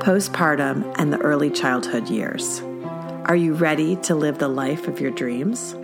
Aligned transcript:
postpartum, 0.00 0.94
and 0.98 1.12
the 1.12 1.18
early 1.18 1.50
childhood 1.50 2.08
years. 2.08 2.62
Are 3.26 3.36
you 3.36 3.52
ready 3.52 3.96
to 3.96 4.14
live 4.14 4.38
the 4.38 4.48
life 4.48 4.88
of 4.88 4.98
your 5.00 5.10
dreams? 5.10 5.76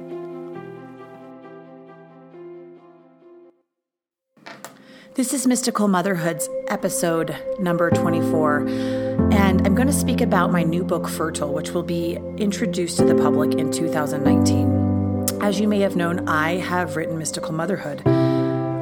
This 5.14 5.32
is 5.32 5.46
Mystical 5.46 5.86
Motherhood's 5.88 6.48
episode 6.68 7.36
number 7.58 7.90
24, 7.90 8.66
and 9.32 9.66
I'm 9.66 9.74
going 9.74 9.86
to 9.86 9.92
speak 9.92 10.20
about 10.20 10.50
my 10.50 10.62
new 10.62 10.82
book, 10.82 11.08
Fertile, 11.08 11.52
which 11.52 11.70
will 11.70 11.82
be 11.82 12.18
introduced 12.36 12.98
to 12.98 13.04
the 13.04 13.14
public 13.14 13.54
in 13.54 13.70
2019. 13.70 15.42
As 15.42 15.60
you 15.60 15.68
may 15.68 15.80
have 15.80 15.96
known, 15.96 16.28
I 16.28 16.56
have 16.56 16.96
written 16.96 17.18
Mystical 17.18 17.52
Motherhood 17.52 18.02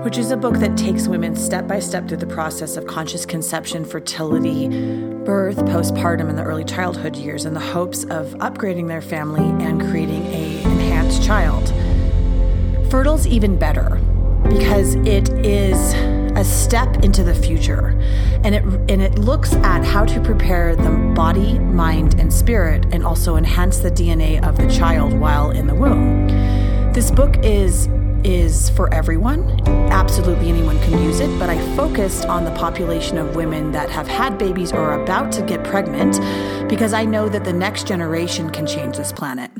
which 0.04 0.18
is 0.18 0.30
a 0.30 0.36
book 0.36 0.58
that 0.58 0.76
takes 0.76 1.08
women 1.08 1.34
step 1.34 1.66
by 1.66 1.80
step 1.80 2.06
through 2.06 2.18
the 2.18 2.26
process 2.26 2.76
of 2.76 2.86
conscious 2.86 3.24
conception, 3.24 3.86
fertility, 3.86 4.68
birth, 5.24 5.56
postpartum, 5.56 6.28
and 6.28 6.36
the 6.36 6.42
early 6.42 6.62
childhood 6.62 7.16
years 7.16 7.46
in 7.46 7.54
the 7.54 7.60
hopes 7.60 8.04
of 8.04 8.26
upgrading 8.34 8.86
their 8.86 9.00
family 9.00 9.40
and 9.64 9.80
creating 9.80 10.22
a 10.26 10.62
enhanced 10.64 11.24
child. 11.24 11.72
Fertile's 12.90 13.26
even 13.26 13.58
better 13.58 13.98
because 14.50 14.94
it 15.06 15.30
is 15.42 15.94
a 16.36 16.44
step 16.44 17.02
into 17.02 17.24
the 17.24 17.34
future 17.34 17.98
and 18.44 18.54
it 18.54 18.62
and 18.62 19.00
it 19.00 19.18
looks 19.18 19.54
at 19.54 19.82
how 19.86 20.04
to 20.04 20.20
prepare 20.20 20.76
the 20.76 20.90
body, 21.14 21.58
mind 21.60 22.20
and 22.20 22.30
spirit 22.30 22.84
and 22.92 23.06
also 23.06 23.36
enhance 23.36 23.78
the 23.78 23.90
DNA 23.90 24.46
of 24.46 24.58
the 24.58 24.68
child 24.68 25.14
while 25.14 25.50
in 25.50 25.66
the 25.66 25.74
womb. 25.74 26.28
This 26.92 27.10
book 27.10 27.38
is 27.42 27.88
is 28.24 28.70
for 28.70 28.92
everyone. 28.92 29.60
Absolutely 29.92 30.48
anyone 30.48 30.78
can 30.80 31.02
use 31.02 31.20
it, 31.20 31.38
but 31.38 31.50
I 31.50 31.58
focused 31.76 32.24
on 32.26 32.44
the 32.44 32.50
population 32.52 33.18
of 33.18 33.36
women 33.36 33.70
that 33.72 33.90
have 33.90 34.08
had 34.08 34.38
babies 34.38 34.72
or 34.72 34.78
are 34.78 35.02
about 35.02 35.30
to 35.32 35.42
get 35.42 35.62
pregnant 35.62 36.18
because 36.68 36.92
I 36.92 37.04
know 37.04 37.28
that 37.28 37.44
the 37.44 37.52
next 37.52 37.86
generation 37.86 38.50
can 38.50 38.66
change 38.66 38.96
this 38.96 39.12
planet. 39.12 39.50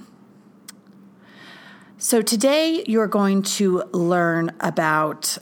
So, 1.98 2.23
today 2.23 2.84
you're 2.87 3.06
going 3.06 3.43
to 3.43 3.84
learn 3.93 4.51
about 4.61 5.39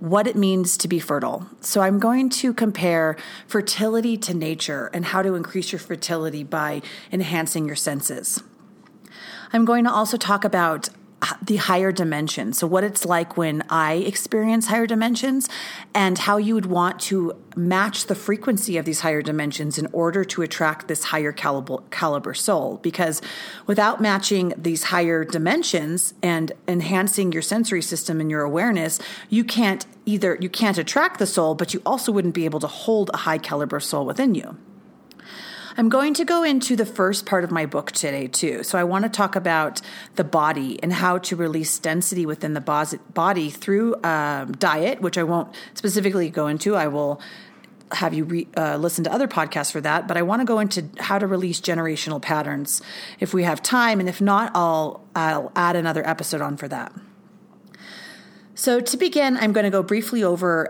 what 0.00 0.26
it 0.26 0.34
means 0.34 0.76
to 0.78 0.88
be 0.88 0.98
fertile. 0.98 1.46
So, 1.60 1.80
I'm 1.80 1.98
going 1.98 2.28
to 2.30 2.52
compare 2.52 3.16
fertility 3.46 4.16
to 4.18 4.34
nature 4.34 4.90
and 4.92 5.06
how 5.06 5.22
to 5.22 5.34
increase 5.34 5.72
your 5.72 5.78
fertility 5.78 6.44
by 6.44 6.82
enhancing 7.12 7.66
your 7.66 7.76
senses. 7.76 8.42
I'm 9.52 9.64
going 9.64 9.84
to 9.84 9.90
also 9.90 10.16
talk 10.16 10.44
about 10.44 10.88
the 11.40 11.56
higher 11.56 11.92
dimensions. 11.92 12.58
So, 12.58 12.66
what 12.66 12.84
it's 12.84 13.04
like 13.04 13.36
when 13.36 13.62
I 13.70 13.94
experience 13.94 14.66
higher 14.66 14.86
dimensions, 14.86 15.48
and 15.94 16.18
how 16.18 16.36
you 16.36 16.54
would 16.54 16.66
want 16.66 17.00
to 17.00 17.36
match 17.54 18.06
the 18.06 18.14
frequency 18.14 18.76
of 18.76 18.84
these 18.84 19.00
higher 19.00 19.22
dimensions 19.22 19.78
in 19.78 19.86
order 19.92 20.24
to 20.24 20.42
attract 20.42 20.88
this 20.88 21.04
higher 21.04 21.32
caliber, 21.32 21.78
caliber 21.90 22.34
soul. 22.34 22.78
Because 22.82 23.20
without 23.66 24.00
matching 24.00 24.52
these 24.56 24.84
higher 24.84 25.24
dimensions 25.24 26.14
and 26.22 26.52
enhancing 26.66 27.32
your 27.32 27.42
sensory 27.42 27.82
system 27.82 28.20
and 28.20 28.30
your 28.30 28.42
awareness, 28.42 28.98
you 29.28 29.44
can't 29.44 29.86
either 30.06 30.36
you 30.40 30.48
can't 30.48 30.78
attract 30.78 31.18
the 31.18 31.26
soul, 31.26 31.54
but 31.54 31.72
you 31.72 31.82
also 31.86 32.10
wouldn't 32.10 32.34
be 32.34 32.44
able 32.44 32.60
to 32.60 32.66
hold 32.66 33.10
a 33.14 33.18
high 33.18 33.38
caliber 33.38 33.80
soul 33.80 34.04
within 34.06 34.34
you. 34.34 34.56
I'm 35.76 35.88
going 35.88 36.14
to 36.14 36.24
go 36.24 36.42
into 36.42 36.76
the 36.76 36.86
first 36.86 37.26
part 37.26 37.44
of 37.44 37.50
my 37.50 37.66
book 37.66 37.92
today, 37.92 38.26
too. 38.26 38.62
So, 38.62 38.78
I 38.78 38.84
want 38.84 39.04
to 39.04 39.08
talk 39.08 39.36
about 39.36 39.80
the 40.16 40.24
body 40.24 40.82
and 40.82 40.92
how 40.92 41.18
to 41.18 41.36
release 41.36 41.78
density 41.78 42.26
within 42.26 42.54
the 42.54 42.60
body 43.14 43.50
through 43.50 43.96
um, 44.04 44.52
diet, 44.52 45.00
which 45.00 45.18
I 45.18 45.22
won't 45.22 45.54
specifically 45.74 46.30
go 46.30 46.46
into. 46.46 46.76
I 46.76 46.88
will 46.88 47.20
have 47.94 48.14
you 48.14 48.24
re, 48.24 48.48
uh, 48.56 48.76
listen 48.76 49.04
to 49.04 49.12
other 49.12 49.28
podcasts 49.28 49.70
for 49.72 49.80
that, 49.80 50.08
but 50.08 50.16
I 50.16 50.22
want 50.22 50.40
to 50.40 50.46
go 50.46 50.58
into 50.58 50.88
how 50.98 51.18
to 51.18 51.26
release 51.26 51.60
generational 51.60 52.20
patterns 52.20 52.82
if 53.20 53.34
we 53.34 53.44
have 53.44 53.62
time, 53.62 54.00
and 54.00 54.08
if 54.08 54.20
not, 54.20 54.52
I'll 54.54 55.04
I'll 55.14 55.52
add 55.54 55.76
another 55.76 56.06
episode 56.06 56.40
on 56.40 56.56
for 56.56 56.68
that. 56.68 56.92
So 58.54 58.80
to 58.80 58.96
begin, 58.96 59.36
I'm 59.36 59.52
going 59.52 59.64
to 59.64 59.70
go 59.70 59.82
briefly 59.82 60.22
over 60.22 60.68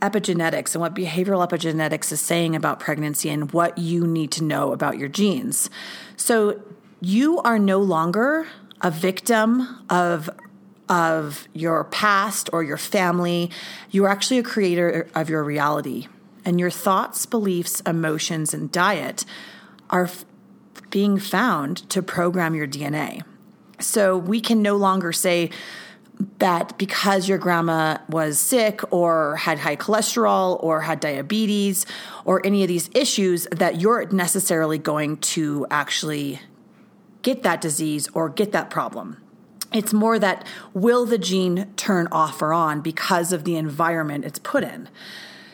epigenetics 0.00 0.74
and 0.74 0.80
what 0.80 0.94
behavioral 0.94 1.46
epigenetics 1.46 2.12
is 2.12 2.20
saying 2.20 2.54
about 2.54 2.80
pregnancy 2.80 3.28
and 3.28 3.52
what 3.52 3.78
you 3.78 4.06
need 4.06 4.30
to 4.32 4.44
know 4.44 4.72
about 4.72 4.98
your 4.98 5.08
genes. 5.08 5.70
So 6.16 6.60
you 7.00 7.40
are 7.40 7.58
no 7.58 7.78
longer 7.78 8.46
a 8.80 8.90
victim 8.90 9.84
of 9.90 10.30
of 10.88 11.48
your 11.52 11.84
past 11.84 12.48
or 12.52 12.62
your 12.62 12.76
family. 12.76 13.50
You're 13.90 14.08
actually 14.08 14.38
a 14.38 14.44
creator 14.44 15.08
of 15.14 15.28
your 15.28 15.42
reality. 15.42 16.06
And 16.44 16.60
your 16.60 16.70
thoughts, 16.70 17.26
beliefs, 17.26 17.80
emotions, 17.80 18.54
and 18.54 18.70
diet 18.70 19.24
are 19.90 20.04
f- 20.04 20.24
being 20.90 21.18
found 21.18 21.78
to 21.90 22.02
program 22.02 22.54
your 22.54 22.68
DNA. 22.68 23.22
So 23.80 24.16
we 24.16 24.40
can 24.40 24.62
no 24.62 24.76
longer 24.76 25.12
say, 25.12 25.50
that 26.38 26.76
because 26.78 27.28
your 27.28 27.38
grandma 27.38 27.98
was 28.08 28.38
sick 28.38 28.80
or 28.92 29.36
had 29.36 29.58
high 29.58 29.76
cholesterol 29.76 30.62
or 30.62 30.82
had 30.82 31.00
diabetes 31.00 31.86
or 32.24 32.44
any 32.44 32.62
of 32.62 32.68
these 32.68 32.90
issues 32.94 33.46
that 33.50 33.80
you're 33.80 34.06
necessarily 34.10 34.78
going 34.78 35.16
to 35.18 35.66
actually 35.70 36.40
get 37.22 37.42
that 37.42 37.60
disease 37.60 38.08
or 38.14 38.28
get 38.28 38.52
that 38.52 38.70
problem. 38.70 39.16
It's 39.72 39.92
more 39.92 40.18
that 40.18 40.46
will 40.72 41.06
the 41.06 41.18
gene 41.18 41.72
turn 41.76 42.08
off 42.12 42.40
or 42.40 42.52
on 42.52 42.80
because 42.80 43.32
of 43.32 43.44
the 43.44 43.56
environment 43.56 44.24
it's 44.24 44.38
put 44.38 44.62
in. 44.62 44.88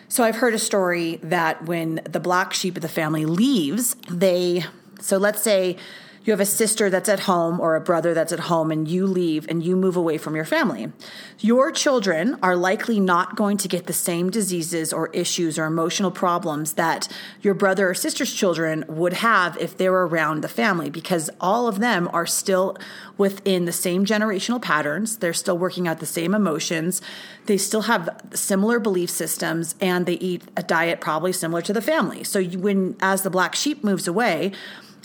So 0.08 0.22
I've 0.22 0.36
heard 0.36 0.52
a 0.52 0.58
story 0.58 1.16
that 1.22 1.64
when 1.64 2.02
the 2.04 2.20
black 2.20 2.52
sheep 2.52 2.76
of 2.76 2.82
the 2.82 2.88
family 2.88 3.24
leaves, 3.24 3.96
they 4.10 4.64
so 5.00 5.16
let's 5.16 5.42
say 5.42 5.76
you 6.24 6.32
have 6.32 6.40
a 6.40 6.46
sister 6.46 6.88
that's 6.88 7.08
at 7.08 7.20
home 7.20 7.60
or 7.60 7.74
a 7.74 7.80
brother 7.80 8.14
that's 8.14 8.32
at 8.32 8.40
home 8.40 8.70
and 8.70 8.86
you 8.88 9.06
leave 9.06 9.46
and 9.48 9.62
you 9.62 9.76
move 9.76 9.96
away 9.96 10.18
from 10.18 10.36
your 10.36 10.44
family. 10.44 10.92
Your 11.40 11.72
children 11.72 12.38
are 12.42 12.56
likely 12.56 13.00
not 13.00 13.36
going 13.36 13.56
to 13.58 13.68
get 13.68 13.86
the 13.86 13.92
same 13.92 14.30
diseases 14.30 14.92
or 14.92 15.08
issues 15.08 15.58
or 15.58 15.64
emotional 15.64 16.10
problems 16.10 16.74
that 16.74 17.08
your 17.40 17.54
brother 17.54 17.90
or 17.90 17.94
sister's 17.94 18.32
children 18.32 18.84
would 18.88 19.14
have 19.14 19.56
if 19.58 19.76
they 19.76 19.88
were 19.88 20.06
around 20.06 20.42
the 20.42 20.48
family 20.48 20.90
because 20.90 21.28
all 21.40 21.66
of 21.66 21.80
them 21.80 22.08
are 22.12 22.26
still 22.26 22.76
within 23.18 23.64
the 23.64 23.72
same 23.72 24.04
generational 24.04 24.62
patterns. 24.62 25.16
They're 25.16 25.32
still 25.32 25.58
working 25.58 25.88
out 25.88 25.98
the 25.98 26.06
same 26.06 26.34
emotions. 26.34 27.02
They 27.46 27.58
still 27.58 27.82
have 27.82 28.08
similar 28.32 28.78
belief 28.78 29.10
systems 29.10 29.74
and 29.80 30.06
they 30.06 30.14
eat 30.14 30.42
a 30.56 30.62
diet 30.62 31.00
probably 31.00 31.32
similar 31.32 31.62
to 31.62 31.72
the 31.72 31.82
family. 31.82 32.22
So 32.24 32.38
you, 32.38 32.58
when 32.58 32.96
as 33.00 33.22
the 33.22 33.30
black 33.30 33.54
sheep 33.54 33.82
moves 33.82 34.06
away, 34.06 34.52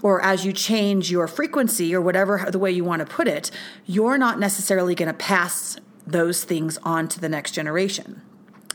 or 0.04 0.24
as 0.24 0.46
you 0.46 0.54
change 0.54 1.12
your 1.12 1.28
frequency 1.28 1.94
or 1.96 2.02
whatever 2.02 2.48
the 2.52 2.60
way 2.60 2.72
you 2.72 2.84
want 2.84 3.00
to 3.00 3.06
put 3.06 3.28
it, 3.28 3.52
you're 3.86 4.18
not 4.18 4.40
necessarily 4.40 4.96
going 4.96 5.08
to 5.08 5.14
pass 5.14 5.78
those 6.06 6.44
things 6.44 6.78
on 6.84 7.08
to 7.10 7.20
the 7.20 7.30
next 7.30 7.52
generation. 7.52 8.22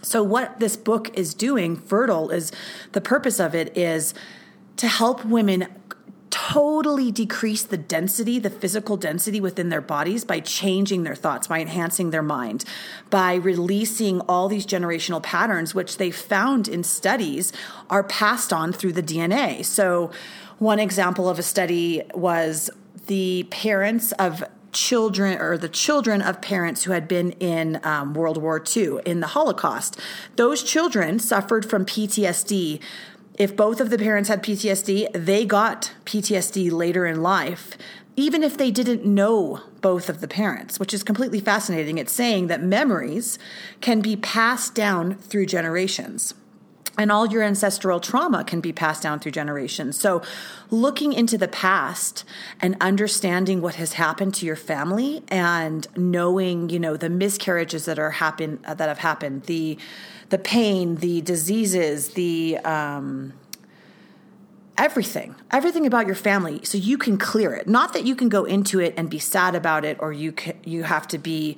So, 0.02 0.22
what 0.22 0.58
this 0.58 0.76
book 0.76 1.16
is 1.16 1.32
doing, 1.32 1.76
Fertile, 1.76 2.30
is 2.30 2.50
the 2.90 3.00
purpose 3.00 3.38
of 3.38 3.54
it 3.54 3.76
is 3.76 4.14
to 4.76 4.88
help 4.88 5.24
women 5.24 5.68
totally 6.32 7.12
decrease 7.12 7.62
the 7.62 7.76
density, 7.76 8.38
the 8.38 8.50
physical 8.50 8.96
density 8.96 9.38
within 9.38 9.68
their 9.68 9.82
bodies 9.82 10.24
by 10.24 10.40
changing 10.40 11.02
their 11.02 11.14
thoughts, 11.14 11.46
by 11.46 11.60
enhancing 11.60 12.10
their 12.10 12.22
mind, 12.22 12.64
by 13.10 13.34
releasing 13.34 14.20
all 14.22 14.48
these 14.48 14.66
generational 14.66 15.22
patterns, 15.22 15.74
which 15.74 15.98
they 15.98 16.10
found 16.10 16.68
in 16.68 16.82
studies 16.82 17.52
are 17.90 18.02
passed 18.02 18.50
on 18.50 18.72
through 18.72 18.92
the 18.92 19.02
DNA. 19.02 19.62
So, 19.64 20.10
one 20.62 20.78
example 20.78 21.28
of 21.28 21.40
a 21.40 21.42
study 21.42 22.02
was 22.14 22.70
the 23.08 23.42
parents 23.50 24.12
of 24.12 24.44
children 24.70 25.38
or 25.38 25.58
the 25.58 25.68
children 25.68 26.22
of 26.22 26.40
parents 26.40 26.84
who 26.84 26.92
had 26.92 27.08
been 27.08 27.32
in 27.32 27.80
um, 27.82 28.14
World 28.14 28.40
War 28.40 28.62
II, 28.64 29.00
in 29.04 29.18
the 29.18 29.26
Holocaust. 29.26 29.98
Those 30.36 30.62
children 30.62 31.18
suffered 31.18 31.68
from 31.68 31.84
PTSD. 31.84 32.80
If 33.36 33.56
both 33.56 33.80
of 33.80 33.90
the 33.90 33.98
parents 33.98 34.28
had 34.28 34.42
PTSD, 34.42 35.08
they 35.12 35.44
got 35.44 35.92
PTSD 36.04 36.70
later 36.70 37.06
in 37.06 37.22
life, 37.22 37.76
even 38.14 38.44
if 38.44 38.56
they 38.56 38.70
didn't 38.70 39.04
know 39.04 39.62
both 39.80 40.08
of 40.08 40.20
the 40.20 40.28
parents, 40.28 40.78
which 40.78 40.94
is 40.94 41.02
completely 41.02 41.40
fascinating. 41.40 41.98
It's 41.98 42.12
saying 42.12 42.46
that 42.46 42.62
memories 42.62 43.36
can 43.80 44.00
be 44.00 44.14
passed 44.14 44.76
down 44.76 45.16
through 45.16 45.46
generations. 45.46 46.34
And 46.98 47.10
all 47.10 47.26
your 47.26 47.42
ancestral 47.42 48.00
trauma 48.00 48.44
can 48.44 48.60
be 48.60 48.72
passed 48.72 49.02
down 49.02 49.18
through 49.18 49.32
generations. 49.32 49.98
So, 49.98 50.22
looking 50.70 51.12
into 51.12 51.38
the 51.38 51.48
past 51.48 52.24
and 52.60 52.76
understanding 52.80 53.62
what 53.62 53.76
has 53.76 53.94
happened 53.94 54.34
to 54.34 54.46
your 54.46 54.56
family 54.56 55.22
and 55.28 55.86
knowing, 55.96 56.68
you 56.68 56.78
know, 56.78 56.96
the 56.96 57.10
miscarriages 57.10 57.86
that 57.86 57.98
are 57.98 58.10
happen 58.10 58.58
that 58.66 58.80
have 58.80 58.98
happened, 58.98 59.44
the 59.44 59.78
the 60.28 60.38
pain, 60.38 60.96
the 60.96 61.20
diseases, 61.20 62.10
the 62.10 62.58
um, 62.58 63.34
everything, 64.78 65.34
everything 65.50 65.86
about 65.86 66.06
your 66.06 66.14
family, 66.14 66.60
so 66.64 66.78
you 66.78 66.96
can 66.98 67.18
clear 67.18 67.54
it. 67.54 67.68
Not 67.68 67.92
that 67.92 68.04
you 68.06 68.16
can 68.16 68.28
go 68.28 68.44
into 68.44 68.80
it 68.80 68.94
and 68.96 69.10
be 69.10 69.18
sad 69.18 69.54
about 69.54 69.84
it, 69.84 69.98
or 70.00 70.12
you 70.12 70.32
can, 70.32 70.54
you 70.64 70.84
have 70.84 71.06
to 71.08 71.18
be 71.18 71.56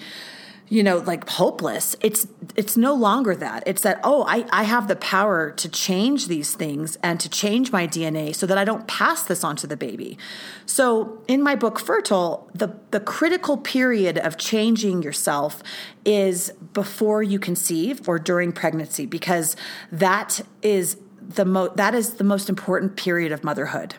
you 0.69 0.83
know 0.83 0.99
like 0.99 1.29
hopeless. 1.29 1.95
It's 2.01 2.27
it's 2.57 2.77
no 2.77 2.95
longer 2.95 3.35
that. 3.37 3.63
It's 3.67 3.83
that 3.83 4.01
oh 4.03 4.25
I, 4.27 4.47
I 4.51 4.65
have 4.65 4.89
the 4.89 4.97
power 4.97 5.51
to 5.53 5.69
change 5.69 6.29
these 6.29 6.55
things 6.55 6.97
and 7.03 7.21
to 7.21 7.29
change 7.29 7.71
my 7.71 7.87
dna 7.87 8.35
so 8.35 8.47
that 8.47 8.57
i 8.59 8.65
don't 8.65 8.87
pass 8.87 9.23
this 9.23 9.45
on 9.45 9.57
to 9.57 9.67
the 9.67 9.77
baby. 9.77 10.19
So 10.67 11.23
in 11.29 11.43
my 11.43 11.55
book 11.55 11.79
fertile 11.79 12.51
the 12.55 12.75
the 12.91 13.01
critical 13.01 13.57
period 13.59 14.19
of 14.19 14.39
changing 14.39 15.03
yourself 15.03 15.63
is 16.05 16.51
before 16.73 17.23
you 17.23 17.39
conceive 17.39 18.09
or 18.09 18.19
during 18.19 18.53
pregnancy 18.53 19.07
because 19.07 19.57
that 19.93 20.41
is 20.63 20.97
the 21.21 21.45
mo- 21.45 21.73
that 21.75 21.95
is 21.95 22.15
the 22.15 22.25
most 22.25 22.49
important 22.49 22.97
period 22.97 23.33
of 23.33 23.45
motherhood. 23.45 23.97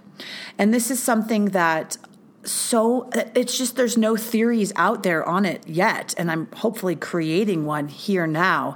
And 0.58 0.74
this 0.74 0.90
is 0.92 1.02
something 1.02 1.46
that 1.46 1.98
so 2.46 3.10
uh, 3.14 3.24
it's 3.36 3.58
just 3.58 3.76
there's 3.76 3.98
no 3.98 4.16
theories 4.16 4.72
out 4.76 5.04
there 5.04 5.24
on 5.28 5.46
it 5.46 5.68
yet 5.68 6.14
and 6.18 6.32
i'm 6.32 6.48
hopefully 6.58 6.96
creating 6.96 7.66
one 7.66 7.88
here 7.88 8.28
now 8.28 8.76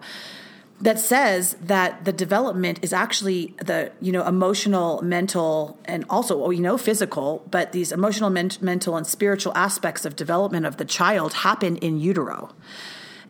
that 0.81 0.97
says 0.97 1.55
that 1.61 2.05
the 2.05 2.13
development 2.13 2.79
is 2.81 2.93
actually 2.93 3.53
the 3.57 3.91
you 4.01 4.11
know 4.11 4.25
emotional 4.25 5.01
mental 5.01 5.77
and 5.85 6.05
also 6.09 6.49
you 6.49 6.61
know 6.61 6.77
physical 6.77 7.45
but 7.51 7.71
these 7.71 7.91
emotional 7.91 8.29
men- 8.29 8.51
mental 8.61 8.95
and 8.95 9.05
spiritual 9.05 9.53
aspects 9.55 10.05
of 10.05 10.15
development 10.15 10.65
of 10.65 10.77
the 10.77 10.85
child 10.85 11.33
happen 11.33 11.77
in 11.77 11.99
utero 11.99 12.53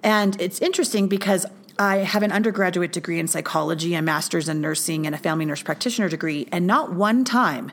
and 0.03 0.39
it's 0.41 0.59
interesting 0.59 1.07
because 1.07 1.45
I 1.77 1.99
have 1.99 2.23
an 2.23 2.33
undergraduate 2.33 2.91
degree 2.91 3.19
in 3.19 3.29
psychology, 3.29 3.93
a 3.95 4.01
master's 4.01 4.49
in 4.49 4.59
nursing, 4.59 5.05
and 5.05 5.15
a 5.15 5.17
family 5.17 5.45
nurse 5.45 5.63
practitioner 5.63 6.09
degree. 6.09 6.45
And 6.51 6.67
not 6.67 6.93
one 6.93 7.23
time 7.23 7.71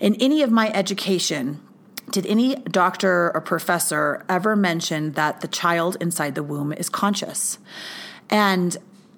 in 0.00 0.16
any 0.16 0.42
of 0.42 0.50
my 0.50 0.72
education 0.72 1.60
did 2.14 2.26
any 2.26 2.54
doctor 2.54 3.32
or 3.34 3.40
professor 3.40 4.24
ever 4.28 4.54
mention 4.54 5.12
that 5.12 5.40
the 5.40 5.48
child 5.48 5.96
inside 6.00 6.36
the 6.36 6.44
womb 6.44 6.72
is 6.72 6.88
conscious? 6.88 7.58
And 8.30 8.76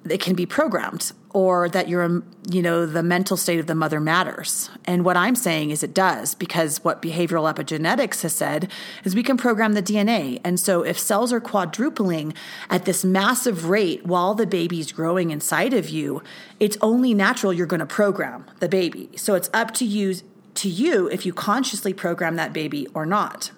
it 0.08 0.18
can 0.20 0.34
be 0.34 0.46
programmed 0.46 1.12
or 1.34 1.68
that 1.68 1.88
you're 1.88 2.22
you 2.48 2.62
know 2.62 2.86
the 2.86 3.02
mental 3.02 3.36
state 3.36 3.58
of 3.58 3.66
the 3.66 3.74
mother 3.74 4.00
matters. 4.00 4.70
And 4.86 5.04
what 5.04 5.16
i'm 5.16 5.34
saying 5.34 5.70
is 5.70 5.82
it 5.82 5.92
does 5.92 6.34
because 6.34 6.82
what 6.84 7.02
behavioral 7.02 7.52
epigenetics 7.52 8.22
has 8.22 8.32
said 8.32 8.70
is 9.04 9.14
we 9.14 9.24
can 9.24 9.36
program 9.36 9.74
the 9.74 9.82
dna 9.82 10.40
and 10.44 10.60
so 10.60 10.82
if 10.82 10.96
cells 10.96 11.32
are 11.32 11.40
quadrupling 11.40 12.32
at 12.70 12.84
this 12.84 13.04
massive 13.04 13.68
rate 13.68 14.06
while 14.06 14.34
the 14.34 14.46
baby's 14.46 14.92
growing 14.92 15.30
inside 15.30 15.74
of 15.74 15.88
you 15.88 16.22
it's 16.60 16.78
only 16.80 17.12
natural 17.12 17.52
you're 17.52 17.66
going 17.66 17.80
to 17.80 17.86
program 17.86 18.46
the 18.60 18.68
baby. 18.68 19.10
So 19.16 19.34
it's 19.34 19.50
up 19.52 19.72
to 19.74 19.84
you 19.84 20.14
to 20.56 20.68
you 20.68 21.08
if 21.08 21.24
you 21.26 21.32
consciously 21.32 21.92
program 21.92 22.36
that 22.36 22.52
baby 22.52 22.86
or 22.94 23.06
not. 23.06 23.50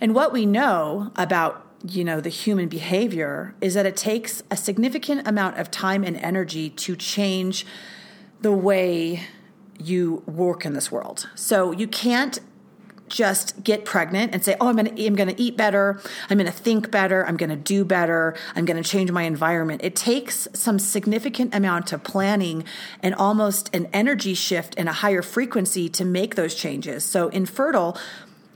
And 0.00 0.14
what 0.14 0.32
we 0.32 0.46
know 0.46 1.12
about 1.16 1.66
you 1.84 2.04
know 2.04 2.20
the 2.20 2.28
human 2.28 2.68
behavior 2.68 3.54
is 3.60 3.74
that 3.74 3.86
it 3.86 3.96
takes 3.96 4.42
a 4.50 4.56
significant 4.56 5.26
amount 5.26 5.58
of 5.58 5.70
time 5.70 6.04
and 6.04 6.16
energy 6.16 6.70
to 6.70 6.94
change 6.94 7.66
the 8.40 8.52
way 8.52 9.22
you 9.78 10.22
work 10.26 10.64
in 10.64 10.74
this 10.74 10.92
world. 10.92 11.28
So 11.34 11.72
you 11.72 11.88
can't 11.88 12.38
just 13.12 13.62
get 13.62 13.84
pregnant 13.84 14.32
and 14.34 14.42
say, 14.42 14.56
"Oh, 14.60 14.68
I'm 14.68 14.76
going 14.76 14.96
to 14.96 15.06
I'm 15.06 15.14
going 15.14 15.28
to 15.28 15.40
eat 15.40 15.56
better. 15.56 16.00
I'm 16.28 16.38
going 16.38 16.50
to 16.50 16.56
think 16.56 16.90
better. 16.90 17.24
I'm 17.26 17.36
going 17.36 17.50
to 17.50 17.56
do 17.56 17.84
better. 17.84 18.34
I'm 18.56 18.64
going 18.64 18.82
to 18.82 18.88
change 18.88 19.12
my 19.12 19.22
environment." 19.22 19.82
It 19.84 19.94
takes 19.94 20.48
some 20.54 20.78
significant 20.78 21.54
amount 21.54 21.92
of 21.92 22.02
planning 22.02 22.64
and 23.02 23.14
almost 23.14 23.72
an 23.74 23.88
energy 23.92 24.34
shift 24.34 24.74
and 24.76 24.88
a 24.88 24.92
higher 24.92 25.22
frequency 25.22 25.88
to 25.90 26.04
make 26.04 26.34
those 26.34 26.54
changes. 26.54 27.04
So 27.04 27.28
in 27.28 27.46
Fertile 27.46 27.96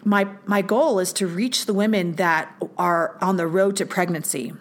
my 0.04 0.28
my 0.46 0.62
goal 0.62 1.00
is 1.00 1.12
to 1.12 1.26
reach 1.26 1.66
the 1.66 1.74
women 1.74 2.14
that 2.14 2.54
are 2.78 3.18
on 3.20 3.36
the 3.36 3.46
road 3.46 3.76
to 3.76 3.84
pregnancy 3.84 4.52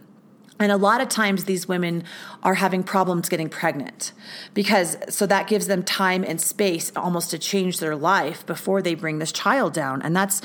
and 0.59 0.71
a 0.71 0.77
lot 0.77 1.01
of 1.01 1.09
times 1.09 1.45
these 1.45 1.67
women 1.67 2.03
are 2.41 2.55
having 2.55 2.83
problems 2.83 3.27
getting 3.27 3.49
pregnant 3.49 4.13
because 4.53 4.97
so 5.09 5.25
that 5.25 5.47
gives 5.47 5.67
them 5.67 5.83
time 5.83 6.23
and 6.23 6.39
space 6.39 6.91
almost 6.95 7.31
to 7.31 7.37
change 7.37 7.79
their 7.79 7.95
life 7.95 8.45
before 8.45 8.81
they 8.81 8.95
bring 8.95 9.19
this 9.19 9.33
child 9.33 9.73
down. 9.73 10.01
And 10.01 10.15
that's 10.15 10.41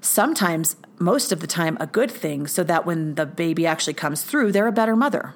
sometimes, 0.00 0.76
most 0.98 1.30
of 1.30 1.40
the 1.40 1.46
time, 1.46 1.76
a 1.78 1.86
good 1.86 2.10
thing 2.10 2.46
so 2.46 2.64
that 2.64 2.86
when 2.86 3.16
the 3.16 3.26
baby 3.26 3.66
actually 3.66 3.94
comes 3.94 4.22
through, 4.22 4.52
they're 4.52 4.66
a 4.66 4.72
better 4.72 4.96
mother 4.96 5.34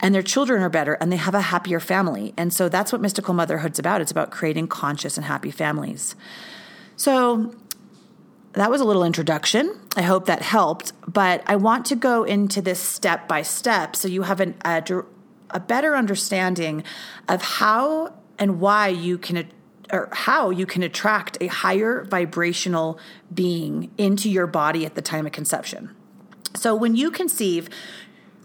and 0.00 0.12
their 0.12 0.22
children 0.22 0.62
are 0.62 0.68
better 0.68 0.94
and 0.94 1.12
they 1.12 1.16
have 1.16 1.34
a 1.34 1.40
happier 1.40 1.78
family. 1.78 2.34
And 2.36 2.52
so 2.52 2.68
that's 2.68 2.90
what 2.90 3.00
mystical 3.00 3.34
motherhood's 3.34 3.78
about. 3.78 4.00
It's 4.00 4.10
about 4.10 4.32
creating 4.32 4.66
conscious 4.66 5.16
and 5.16 5.26
happy 5.26 5.52
families. 5.52 6.16
So 6.96 7.54
that 8.52 8.70
was 8.70 8.80
a 8.80 8.84
little 8.84 9.04
introduction. 9.04 9.78
I 9.96 10.02
hope 10.02 10.26
that 10.26 10.42
helped, 10.42 10.92
but 11.06 11.42
I 11.46 11.56
want 11.56 11.86
to 11.86 11.96
go 11.96 12.24
into 12.24 12.60
this 12.60 12.80
step 12.80 13.28
by 13.28 13.42
step 13.42 13.94
so 13.94 14.08
you 14.08 14.22
have 14.22 14.40
an, 14.40 14.54
a, 14.64 14.82
a 15.50 15.60
better 15.60 15.96
understanding 15.96 16.82
of 17.28 17.42
how 17.42 18.14
and 18.38 18.60
why 18.60 18.88
you 18.88 19.18
can 19.18 19.48
or 19.92 20.08
how 20.12 20.50
you 20.50 20.66
can 20.66 20.84
attract 20.84 21.36
a 21.40 21.48
higher 21.48 22.04
vibrational 22.04 22.98
being 23.32 23.90
into 23.98 24.30
your 24.30 24.46
body 24.46 24.86
at 24.86 24.94
the 24.94 25.02
time 25.02 25.26
of 25.26 25.32
conception. 25.32 25.94
So 26.54 26.76
when 26.76 26.94
you 26.94 27.10
conceive, 27.10 27.68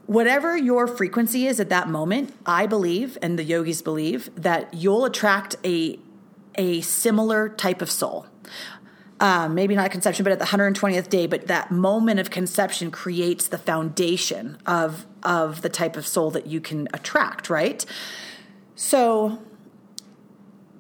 whatever 0.07 0.57
your 0.57 0.87
frequency 0.87 1.45
is 1.45 1.59
at 1.59 1.69
that 1.69 1.87
moment, 1.87 2.33
I 2.47 2.65
believe 2.65 3.17
and 3.21 3.37
the 3.37 3.43
yogis 3.43 3.83
believe 3.83 4.29
that 4.35 4.73
you'll 4.73 5.05
attract 5.05 5.55
a 5.63 5.99
a 6.57 6.79
similar 6.81 7.49
type 7.49 7.81
of 7.81 7.91
soul 7.91 8.27
um, 9.19 9.55
maybe 9.55 9.75
not 9.75 9.91
conception, 9.91 10.23
but 10.23 10.33
at 10.33 10.39
the 10.39 10.45
120th 10.45 11.09
day, 11.09 11.25
but 11.25 11.47
that 11.47 11.71
moment 11.71 12.19
of 12.19 12.29
conception 12.29 12.91
creates 12.91 13.47
the 13.47 13.57
foundation 13.57 14.57
of 14.65 15.05
of 15.23 15.61
the 15.61 15.69
type 15.69 15.97
of 15.97 16.05
soul 16.05 16.29
that 16.31 16.45
you 16.45 16.61
can 16.61 16.87
attract, 16.93 17.49
right? 17.49 17.85
So 18.75 19.39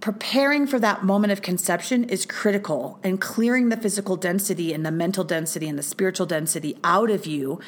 preparing 0.01 0.67
for 0.67 0.77
that 0.79 1.03
moment 1.03 1.31
of 1.31 1.41
conception 1.41 2.03
is 2.03 2.27
critical 2.27 2.99
and 3.03 3.19
clearing 3.19 3.69
the 3.69 3.77
physical 3.77 4.15
density 4.15 4.71
and 4.71 4.85
the 4.85 4.91
mental 4.91 5.23
density 5.23 5.67
and 5.67 5.79
the 5.79 5.83
spiritual 5.83 6.27
density 6.27 6.77
out 6.83 7.09
of 7.09 7.25
you 7.25 7.59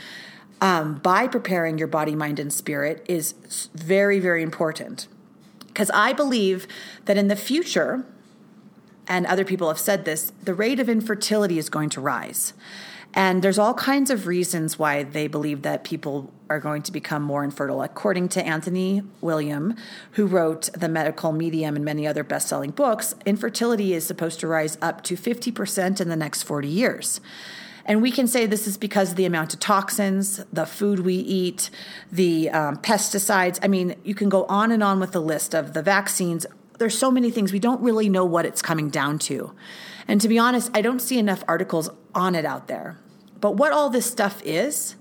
um, 0.62 0.96
by 0.96 1.28
preparing 1.28 1.80
your 1.80 1.88
body, 1.88 2.14
mind, 2.16 2.40
and 2.40 2.54
spirit 2.54 3.04
is 3.08 3.34
very, 3.74 4.20
very 4.20 4.44
important. 4.44 5.08
Because 5.68 5.90
I 5.92 6.14
believe 6.14 6.68
that 7.06 7.18
in 7.18 7.28
the 7.28 7.36
future, 7.36 8.06
and 9.08 9.26
other 9.26 9.46
people 9.46 9.68
have 9.68 9.80
said 9.80 10.06
this, 10.06 10.32
the 10.44 10.54
rate 10.54 10.80
of 10.80 10.90
infertility 10.90 11.58
is 11.58 11.70
going 11.70 11.90
to 11.92 12.02
rise. 12.02 12.54
And 13.14 13.42
there's 13.42 13.58
all 13.58 13.74
kinds 13.74 14.12
of 14.12 14.28
reasons 14.28 14.78
why 14.78 15.04
they 15.04 15.28
believe 15.28 15.64
that 15.64 15.84
people 15.84 16.32
are 16.50 16.60
going 16.60 16.82
to 16.84 16.92
become 16.92 17.24
more 17.24 17.44
infertile. 17.44 17.82
According 17.82 18.30
to 18.30 18.46
Anthony 18.46 19.02
William, 19.22 19.76
who 20.12 20.28
wrote 20.28 20.70
The 20.74 20.88
Medical 20.88 21.32
Medium 21.32 21.76
and 21.76 21.84
many 21.84 22.06
other 22.06 22.24
best 22.24 22.48
selling 22.48 22.72
books, 22.72 23.16
infertility 23.26 23.94
is 23.94 24.06
supposed 24.06 24.40
to 24.42 24.48
rise 24.48 24.78
up 24.82 25.04
to 25.06 25.16
50% 25.16 26.00
in 26.00 26.10
the 26.10 26.16
next 26.16 26.44
40 26.44 26.68
years. 26.68 27.20
And 27.88 28.02
we 28.02 28.12
can 28.12 28.28
say 28.28 28.46
this 28.46 28.68
is 28.68 28.78
because 28.78 29.12
of 29.12 29.16
the 29.16 29.26
amount 29.26 29.54
of 29.54 29.62
toxins, 29.62 30.44
the 30.52 30.66
food 30.66 31.00
we 31.00 31.16
eat, 31.16 31.70
the 32.12 32.50
um, 32.50 32.78
pesticides. 32.78 33.60
I 33.64 33.70
mean, 33.70 33.96
you 34.04 34.14
can 34.14 34.28
go 34.28 34.44
on 34.46 34.72
and 34.74 34.84
on 34.84 35.00
with 35.00 35.14
the 35.14 35.22
list 35.22 35.56
of 35.56 35.74
the 35.74 35.82
vaccines, 35.82 36.46
there's 36.78 36.98
so 36.98 37.12
many 37.12 37.32
things 37.32 37.52
we 37.52 37.60
don't 37.60 37.82
really 37.82 38.10
know 38.10 38.26
what 38.26 38.46
it's 38.46 38.62
coming 38.62 38.90
down 38.90 39.20
to. 39.20 39.54
And 40.08 40.22
to 40.22 40.28
be 40.28 40.40
honest, 40.40 40.72
I 40.74 40.82
don't 40.82 41.00
see 41.00 41.18
enough 41.18 41.44
articles 41.48 41.90
on 42.14 42.36
it 42.36 42.46
out 42.46 42.68
there. 42.68 42.98
But 43.40 43.52
what 43.52 43.72
all 43.72 43.90
this 43.90 44.06
stuff 44.06 44.42
is, 44.44 44.96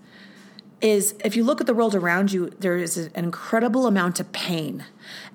is 0.80 1.14
if 1.24 1.36
you 1.36 1.44
look 1.44 1.60
at 1.60 1.66
the 1.66 1.74
world 1.74 1.94
around 1.94 2.32
you, 2.32 2.50
there 2.58 2.76
is 2.76 2.96
an 2.96 3.10
incredible 3.14 3.86
amount 3.86 4.20
of 4.20 4.30
pain 4.32 4.84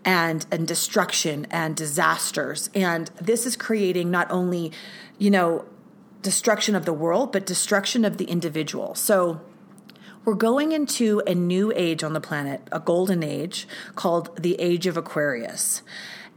and, 0.06 0.46
and 0.52 0.68
destruction 0.68 1.48
and 1.50 1.76
disasters. 1.76 2.70
And 2.76 3.10
this 3.20 3.46
is 3.46 3.56
creating 3.56 4.12
not 4.12 4.30
only, 4.30 4.72
you 5.18 5.32
know, 5.32 5.66
destruction 6.22 6.76
of 6.76 6.86
the 6.86 6.94
world, 6.94 7.32
but 7.32 7.46
destruction 7.46 8.06
of 8.06 8.18
the 8.18 8.26
individual. 8.26 8.94
So 8.94 9.42
we're 10.24 10.36
going 10.36 10.72
into 10.72 11.24
a 11.26 11.34
new 11.34 11.74
age 11.76 12.04
on 12.04 12.14
the 12.14 12.22
planet, 12.22 12.62
a 12.72 12.80
golden 12.80 13.24
age 13.24 13.68
called 13.96 14.40
the 14.42 14.56
Age 14.62 14.86
of 14.86 14.96
Aquarius. 14.96 15.82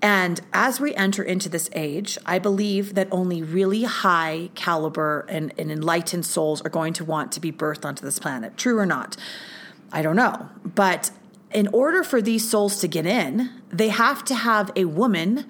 And 0.05 0.43
as 0.53 0.81
we 0.81 0.95
enter 0.97 1.23
into 1.23 1.49
this 1.49 1.71
age, 1.73 2.19
I 2.27 2.39
believe 2.39 2.95
that 2.95 3.09
only 3.11 3.43
really 3.43 3.85
high 3.85 4.51
caliber 4.55 5.25
and, 5.31 5.55
and, 5.57 5.73
enlightened 5.73 6.27
souls 6.27 6.61
are 6.61 6.69
going 6.69 6.93
to 6.95 7.07
want 7.07 7.33
to 7.33 7.41
be 7.41 7.51
birthed 7.51 7.87
onto 7.87 8.05
this 8.05 8.19
planet. 8.19 8.59
True 8.59 8.79
or 8.79 8.85
not? 8.85 9.17
I 9.93 10.03
don't 10.03 10.15
know. 10.15 10.51
But 10.63 11.11
in 11.55 11.69
order 11.69 12.05
for 12.05 12.21
these 12.21 12.47
souls 12.47 12.81
to 12.81 12.87
get 12.87 13.07
in, 13.07 13.49
they 13.71 13.89
have 13.89 14.23
to 14.27 14.35
have 14.35 14.71
a 14.77 14.85
woman 14.85 15.47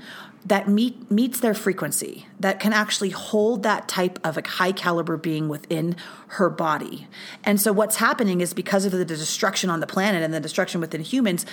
that 0.47 0.69
meet, 0.69 1.11
meets 1.11 1.41
their 1.41 1.55
frequency, 1.55 2.27
that 2.39 2.61
can 2.61 2.73
actually 2.73 3.09
hold 3.09 3.63
that 3.63 3.89
type 3.89 4.19
of 4.23 4.37
a 4.37 4.47
high 4.47 4.73
caliber 4.73 5.17
being 5.17 5.49
within 5.49 5.97
her 6.29 6.51
body. 6.51 7.09
And 7.43 7.61
so 7.61 7.73
what's 7.73 7.97
happening 7.97 8.41
is 8.41 8.53
because 8.53 8.85
of 8.85 8.93
the 8.93 9.05
destruction 9.05 9.71
on 9.71 9.81
the 9.81 9.87
planet 9.87 10.23
and 10.23 10.35
the 10.35 10.41
destruction 10.41 10.81
within 10.81 11.01
humans, 11.01 11.47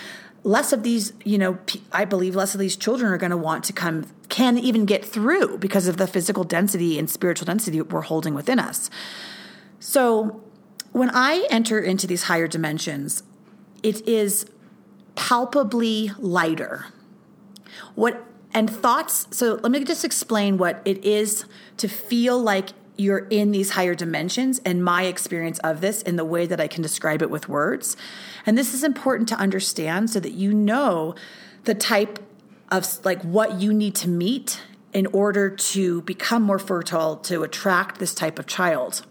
less 0.44 0.74
of 0.74 0.84
these, 0.84 1.14
you 1.24 1.38
know, 1.38 1.60
I 1.92 2.06
believe 2.06 2.36
less 2.36 2.54
of 2.54 2.60
these 2.60 2.76
children 2.76 3.12
are 3.12 3.18
going 3.18 3.32
to 3.32 3.38
want 3.38 3.64
to 3.66 3.74
come, 3.74 4.06
can 4.30 4.58
even 4.58 4.86
get 4.86 5.06
through 5.06 5.58
because 5.60 5.88
of 5.88 5.98
the 5.98 6.08
physical 6.08 6.44
density 6.44 6.98
and 6.98 7.10
spiritual 7.10 7.46
density 7.46 7.82
we're 7.82 8.02
holding 8.02 8.34
within 8.34 8.60
us. 8.60 8.90
So 9.80 10.42
when 10.92 11.10
I 11.12 11.46
enter 11.50 11.80
into 11.80 12.08
these 12.08 12.24
higher 12.24 12.48
dimensions, 12.48 13.24
it 13.84 14.08
is 14.08 14.46
palpably 15.16 16.12
lighter. 16.18 16.88
What 17.96 18.26
and 18.54 18.70
thoughts, 18.70 19.28
so 19.32 19.60
let 19.64 19.72
me 19.72 19.84
just 19.84 20.04
explain 20.04 20.58
what 20.58 20.82
it 20.84 21.04
is 21.06 21.46
to 21.78 21.88
feel 21.88 22.38
like 22.38 22.70
you're 22.98 23.28
in 23.30 23.52
these 23.52 23.72
higher 23.72 23.96
dimensions 23.96 24.60
and 24.66 24.84
my 24.84 25.04
experience 25.04 25.60
of 25.60 25.82
this 25.82 26.02
in 26.02 26.16
the 26.16 26.26
way 26.26 26.46
that 26.46 26.60
I 26.60 26.68
can 26.68 26.82
describe 26.82 27.22
it 27.22 27.30
with 27.30 27.50
words. 27.50 27.98
And 28.46 28.58
this 28.58 28.74
is 28.74 28.84
important 28.84 29.30
to 29.30 29.36
understand 29.36 30.10
so 30.10 30.20
that 30.20 30.34
you 30.34 30.54
know 30.54 31.16
the 31.64 31.76
type 31.76 32.20
of 32.70 33.04
like 33.06 33.22
what 33.24 33.60
you 33.60 33.74
need 33.74 33.96
to 33.96 34.10
meet 34.10 34.62
in 34.94 35.08
order 35.08 35.50
to 35.50 36.02
become 36.02 36.44
more 36.44 36.60
fertile 36.60 37.18
to 37.18 37.44
attract 37.44 38.00
this 38.00 38.14
type 38.14 38.40
of 38.40 38.46
child. 38.46 39.06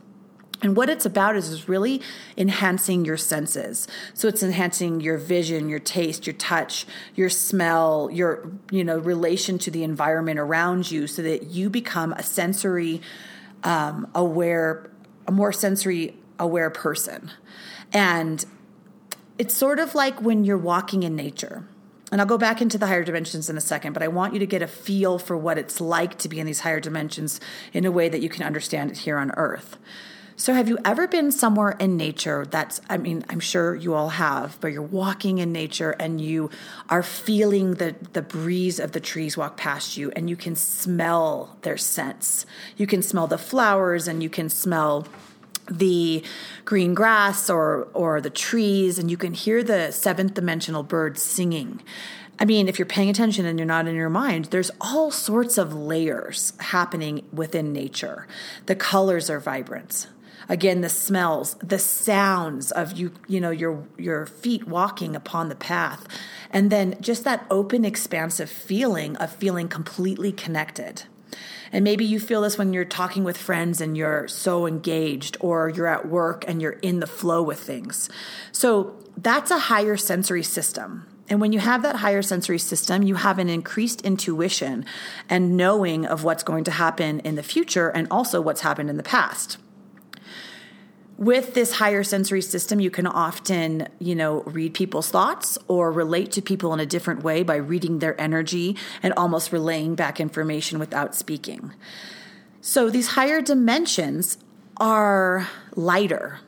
And 0.62 0.76
what 0.76 0.90
it's 0.90 1.06
about 1.06 1.36
is, 1.36 1.48
is 1.48 1.68
really 1.68 2.02
enhancing 2.36 3.04
your 3.04 3.16
senses. 3.16 3.88
So 4.12 4.28
it's 4.28 4.42
enhancing 4.42 5.00
your 5.00 5.16
vision, 5.16 5.70
your 5.70 5.78
taste, 5.78 6.26
your 6.26 6.34
touch, 6.34 6.86
your 7.14 7.30
smell, 7.30 8.10
your 8.12 8.50
you 8.70 8.84
know 8.84 8.98
relation 8.98 9.58
to 9.60 9.70
the 9.70 9.84
environment 9.84 10.38
around 10.38 10.90
you, 10.90 11.06
so 11.06 11.22
that 11.22 11.46
you 11.46 11.70
become 11.70 12.12
a 12.12 12.22
sensory 12.22 13.00
um, 13.64 14.10
aware, 14.14 14.90
a 15.26 15.32
more 15.32 15.52
sensory 15.52 16.16
aware 16.38 16.70
person. 16.70 17.30
And 17.92 18.44
it's 19.38 19.54
sort 19.54 19.78
of 19.78 19.94
like 19.94 20.20
when 20.20 20.44
you're 20.44 20.58
walking 20.58 21.02
in 21.02 21.16
nature. 21.16 21.64
And 22.12 22.20
I'll 22.20 22.26
go 22.26 22.38
back 22.38 22.60
into 22.60 22.76
the 22.76 22.88
higher 22.88 23.04
dimensions 23.04 23.48
in 23.48 23.56
a 23.56 23.60
second, 23.60 23.92
but 23.92 24.02
I 24.02 24.08
want 24.08 24.32
you 24.32 24.40
to 24.40 24.46
get 24.46 24.62
a 24.62 24.66
feel 24.66 25.18
for 25.18 25.36
what 25.36 25.58
it's 25.58 25.80
like 25.80 26.18
to 26.18 26.28
be 26.28 26.40
in 26.40 26.46
these 26.46 26.60
higher 26.60 26.80
dimensions 26.80 27.40
in 27.72 27.84
a 27.84 27.90
way 27.90 28.08
that 28.08 28.20
you 28.20 28.28
can 28.28 28.42
understand 28.42 28.90
it 28.90 28.98
here 28.98 29.16
on 29.16 29.30
earth. 29.32 29.78
So, 30.40 30.54
have 30.54 30.70
you 30.70 30.78
ever 30.86 31.06
been 31.06 31.32
somewhere 31.32 31.72
in 31.72 31.98
nature 31.98 32.46
that's, 32.48 32.80
I 32.88 32.96
mean, 32.96 33.26
I'm 33.28 33.40
sure 33.40 33.74
you 33.74 33.92
all 33.92 34.08
have, 34.08 34.56
but 34.62 34.68
you're 34.68 34.80
walking 34.80 35.36
in 35.36 35.52
nature 35.52 35.90
and 35.90 36.18
you 36.18 36.48
are 36.88 37.02
feeling 37.02 37.74
the, 37.74 37.94
the 38.14 38.22
breeze 38.22 38.80
of 38.80 38.92
the 38.92 39.00
trees 39.00 39.36
walk 39.36 39.58
past 39.58 39.98
you 39.98 40.10
and 40.16 40.30
you 40.30 40.36
can 40.36 40.56
smell 40.56 41.58
their 41.60 41.76
scents. 41.76 42.46
You 42.78 42.86
can 42.86 43.02
smell 43.02 43.26
the 43.26 43.36
flowers 43.36 44.08
and 44.08 44.22
you 44.22 44.30
can 44.30 44.48
smell 44.48 45.06
the 45.70 46.24
green 46.64 46.94
grass 46.94 47.50
or 47.50 47.88
or 47.92 48.22
the 48.22 48.30
trees 48.30 48.98
and 48.98 49.10
you 49.10 49.18
can 49.18 49.34
hear 49.34 49.62
the 49.62 49.92
seventh 49.92 50.32
dimensional 50.32 50.82
birds 50.82 51.22
singing 51.22 51.80
I 52.40 52.46
mean, 52.46 52.68
if 52.68 52.78
you're 52.78 52.86
paying 52.86 53.10
attention 53.10 53.44
and 53.44 53.58
you're 53.58 53.66
not 53.66 53.86
in 53.86 53.94
your 53.94 54.08
mind, 54.08 54.46
there's 54.46 54.70
all 54.80 55.10
sorts 55.10 55.58
of 55.58 55.74
layers 55.74 56.54
happening 56.58 57.26
within 57.30 57.70
nature. 57.70 58.26
The 58.64 58.74
colors 58.74 59.28
are 59.28 59.38
vibrant 59.38 60.06
again 60.48 60.80
the 60.80 60.88
smells 60.88 61.54
the 61.62 61.78
sounds 61.78 62.70
of 62.72 62.92
you 62.92 63.12
you 63.26 63.40
know 63.40 63.50
your 63.50 63.86
your 63.96 64.26
feet 64.26 64.66
walking 64.66 65.14
upon 65.14 65.48
the 65.48 65.54
path 65.54 66.06
and 66.50 66.70
then 66.70 66.96
just 67.00 67.24
that 67.24 67.46
open 67.50 67.84
expansive 67.84 68.50
feeling 68.50 69.16
of 69.16 69.30
feeling 69.32 69.68
completely 69.68 70.32
connected 70.32 71.04
and 71.72 71.84
maybe 71.84 72.04
you 72.04 72.18
feel 72.18 72.42
this 72.42 72.58
when 72.58 72.72
you're 72.72 72.84
talking 72.84 73.24
with 73.24 73.36
friends 73.36 73.80
and 73.80 73.96
you're 73.96 74.26
so 74.28 74.66
engaged, 74.66 75.36
or 75.40 75.68
you're 75.68 75.86
at 75.86 76.08
work 76.08 76.44
and 76.48 76.60
you're 76.60 76.72
in 76.72 77.00
the 77.00 77.06
flow 77.06 77.42
with 77.42 77.60
things. 77.60 78.08
So 78.52 78.96
that's 79.16 79.50
a 79.50 79.58
higher 79.58 79.96
sensory 79.96 80.42
system. 80.42 81.06
And 81.28 81.40
when 81.40 81.52
you 81.52 81.60
have 81.60 81.82
that 81.82 81.96
higher 81.96 82.22
sensory 82.22 82.58
system, 82.58 83.04
you 83.04 83.14
have 83.14 83.38
an 83.38 83.48
increased 83.48 84.00
intuition 84.00 84.84
and 85.28 85.56
knowing 85.56 86.04
of 86.04 86.24
what's 86.24 86.42
going 86.42 86.64
to 86.64 86.72
happen 86.72 87.20
in 87.20 87.36
the 87.36 87.42
future 87.42 87.88
and 87.88 88.08
also 88.10 88.40
what's 88.40 88.62
happened 88.62 88.90
in 88.90 88.96
the 88.96 89.04
past 89.04 89.56
with 91.20 91.52
this 91.52 91.72
higher 91.72 92.02
sensory 92.02 92.40
system, 92.40 92.80
you 92.80 92.90
can 92.90 93.06
often, 93.06 93.86
you 93.98 94.14
know, 94.14 94.40
read 94.44 94.72
people's 94.72 95.10
thoughts 95.10 95.58
or 95.68 95.92
relate 95.92 96.32
to 96.32 96.40
people 96.40 96.72
in 96.72 96.80
a 96.80 96.86
different 96.86 97.22
way 97.22 97.42
by 97.42 97.56
reading 97.56 97.98
their 97.98 98.18
energy 98.18 98.74
and 99.02 99.12
almost 99.18 99.52
relaying 99.52 99.94
back 99.94 100.18
information 100.18 100.78
without 100.78 101.14
speaking. 101.14 101.74
So 102.62 102.88
these 102.88 103.08
higher 103.08 103.42
dimensions 103.42 104.38
are 104.78 105.46
lighter. 105.76 106.40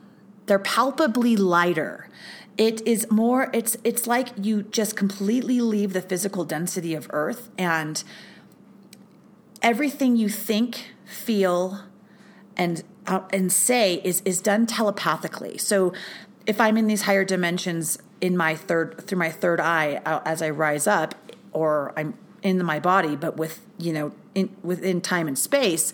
They're 0.47 0.57
palpably 0.57 1.37
lighter. 1.37 2.09
It 2.57 2.85
is 2.87 3.09
more 3.11 3.51
it's 3.53 3.77
it's 3.83 4.07
like 4.07 4.29
you 4.41 4.63
just 4.63 4.95
completely 4.95 5.61
leave 5.61 5.93
the 5.93 6.01
physical 6.01 6.45
density 6.45 6.95
of 6.95 7.07
earth 7.11 7.49
and 7.59 8.03
everything 9.61 10.15
you 10.15 10.29
think, 10.29 10.93
feel, 11.05 11.83
and 12.57 12.83
and 13.07 13.51
say 13.51 14.01
is 14.03 14.21
is 14.25 14.41
done 14.41 14.65
telepathically. 14.65 15.57
So 15.57 15.93
if 16.45 16.59
I'm 16.59 16.77
in 16.77 16.87
these 16.87 17.03
higher 17.03 17.25
dimensions 17.25 17.97
in 18.21 18.35
my 18.37 18.55
third 18.55 19.05
through 19.05 19.17
my 19.17 19.29
third 19.29 19.59
eye 19.59 20.01
uh, 20.05 20.21
as 20.25 20.41
I 20.41 20.49
rise 20.49 20.87
up, 20.87 21.15
or 21.51 21.93
I'm 21.97 22.17
in 22.41 22.63
my 22.65 22.79
body, 22.79 23.15
but 23.15 23.37
with 23.37 23.61
you 23.77 23.93
know 23.93 24.11
in, 24.35 24.55
within 24.63 25.01
time 25.01 25.27
and 25.27 25.37
space, 25.37 25.93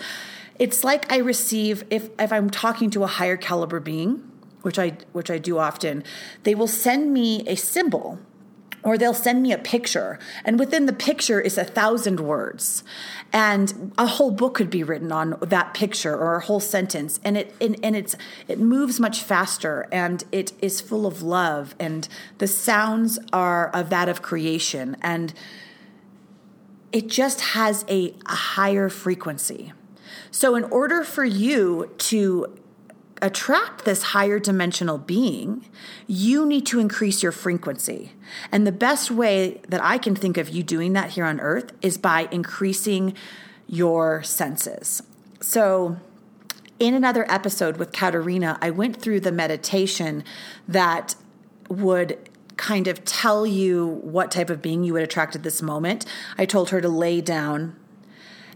it's 0.58 0.84
like 0.84 1.12
I 1.12 1.18
receive 1.18 1.84
if 1.90 2.10
if 2.20 2.32
I'm 2.32 2.50
talking 2.50 2.90
to 2.92 3.04
a 3.04 3.08
higher 3.08 3.38
caliber 3.38 3.80
being, 3.80 4.30
which 4.62 4.80
I 4.80 4.98
which 5.14 5.30
I 5.30 5.38
do 5.38 5.58
often, 5.58 6.04
they 6.44 6.56
will 6.56 6.68
send 6.68 7.14
me 7.14 7.48
a 7.48 7.56
symbol 7.56 8.20
or 8.84 8.98
they'll 8.98 9.14
send 9.14 9.44
me 9.44 9.52
a 9.52 9.58
picture. 9.58 10.20
And 10.46 10.60
within 10.60 10.86
the 10.86 10.94
picture 10.94 11.40
is 11.40 11.58
a 11.58 11.64
thousand 11.64 12.20
words. 12.20 12.84
And 13.32 13.92
a 13.98 14.08
whole 14.08 14.32
book 14.32 14.56
could 14.56 14.70
be 14.70 14.84
written 14.84 15.12
on 15.12 15.38
that 15.42 15.74
picture 15.74 16.16
or 16.16 16.36
a 16.36 16.42
whole 16.42 16.60
sentence. 16.60 17.20
And 17.24 17.38
it 17.38 17.56
and, 17.62 17.78
and 17.84 17.96
it's 17.96 18.16
it 18.48 18.60
moves 18.60 19.00
much 19.00 19.22
faster 19.22 19.88
and 19.92 20.24
it 20.32 20.54
is 20.62 20.82
full 20.82 21.06
of 21.06 21.22
love. 21.22 21.76
And 21.80 22.08
the 22.38 22.48
sounds 22.48 23.20
are 23.34 23.70
of 23.70 23.90
that 23.90 24.10
of 24.10 24.22
creation. 24.22 24.98
And 25.02 25.34
it 26.92 27.08
just 27.08 27.42
has 27.42 27.86
a, 27.88 28.16
a 28.26 28.36
higher 28.36 28.90
frequency. 28.90 29.74
So 30.32 30.56
in 30.56 30.64
order 30.66 31.04
for 31.04 31.24
you 31.24 31.92
to 32.00 32.60
attract 33.22 33.86
this 33.86 34.04
higher 34.04 34.40
dimensional 34.40 34.98
being, 34.98 35.66
you 36.08 36.46
need 36.46 36.66
to 36.68 36.80
increase 36.80 37.22
your 37.22 37.32
frequency. 37.32 38.14
And 38.52 38.66
the 38.66 38.72
best 38.72 39.12
way 39.12 39.62
that 39.68 39.84
I 39.84 39.98
can 39.98 40.16
think 40.16 40.38
of 40.38 40.50
you 40.50 40.64
doing 40.64 40.94
that 40.94 41.12
here 41.12 41.26
on 41.26 41.40
earth 41.40 41.72
is 41.82 41.98
by 41.98 42.28
increasing 42.32 43.14
your 43.68 44.24
senses. 44.24 45.02
So, 45.42 45.98
in 46.80 46.94
another 46.94 47.30
episode 47.30 47.78
with 47.78 47.92
Katerina, 47.92 48.58
I 48.62 48.70
went 48.70 49.02
through 49.02 49.20
the 49.20 49.34
meditation 49.34 50.24
that 50.68 51.16
would 51.68 52.18
kind 52.56 52.88
of 52.88 53.04
tell 53.06 53.46
you 53.46 53.88
what 54.02 54.32
type 54.32 54.50
of 54.50 54.62
being 54.62 54.84
you 54.84 54.94
would 54.94 55.04
attract 55.04 55.36
at 55.36 55.44
this 55.44 55.62
moment. 55.62 56.06
I 56.38 56.46
told 56.46 56.70
her 56.72 56.82
to 56.82 56.90
lay 56.90 57.22
down 57.22 57.76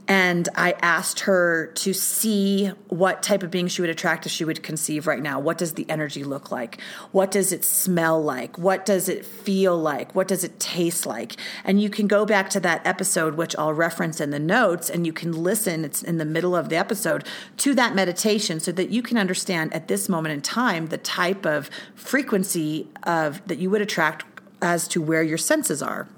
and 0.08 0.50
I 0.56 0.74
asked 0.82 1.22
her 1.22 1.68
to 1.76 1.94
see 1.94 2.68
what 2.90 3.24
type 3.24 3.42
of 3.42 3.52
being 3.52 3.68
she 3.68 3.82
would 3.82 3.90
attract 3.90 4.26
if 4.26 4.32
she 4.32 4.44
would 4.44 4.62
conceive 4.62 5.08
right 5.08 5.22
now. 5.22 5.40
What 5.40 5.58
does 5.58 5.74
the 5.74 5.90
energy 5.90 6.26
look 6.26 6.52
like? 6.52 6.82
What 7.12 7.32
does 7.32 7.54
it 7.54 7.64
smell 7.64 8.22
like? 8.22 8.58
What 8.58 8.86
does 8.86 9.08
it 9.08 9.26
feel 9.26 9.78
like? 9.78 10.14
What 10.14 10.28
does 10.28 10.44
it 10.44 10.60
taste 10.60 11.06
like? 11.06 11.38
And 11.64 11.82
you 11.82 11.90
can 11.90 12.08
go 12.08 12.26
back 12.26 12.50
to 12.52 12.60
that 12.60 12.86
episode, 12.86 13.36
which 13.36 13.56
I'll 13.58 13.74
reference 13.74 14.20
in 14.20 14.32
the 14.32 14.40
notes, 14.40 14.90
and 14.90 15.06
you 15.06 15.14
can 15.14 15.32
listen, 15.32 15.86
it's 15.86 16.04
in 16.04 16.18
the 16.18 16.26
middle 16.26 16.56
of 16.56 16.68
the 16.68 16.76
episode, 16.76 17.26
to 17.58 17.74
that 17.76 17.96
meditation 17.96 18.60
so 18.60 18.74
that 18.74 18.90
you 18.90 19.02
can 19.02 19.18
understand 19.18 19.74
at 19.74 19.88
this 19.88 20.10
moment 20.10 20.34
in 20.34 20.42
time 20.42 20.88
the 20.88 20.98
type 20.98 21.46
of 21.46 21.70
frequency 21.96 22.90
of 23.04 23.46
that 23.48 23.58
you 23.58 23.70
would 23.70 23.82
attract 23.82 24.26
as 24.62 24.88
to 24.90 25.02
where 25.02 25.24
your 25.24 25.38
senses 25.38 25.82
are. 25.82 26.10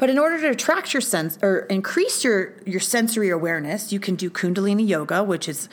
But 0.00 0.08
in 0.08 0.18
order 0.18 0.40
to 0.40 0.48
attract 0.48 0.94
your 0.94 1.02
sense 1.02 1.38
or 1.42 1.58
increase 1.66 2.24
your 2.24 2.54
your 2.64 2.80
sensory 2.80 3.28
awareness, 3.28 3.92
you 3.92 4.00
can 4.00 4.14
do 4.14 4.30
Kundalini 4.30 4.88
yoga, 4.88 5.22
which 5.22 5.46
is 5.46 5.68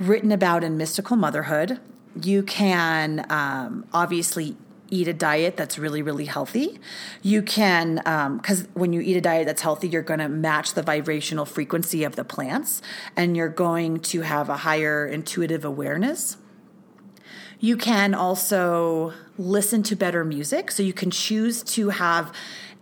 written 0.00 0.32
about 0.32 0.64
in 0.64 0.76
mystical 0.76 1.14
motherhood. 1.14 1.78
You 2.20 2.42
can 2.42 3.24
um, 3.30 3.86
obviously 3.94 4.56
eat 4.90 5.06
a 5.06 5.12
diet 5.12 5.56
that's 5.56 5.78
really 5.78 6.02
really 6.02 6.24
healthy 6.24 6.80
you 7.22 7.40
can 7.42 7.94
because 8.38 8.62
um, 8.62 8.68
when 8.74 8.92
you 8.92 9.00
eat 9.00 9.16
a 9.16 9.20
diet 9.20 9.46
that's 9.46 9.62
healthy 9.62 9.86
you're 9.86 10.02
going 10.02 10.18
to 10.18 10.28
match 10.28 10.74
the 10.74 10.82
vibrational 10.82 11.44
frequency 11.44 12.02
of 12.02 12.16
the 12.16 12.24
plants 12.24 12.82
and 13.14 13.36
you're 13.36 13.48
going 13.48 14.00
to 14.00 14.22
have 14.22 14.48
a 14.48 14.56
higher 14.56 15.06
intuitive 15.06 15.64
awareness 15.64 16.36
You 17.60 17.76
can 17.76 18.14
also 18.14 19.12
listen 19.38 19.82
to 19.84 19.96
better 19.96 20.24
music. 20.24 20.70
So 20.70 20.82
you 20.82 20.92
can 20.92 21.10
choose 21.10 21.62
to 21.74 21.90
have 21.90 22.32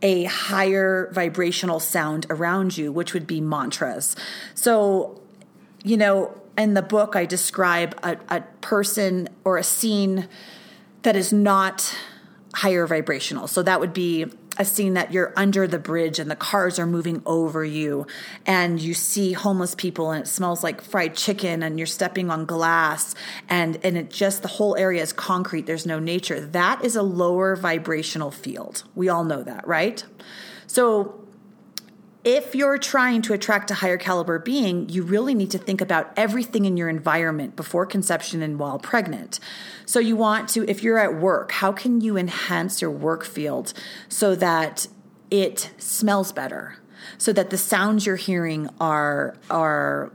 a 0.00 0.24
higher 0.24 1.10
vibrational 1.12 1.80
sound 1.80 2.26
around 2.30 2.78
you, 2.78 2.92
which 2.92 3.12
would 3.12 3.26
be 3.26 3.40
mantras. 3.40 4.14
So, 4.54 5.20
you 5.82 5.96
know, 5.96 6.40
in 6.56 6.74
the 6.74 6.82
book, 6.82 7.16
I 7.16 7.26
describe 7.26 7.98
a, 8.02 8.16
a 8.28 8.40
person 8.60 9.28
or 9.44 9.58
a 9.58 9.64
scene 9.64 10.28
that 11.02 11.16
is 11.16 11.32
not 11.32 11.94
higher 12.54 12.86
vibrational. 12.86 13.48
So 13.48 13.62
that 13.62 13.80
would 13.80 13.92
be 13.92 14.26
a 14.58 14.64
scene 14.64 14.94
that 14.94 15.12
you're 15.12 15.32
under 15.36 15.66
the 15.66 15.78
bridge 15.78 16.18
and 16.18 16.30
the 16.30 16.36
cars 16.36 16.78
are 16.78 16.86
moving 16.86 17.22
over 17.24 17.64
you 17.64 18.06
and 18.44 18.80
you 18.80 18.92
see 18.92 19.32
homeless 19.32 19.74
people 19.74 20.10
and 20.10 20.24
it 20.24 20.28
smells 20.28 20.62
like 20.62 20.80
fried 20.82 21.14
chicken 21.14 21.62
and 21.62 21.78
you're 21.78 21.86
stepping 21.86 22.30
on 22.30 22.44
glass 22.44 23.14
and 23.48 23.78
and 23.84 23.96
it 23.96 24.10
just 24.10 24.42
the 24.42 24.48
whole 24.48 24.76
area 24.76 25.02
is 25.02 25.12
concrete. 25.12 25.66
There's 25.66 25.86
no 25.86 25.98
nature. 25.98 26.40
That 26.40 26.84
is 26.84 26.96
a 26.96 27.02
lower 27.02 27.56
vibrational 27.56 28.30
field. 28.30 28.82
We 28.94 29.08
all 29.08 29.24
know 29.24 29.42
that 29.42 29.66
right? 29.66 30.04
So 30.66 31.27
if 32.28 32.54
you're 32.54 32.76
trying 32.76 33.22
to 33.22 33.32
attract 33.32 33.70
a 33.70 33.74
higher 33.74 33.96
caliber 33.96 34.38
being, 34.38 34.86
you 34.90 35.02
really 35.02 35.34
need 35.34 35.50
to 35.50 35.56
think 35.56 35.80
about 35.80 36.12
everything 36.14 36.66
in 36.66 36.76
your 36.76 36.90
environment 36.90 37.56
before 37.56 37.86
conception 37.86 38.42
and 38.42 38.58
while 38.58 38.78
pregnant. 38.78 39.40
So, 39.86 39.98
you 39.98 40.14
want 40.14 40.50
to, 40.50 40.68
if 40.68 40.82
you're 40.82 40.98
at 40.98 41.14
work, 41.14 41.52
how 41.52 41.72
can 41.72 42.02
you 42.02 42.18
enhance 42.18 42.82
your 42.82 42.90
work 42.90 43.24
field 43.24 43.72
so 44.10 44.34
that 44.34 44.88
it 45.30 45.70
smells 45.78 46.30
better? 46.30 46.76
So 47.16 47.32
that 47.32 47.48
the 47.48 47.56
sounds 47.56 48.04
you're 48.04 48.16
hearing 48.16 48.68
are, 48.78 49.34
are 49.48 50.12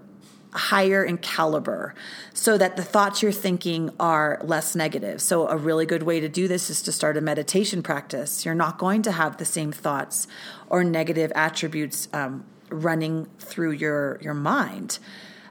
higher 0.54 1.04
in 1.04 1.18
caliber 1.18 1.96
so 2.34 2.58
that 2.58 2.78
the 2.78 2.84
thoughts 2.84 3.22
you're 3.22 3.32
thinking 3.32 3.90
are 4.00 4.40
less 4.44 4.76
negative. 4.76 5.22
So, 5.22 5.48
a 5.48 5.58
really 5.58 5.86
good 5.86 6.04
way 6.04 6.20
to 6.20 6.30
do 6.30 6.48
this 6.48 6.70
is 6.70 6.82
to 6.84 6.92
start 6.92 7.18
a 7.18 7.22
meditation 7.22 7.82
practice. 7.84 8.46
You're 8.46 8.56
not 8.56 8.78
going 8.78 9.02
to 9.04 9.12
have 9.12 9.38
the 9.38 9.46
same 9.46 9.72
thoughts 9.72 10.28
or 10.70 10.84
negative 10.84 11.32
attributes 11.36 12.08
um, 12.14 12.46
running 12.70 13.28
through 13.40 13.72
your, 13.72 14.20
your 14.22 14.34
mind. 14.34 15.00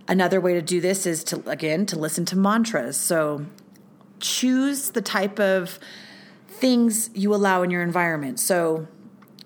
Another 0.09 0.41
way 0.41 0.55
to 0.55 0.63
do 0.63 0.81
this 0.81 1.07
is 1.07 1.25
to, 1.25 1.49
again, 1.49 1.87
to 1.87 1.99
listen 1.99 2.25
to 2.27 2.37
mantras. 2.37 2.97
So, 2.97 3.47
choose 4.21 4.91
the 4.91 5.03
type 5.03 5.41
of 5.41 5.79
things 6.49 7.11
you 7.13 7.35
allow 7.35 7.63
in 7.63 7.71
your 7.71 7.83
environment. 7.83 8.39
So, 8.39 8.87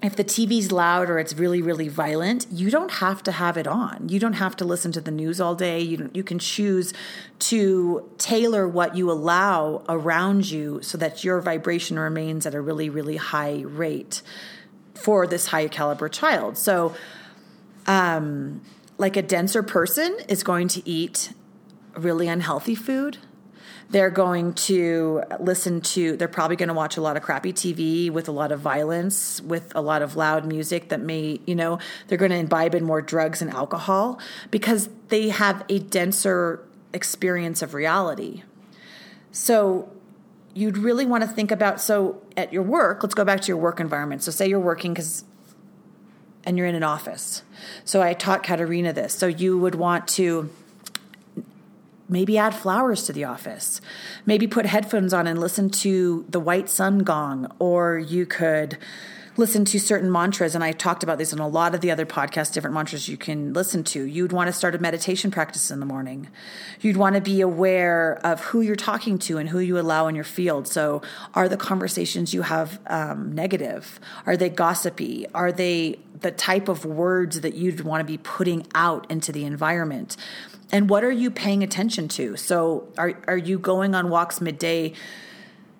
if 0.02 0.14
the 0.14 0.24
TV's 0.24 0.70
loud 0.70 1.08
or 1.08 1.18
it's 1.18 1.34
really, 1.34 1.62
really 1.62 1.88
violent, 1.88 2.46
you 2.50 2.70
don't 2.70 2.92
have 2.92 3.22
to 3.22 3.32
have 3.32 3.56
it 3.56 3.66
on. 3.66 4.08
You 4.08 4.20
don't 4.20 4.34
have 4.34 4.54
to 4.56 4.64
listen 4.64 4.92
to 4.92 5.00
the 5.00 5.10
news 5.10 5.40
all 5.40 5.54
day. 5.54 5.80
You, 5.80 6.10
you 6.12 6.22
can 6.22 6.38
choose 6.38 6.92
to 7.40 8.08
tailor 8.18 8.68
what 8.68 8.94
you 8.94 9.10
allow 9.10 9.82
around 9.88 10.50
you 10.50 10.80
so 10.82 10.98
that 10.98 11.24
your 11.24 11.40
vibration 11.40 11.98
remains 11.98 12.44
at 12.44 12.54
a 12.54 12.60
really, 12.60 12.90
really 12.90 13.16
high 13.16 13.62
rate 13.64 14.20
for 14.94 15.26
this 15.26 15.46
high 15.46 15.68
caliber 15.68 16.08
child. 16.08 16.58
So, 16.58 16.94
um, 17.86 18.62
like 18.98 19.16
a 19.16 19.22
denser 19.22 19.62
person 19.62 20.16
is 20.28 20.42
going 20.42 20.68
to 20.68 20.88
eat 20.88 21.32
really 21.96 22.28
unhealthy 22.28 22.74
food 22.74 23.18
they're 23.90 24.10
going 24.10 24.52
to 24.54 25.22
listen 25.38 25.80
to, 25.80 26.16
they're 26.16 26.28
probably 26.28 26.56
going 26.56 26.68
to 26.68 26.74
watch 26.74 26.96
a 26.96 27.00
lot 27.00 27.16
of 27.16 27.22
crappy 27.22 27.52
TV 27.52 28.10
with 28.10 28.28
a 28.28 28.32
lot 28.32 28.50
of 28.50 28.60
violence, 28.60 29.40
with 29.42 29.72
a 29.74 29.80
lot 29.80 30.02
of 30.02 30.16
loud 30.16 30.44
music 30.44 30.88
that 30.88 31.00
may, 31.00 31.40
you 31.46 31.54
know, 31.54 31.78
they're 32.08 32.18
going 32.18 32.32
to 32.32 32.36
imbibe 32.36 32.74
in 32.74 32.84
more 32.84 33.00
drugs 33.00 33.40
and 33.40 33.50
alcohol 33.50 34.18
because 34.50 34.88
they 35.08 35.28
have 35.28 35.64
a 35.68 35.78
denser 35.78 36.64
experience 36.92 37.62
of 37.62 37.74
reality. 37.74 38.42
So 39.30 39.92
you'd 40.54 40.78
really 40.78 41.06
want 41.06 41.22
to 41.22 41.28
think 41.28 41.50
about 41.50 41.80
so 41.80 42.22
at 42.36 42.52
your 42.52 42.62
work, 42.62 43.02
let's 43.02 43.14
go 43.14 43.24
back 43.24 43.40
to 43.42 43.48
your 43.48 43.58
work 43.58 43.78
environment. 43.78 44.22
So 44.22 44.32
say 44.32 44.48
you're 44.48 44.58
working 44.58 44.94
because 44.94 45.24
and 46.44 46.56
you're 46.56 46.66
in 46.66 46.74
an 46.76 46.84
office. 46.84 47.42
So 47.84 48.00
I 48.00 48.14
taught 48.14 48.42
Katerina 48.42 48.92
this. 48.92 49.12
So 49.12 49.26
you 49.26 49.58
would 49.58 49.74
want 49.74 50.06
to 50.08 50.48
maybe 52.08 52.38
add 52.38 52.54
flowers 52.54 53.04
to 53.04 53.12
the 53.12 53.24
office. 53.24 53.80
Maybe 54.24 54.46
put 54.46 54.66
headphones 54.66 55.12
on 55.12 55.26
and 55.26 55.40
listen 55.40 55.70
to 55.70 56.24
the 56.28 56.40
white 56.40 56.68
sun 56.68 57.00
gong, 57.00 57.52
or 57.58 57.98
you 57.98 58.26
could 58.26 58.78
listen 59.36 59.64
to 59.66 59.78
certain 59.78 60.10
mantras. 60.10 60.54
And 60.54 60.64
I 60.64 60.72
talked 60.72 61.02
about 61.02 61.18
this 61.18 61.32
in 61.32 61.38
a 61.38 61.48
lot 61.48 61.74
of 61.74 61.80
the 61.80 61.90
other 61.90 62.06
podcasts, 62.06 62.52
different 62.52 62.74
mantras 62.74 63.08
you 63.08 63.16
can 63.16 63.52
listen 63.52 63.84
to. 63.84 64.02
You'd 64.04 64.32
want 64.32 64.48
to 64.48 64.52
start 64.52 64.74
a 64.74 64.78
meditation 64.78 65.30
practice 65.30 65.70
in 65.70 65.80
the 65.80 65.86
morning. 65.86 66.28
You'd 66.80 66.96
want 66.96 67.16
to 67.16 67.20
be 67.20 67.40
aware 67.40 68.18
of 68.24 68.40
who 68.40 68.60
you're 68.60 68.76
talking 68.76 69.18
to 69.20 69.38
and 69.38 69.48
who 69.48 69.58
you 69.58 69.78
allow 69.78 70.06
in 70.08 70.14
your 70.14 70.24
field. 70.24 70.66
So, 70.66 71.02
are 71.34 71.48
the 71.48 71.56
conversations 71.56 72.32
you 72.32 72.42
have 72.42 72.80
um, 72.86 73.34
negative? 73.34 74.00
Are 74.24 74.36
they 74.36 74.48
gossipy? 74.48 75.26
Are 75.34 75.52
they 75.52 75.98
the 76.20 76.30
type 76.30 76.68
of 76.68 76.84
words 76.84 77.42
that 77.42 77.54
you'd 77.54 77.80
want 77.80 78.00
to 78.00 78.04
be 78.04 78.18
putting 78.18 78.66
out 78.74 79.10
into 79.10 79.32
the 79.32 79.44
environment? 79.44 80.16
And 80.72 80.90
what 80.90 81.04
are 81.04 81.12
you 81.12 81.30
paying 81.30 81.62
attention 81.62 82.08
to? 82.08 82.36
So 82.36 82.88
are 82.98 83.14
are 83.28 83.36
you 83.36 83.58
going 83.58 83.94
on 83.94 84.10
walks 84.10 84.40
midday? 84.40 84.92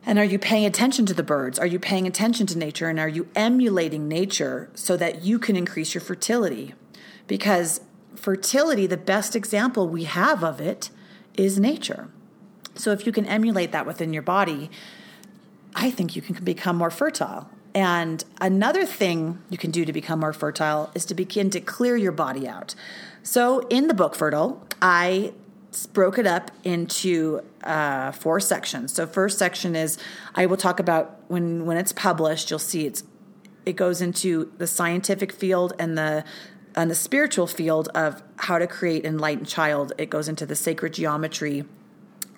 And 0.09 0.21
are 0.21 0.25
you 0.25 0.39
paying 0.39 0.65
attention 0.65 1.05
to 1.07 1.15
the 1.15 1.25
birds? 1.25 1.59
Are 1.59 1.67
you 1.67 1.81
paying 1.81 2.07
attention 2.07 2.47
to 2.47 2.57
nature? 2.57 2.89
And 2.89 3.01
are 3.01 3.09
you 3.09 3.29
emulating 3.35 4.07
nature 4.07 4.71
so 4.75 4.97
that 4.97 5.25
you 5.25 5.41
can 5.41 5.57
increase 5.57 5.95
your 5.95 6.01
fertility? 6.01 6.75
Because 7.27 7.81
fertility 8.15 8.87
the 8.87 8.97
best 8.97 9.35
example 9.35 9.89
we 9.89 10.05
have 10.05 10.45
of 10.45 10.61
it 10.61 10.91
is 11.35 11.59
nature. 11.59 12.09
So 12.77 12.93
if 12.93 13.05
you 13.05 13.11
can 13.11 13.27
emulate 13.27 13.73
that 13.73 13.85
within 13.85 14.13
your 14.13 14.23
body 14.23 14.71
i 15.77 15.91
think 15.91 16.17
you 16.17 16.23
can 16.23 16.35
become 16.43 16.77
more 16.77 16.91
fertile 16.91 17.49
and 17.77 18.25
another 18.41 18.87
thing 18.87 19.39
you 19.51 19.59
can 19.59 19.71
do 19.71 19.85
to 19.85 19.93
become 19.93 20.21
more 20.21 20.33
fertile 20.33 20.91
is 20.95 21.05
to 21.05 21.15
begin 21.15 21.51
to 21.51 21.61
clear 21.61 21.95
your 21.95 22.11
body 22.11 22.49
out. 22.49 22.75
So, 23.23 23.67
in 23.69 23.87
the 23.87 23.93
book 23.93 24.15
Fertile, 24.15 24.67
I 24.81 25.35
broke 25.93 26.17
it 26.17 26.27
up 26.27 26.51
into 26.65 27.43
uh, 27.63 28.13
four 28.13 28.41
sections. 28.41 28.95
So, 28.95 29.07
first 29.07 29.39
section 29.39 29.77
is 29.77 29.99
I 30.35 30.47
will 30.47 30.57
talk 30.57 30.81
about 30.81 31.21
when 31.29 31.67
when 31.67 31.77
it's 31.77 31.93
published. 31.93 32.49
You'll 32.49 32.59
see 32.59 32.87
it's 32.87 33.05
it 33.67 33.77
goes 33.77 34.01
into 34.01 34.51
the 34.57 34.67
scientific 34.67 35.31
field 35.31 35.75
and 35.79 35.99
the 35.99 36.25
and 36.75 36.91
the 36.91 36.95
spiritual 36.95 37.47
field 37.47 37.91
of 37.95 38.23
how 38.37 38.59
to 38.59 38.67
create 38.67 39.05
enlightened 39.05 39.49
child. 39.49 39.93
It 39.99 40.09
goes 40.09 40.29
into 40.29 40.47
the 40.47 40.57
sacred 40.57 40.95
geometry 40.95 41.65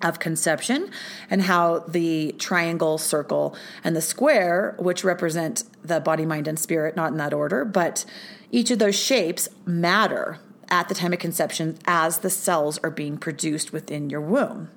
of 0.01 0.19
conception 0.19 0.89
and 1.29 1.43
how 1.43 1.79
the 1.79 2.33
triangle, 2.33 2.97
circle, 2.97 3.55
and 3.83 3.95
the 3.95 4.01
square, 4.01 4.75
which 4.79 5.03
represent 5.03 5.63
the 5.83 5.99
body, 5.99 6.25
mind, 6.25 6.47
and 6.47 6.59
spirit, 6.59 6.95
not 6.95 7.11
in 7.11 7.17
that 7.17 7.33
order, 7.33 7.65
but 7.65 8.05
each 8.51 8.71
of 8.71 8.79
those 8.79 8.97
shapes 8.97 9.49
matter 9.65 10.39
at 10.69 10.87
the 10.87 10.95
time 10.95 11.13
of 11.13 11.19
conception 11.19 11.77
as 11.85 12.19
the 12.19 12.29
cells 12.29 12.77
are 12.79 12.91
being 12.91 13.17
produced 13.17 13.73
within 13.73 14.09
your 14.09 14.21
womb. 14.21 14.69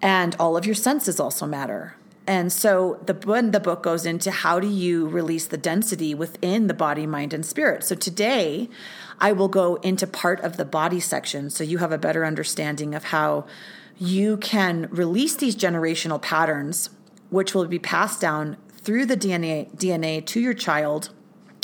And 0.00 0.34
all 0.38 0.56
of 0.56 0.66
your 0.66 0.74
senses 0.74 1.20
also 1.20 1.46
matter. 1.46 1.96
And 2.26 2.52
so 2.52 3.00
the 3.04 3.14
the 3.14 3.60
book 3.60 3.82
goes 3.82 4.06
into 4.06 4.30
how 4.30 4.60
do 4.60 4.68
you 4.68 5.08
release 5.08 5.46
the 5.46 5.56
density 5.56 6.14
within 6.14 6.68
the 6.68 6.74
body, 6.74 7.06
mind, 7.06 7.34
and 7.34 7.44
spirit. 7.44 7.84
So 7.84 7.96
today, 7.96 8.68
I 9.20 9.32
will 9.32 9.48
go 9.48 9.76
into 9.76 10.06
part 10.06 10.40
of 10.40 10.56
the 10.56 10.64
body 10.64 11.00
section 11.00 11.50
so 11.50 11.64
you 11.64 11.78
have 11.78 11.92
a 11.92 11.98
better 11.98 12.24
understanding 12.24 12.94
of 12.94 13.04
how 13.04 13.46
you 14.02 14.36
can 14.38 14.88
release 14.90 15.36
these 15.36 15.54
generational 15.54 16.20
patterns, 16.20 16.90
which 17.30 17.54
will 17.54 17.66
be 17.66 17.78
passed 17.78 18.20
down 18.20 18.56
through 18.78 19.06
the 19.06 19.16
DNA, 19.16 19.72
DNA 19.76 20.26
to 20.26 20.40
your 20.40 20.54
child 20.54 21.10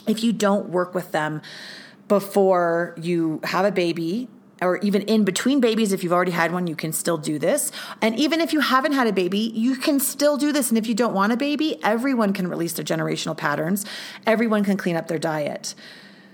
if 0.07 0.23
you 0.23 0.33
don't 0.33 0.69
work 0.69 0.95
with 0.95 1.11
them 1.11 1.43
before 2.07 2.95
you 2.97 3.41
have 3.43 3.65
a 3.65 3.73
baby 3.73 4.29
or 4.63 4.79
even 4.79 5.03
in 5.03 5.25
between 5.25 5.61
babies, 5.61 5.93
if 5.93 6.03
you've 6.03 6.13
already 6.13 6.31
had 6.31 6.53
one, 6.53 6.67
you 6.67 6.75
can 6.75 6.93
still 6.93 7.19
do 7.19 7.39
this. 7.39 7.71
And 8.01 8.19
even 8.19 8.41
if 8.41 8.53
you 8.53 8.61
haven't 8.61 8.93
had 8.93 9.07
a 9.07 9.13
baby, 9.13 9.53
you 9.55 9.77
can 9.77 10.01
still 10.01 10.37
do 10.37 10.53
this. 10.53 10.69
And 10.69 10.79
if 10.79 10.87
you 10.87 10.95
don't 10.95 11.15
want 11.15 11.33
a 11.33 11.37
baby, 11.37 11.79
everyone 11.85 12.33
can 12.33 12.49
release 12.49 12.73
their 12.73 12.85
generational 12.85 13.37
patterns. 13.37 13.85
Everyone 14.27 14.65
can 14.65 14.77
clean 14.77 14.97
up 14.97 15.09
their 15.09 15.19
diet. 15.19 15.75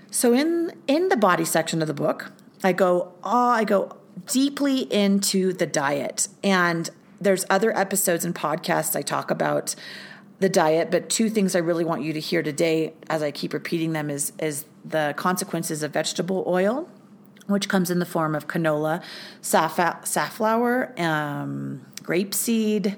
So 0.09 0.33
in 0.33 0.71
in 0.87 1.09
the 1.09 1.17
body 1.17 1.45
section 1.45 1.81
of 1.81 1.87
the 1.87 1.93
book, 1.93 2.31
I 2.63 2.73
go, 2.73 3.13
oh, 3.23 3.49
I 3.49 3.63
go 3.63 3.97
deeply 4.27 4.81
into 4.91 5.53
the 5.53 5.65
diet. 5.65 6.27
And 6.43 6.89
there's 7.19 7.45
other 7.49 7.75
episodes 7.77 8.25
and 8.25 8.35
podcasts 8.35 8.95
I 8.95 9.01
talk 9.01 9.31
about 9.31 9.75
the 10.39 10.49
diet, 10.49 10.91
but 10.91 11.09
two 11.09 11.29
things 11.29 11.55
I 11.55 11.59
really 11.59 11.85
want 11.85 12.03
you 12.03 12.13
to 12.13 12.19
hear 12.19 12.43
today 12.43 12.93
as 13.09 13.23
I 13.23 13.31
keep 13.31 13.53
repeating 13.53 13.93
them 13.93 14.09
is 14.09 14.33
is 14.39 14.65
the 14.83 15.13
consequences 15.17 15.81
of 15.81 15.91
vegetable 15.91 16.43
oil, 16.45 16.89
which 17.47 17.69
comes 17.69 17.89
in 17.89 17.99
the 17.99 18.05
form 18.05 18.35
of 18.35 18.47
canola, 18.47 19.01
saff- 19.41 20.05
safflower, 20.05 20.93
um, 20.99 21.85
grapeseed, 22.01 22.97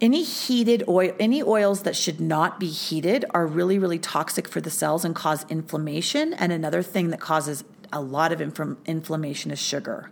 any 0.00 0.22
heated 0.22 0.84
oil 0.88 1.12
any 1.18 1.42
oils 1.42 1.82
that 1.82 1.96
should 1.96 2.20
not 2.20 2.60
be 2.60 2.68
heated 2.68 3.24
are 3.30 3.46
really 3.46 3.78
really 3.78 3.98
toxic 3.98 4.46
for 4.46 4.60
the 4.60 4.70
cells 4.70 5.04
and 5.04 5.14
cause 5.14 5.46
inflammation 5.48 6.34
and 6.34 6.52
another 6.52 6.82
thing 6.82 7.08
that 7.08 7.20
causes 7.20 7.64
a 7.94 8.00
lot 8.00 8.32
of 8.32 8.40
inflammation 8.40 9.50
is 9.50 9.58
sugar 9.58 10.10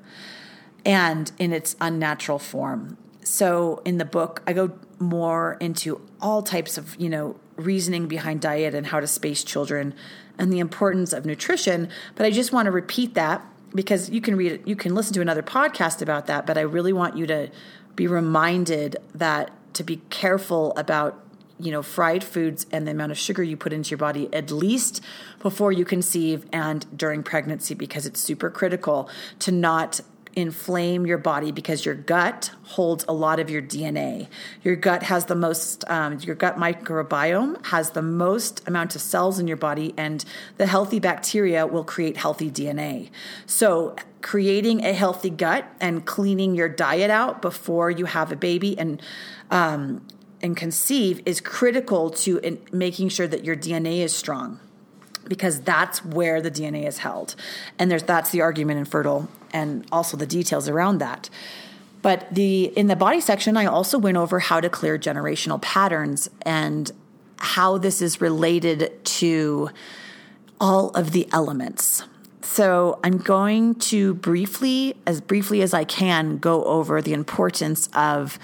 and 0.84 1.30
in 1.38 1.52
its 1.52 1.76
unnatural 1.80 2.38
form. 2.38 2.96
so 3.24 3.80
in 3.84 3.98
the 3.98 4.04
book, 4.04 4.42
I 4.48 4.52
go 4.52 4.72
more 4.98 5.56
into 5.60 6.00
all 6.20 6.42
types 6.42 6.76
of, 6.76 6.96
you 6.96 7.08
know, 7.08 7.36
reasoning 7.56 8.08
behind 8.08 8.40
diet 8.40 8.74
and 8.74 8.86
how 8.86 8.98
to 8.98 9.06
space 9.06 9.44
children 9.44 9.94
and 10.38 10.52
the 10.52 10.58
importance 10.58 11.12
of 11.12 11.24
nutrition. 11.24 11.88
But 12.16 12.26
I 12.26 12.30
just 12.30 12.52
want 12.52 12.66
to 12.66 12.72
repeat 12.72 13.14
that 13.14 13.44
because 13.74 14.10
you 14.10 14.20
can 14.20 14.36
read 14.36 14.52
it, 14.52 14.66
you 14.66 14.76
can 14.76 14.94
listen 14.94 15.14
to 15.14 15.20
another 15.20 15.42
podcast 15.42 16.02
about 16.02 16.26
that. 16.26 16.46
But 16.46 16.58
I 16.58 16.62
really 16.62 16.92
want 16.92 17.16
you 17.16 17.26
to 17.26 17.50
be 17.94 18.06
reminded 18.06 18.96
that 19.14 19.50
to 19.74 19.84
be 19.84 19.98
careful 20.10 20.72
about 20.76 21.21
you 21.62 21.70
know 21.70 21.82
fried 21.82 22.24
foods 22.24 22.66
and 22.72 22.86
the 22.86 22.90
amount 22.90 23.12
of 23.12 23.18
sugar 23.18 23.42
you 23.42 23.56
put 23.56 23.72
into 23.72 23.90
your 23.90 23.98
body 23.98 24.28
at 24.32 24.50
least 24.50 25.00
before 25.40 25.72
you 25.72 25.84
conceive 25.84 26.44
and 26.52 26.86
during 26.96 27.22
pregnancy 27.22 27.74
because 27.74 28.04
it's 28.04 28.20
super 28.20 28.50
critical 28.50 29.08
to 29.38 29.52
not 29.52 30.00
inflame 30.34 31.06
your 31.06 31.18
body 31.18 31.52
because 31.52 31.84
your 31.84 31.94
gut 31.94 32.50
holds 32.62 33.04
a 33.06 33.12
lot 33.12 33.38
of 33.38 33.50
your 33.50 33.60
DNA. 33.60 34.28
Your 34.62 34.76
gut 34.76 35.02
has 35.04 35.26
the 35.26 35.34
most, 35.34 35.88
um, 35.90 36.18
your 36.20 36.34
gut 36.34 36.56
microbiome 36.56 37.64
has 37.66 37.90
the 37.90 38.02
most 38.02 38.66
amount 38.66 38.96
of 38.96 39.02
cells 39.02 39.38
in 39.38 39.46
your 39.46 39.56
body, 39.56 39.92
and 39.96 40.24
the 40.56 40.66
healthy 40.66 40.98
bacteria 40.98 41.66
will 41.66 41.84
create 41.84 42.16
healthy 42.16 42.50
DNA. 42.50 43.10
So, 43.46 43.96
creating 44.22 44.84
a 44.84 44.92
healthy 44.92 45.30
gut 45.30 45.66
and 45.80 46.06
cleaning 46.06 46.54
your 46.54 46.68
diet 46.68 47.10
out 47.10 47.42
before 47.42 47.90
you 47.90 48.04
have 48.04 48.30
a 48.30 48.36
baby 48.36 48.78
and 48.78 49.02
um, 49.50 50.06
and 50.42 50.56
conceive 50.56 51.22
is 51.24 51.40
critical 51.40 52.10
to 52.10 52.58
making 52.72 53.08
sure 53.08 53.26
that 53.26 53.44
your 53.44 53.56
DNA 53.56 53.98
is 53.98 54.14
strong 54.14 54.60
because 55.28 55.60
that's 55.60 56.04
where 56.04 56.40
the 56.40 56.50
DNA 56.50 56.86
is 56.86 56.98
held. 56.98 57.34
And 57.78 57.90
there's 57.90 58.02
that's 58.02 58.30
the 58.30 58.40
argument 58.40 58.78
in 58.78 58.84
fertile 58.84 59.28
and 59.52 59.86
also 59.92 60.16
the 60.16 60.26
details 60.26 60.68
around 60.68 60.98
that. 60.98 61.30
But 62.02 62.34
the 62.34 62.64
in 62.64 62.88
the 62.88 62.96
body 62.96 63.20
section 63.20 63.56
I 63.56 63.66
also 63.66 63.98
went 63.98 64.16
over 64.16 64.40
how 64.40 64.60
to 64.60 64.68
clear 64.68 64.98
generational 64.98 65.62
patterns 65.62 66.28
and 66.42 66.90
how 67.38 67.78
this 67.78 68.02
is 68.02 68.20
related 68.20 69.04
to 69.04 69.70
all 70.60 70.90
of 70.90 71.12
the 71.12 71.28
elements. 71.32 72.04
So 72.42 72.98
I'm 73.04 73.18
going 73.18 73.76
to 73.76 74.14
briefly 74.14 74.96
as 75.06 75.20
briefly 75.20 75.62
as 75.62 75.72
I 75.72 75.84
can 75.84 76.38
go 76.38 76.64
over 76.64 77.00
the 77.00 77.12
importance 77.12 77.88
of 77.94 78.38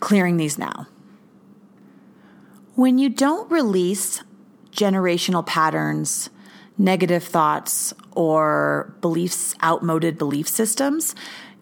clearing 0.00 0.36
these 0.36 0.58
now. 0.58 0.88
When 2.76 2.98
you 2.98 3.08
don't 3.08 3.50
release 3.50 4.22
generational 4.70 5.46
patterns, 5.46 6.28
negative 6.76 7.24
thoughts, 7.24 7.94
or 8.14 8.94
beliefs, 9.00 9.54
outmoded 9.62 10.18
belief 10.18 10.46
systems, 10.46 11.14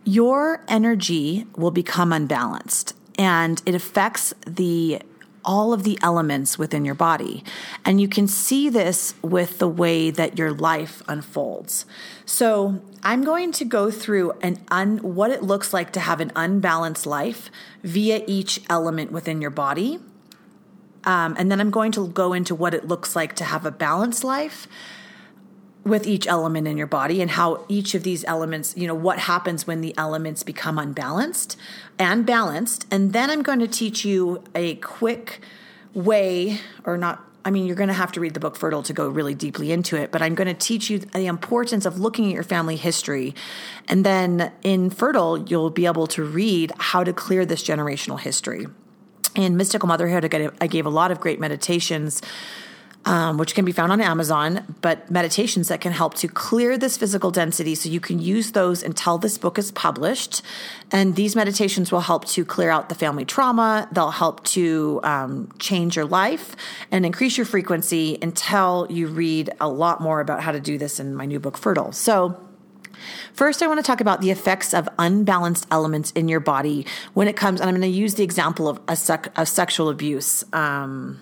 your 0.03 0.65
energy 0.67 1.47
will 1.57 1.71
become 1.71 2.13
unbalanced 2.13 2.97
and 3.17 3.63
it 3.65 3.77
affects 3.77 4.35
the 4.45 5.03
all 5.45 5.73
of 5.73 5.85
the 5.85 5.97
elements 6.03 6.59
within 6.59 6.85
your 6.85 6.97
body. 6.97 7.45
And 7.85 8.01
you 8.01 8.09
can 8.09 8.27
see 8.27 8.69
this 8.69 9.15
with 9.23 9.59
the 9.59 9.69
way 9.69 10.11
that 10.11 10.37
your 10.37 10.53
life 10.53 11.01
unfolds. 11.07 11.87
So, 12.27 12.83
I'm 13.05 13.23
going 13.23 13.53
to 13.53 13.65
go 13.65 13.91
through 13.91 14.33
an 14.43 14.65
un, 14.69 14.99
what 14.99 15.31
it 15.31 15.45
looks 15.45 15.73
like 15.73 15.93
to 15.93 16.01
have 16.01 16.21
an 16.21 16.33
unbalanced 16.35 17.07
life 17.07 17.51
via 17.85 18.25
each 18.27 18.63
element 18.69 19.13
within 19.13 19.41
your 19.41 19.51
body 19.51 20.01
um, 21.05 21.35
and 21.39 21.51
then 21.51 21.61
I'm 21.61 21.71
going 21.71 21.93
to 21.93 22.09
go 22.09 22.33
into 22.33 22.55
what 22.55 22.75
it 22.75 22.89
looks 22.89 23.15
like 23.15 23.35
to 23.37 23.45
have 23.45 23.65
a 23.65 23.71
balanced 23.71 24.25
life 24.25 24.67
with 25.85 26.07
each 26.07 26.27
element 26.27 26.67
in 26.67 26.79
your 26.79 26.87
body 26.87 27.21
and 27.21 27.31
how 27.31 27.65
each 27.69 27.95
of 27.95 28.03
these 28.03 28.25
elements, 28.25 28.75
you 28.77 28.87
know, 28.87 28.95
what 28.95 29.19
happens 29.19 29.67
when 29.67 29.83
the 29.83 29.97
elements 29.99 30.43
become 30.43 30.79
unbalanced 30.79 31.57
and 31.99 32.25
balanced. 32.25 32.87
And 32.91 33.13
then 33.13 33.31
I'm 33.31 33.43
going 33.43 33.61
to 33.61 33.69
teach 33.69 34.05
you 34.05 34.43
a 34.55 34.77
quick 34.77 35.41
way, 35.93 36.59
or 36.85 36.97
not, 36.97 37.23
I 37.45 37.51
mean, 37.51 37.67
you're 37.67 37.77
going 37.77 37.89
to 37.89 37.95
have 37.95 38.13
to 38.13 38.21
read 38.21 38.33
the 38.33 38.41
book 38.41 38.57
Fertile 38.57 38.83
to 38.85 38.95
go 38.95 39.07
really 39.07 39.35
deeply 39.35 39.71
into 39.71 39.97
it, 39.97 40.11
but 40.11 40.23
I'm 40.23 40.35
going 40.35 40.49
to 40.49 40.55
teach 40.55 40.89
you 40.89 41.01
the 41.01 41.27
importance 41.27 41.85
of 41.85 42.01
looking 42.01 42.27
at 42.27 42.33
your 42.33 42.43
family 42.43 42.77
history. 42.77 43.35
And 43.87 44.07
then 44.07 44.51
in 44.63 44.89
Fertile, 44.89 45.47
you'll 45.47 45.69
be 45.69 45.85
able 45.85 46.07
to 46.09 46.25
read 46.25 46.73
how 46.79 47.05
to 47.05 47.13
clear 47.13 47.45
this 47.45 47.63
generational 47.63 48.19
history 48.19 48.67
in 49.35 49.57
mystical 49.57 49.87
motherhood 49.87 50.53
i 50.61 50.67
gave 50.67 50.87
a 50.87 50.91
lot 50.91 51.11
of 51.11 51.21
great 51.21 51.41
meditations 51.41 52.23
um, 53.07 53.37
which 53.37 53.55
can 53.55 53.65
be 53.65 53.73
found 53.73 53.93
on 53.93 54.01
amazon 54.01 54.65
but 54.85 55.11
meditations 55.11 55.69
that 55.69 55.81
can 55.81 55.93
help 55.93 56.13
to 56.13 56.29
clear 56.29 56.77
this 56.77 56.99
physical 56.99 57.31
density 57.31 57.75
so 57.75 57.89
you 57.89 58.01
can 58.01 58.19
use 58.19 58.53
those 58.53 58.83
until 58.83 59.17
this 59.17 59.39
book 59.39 59.59
is 59.59 59.73
published. 59.73 60.43
And 60.93 61.17
these 61.17 61.35
meditations 61.35 61.91
will 61.91 62.03
help 62.03 62.27
to 62.27 62.45
clear 62.45 62.69
out 62.69 62.91
the 62.91 62.95
family 62.95 63.25
trauma. 63.25 63.89
They'll 63.93 64.11
help 64.11 64.45
to 64.45 65.01
um, 65.03 65.49
change 65.59 65.97
your 65.97 66.05
life 66.05 66.55
and 66.91 67.07
increase 67.07 67.39
your 67.39 67.47
frequency 67.47 68.19
until 68.21 68.87
you 68.91 69.07
read 69.07 69.55
a 69.59 69.69
lot 69.71 70.03
more 70.03 70.21
about 70.21 70.43
how 70.43 70.53
to 70.53 70.61
do 70.61 70.77
this 70.77 71.01
in 71.01 71.15
my 71.15 71.25
new 71.25 71.41
book 71.41 71.57
fertile. 71.57 71.93
So 71.93 72.39
First, 73.33 73.63
I 73.63 73.67
want 73.67 73.79
to 73.79 73.87
talk 73.87 74.01
about 74.01 74.21
the 74.21 74.31
effects 74.31 74.75
of 74.75 74.89
unbalanced 74.99 75.67
elements 75.71 76.11
in 76.13 76.29
your 76.29 76.41
body 76.41 76.87
when 77.15 77.29
it 77.29 77.37
comes, 77.37 77.61
and 77.61 77.69
I'm 77.69 77.77
going 77.77 77.91
to 77.91 77.99
use 77.99 78.15
the 78.15 78.25
example 78.25 78.69
of 78.69 78.81
a 78.89 78.97
sec, 78.97 79.33
of 79.37 79.49
sexual 79.49 79.89
abuse. 79.89 80.45
Um, 80.53 81.21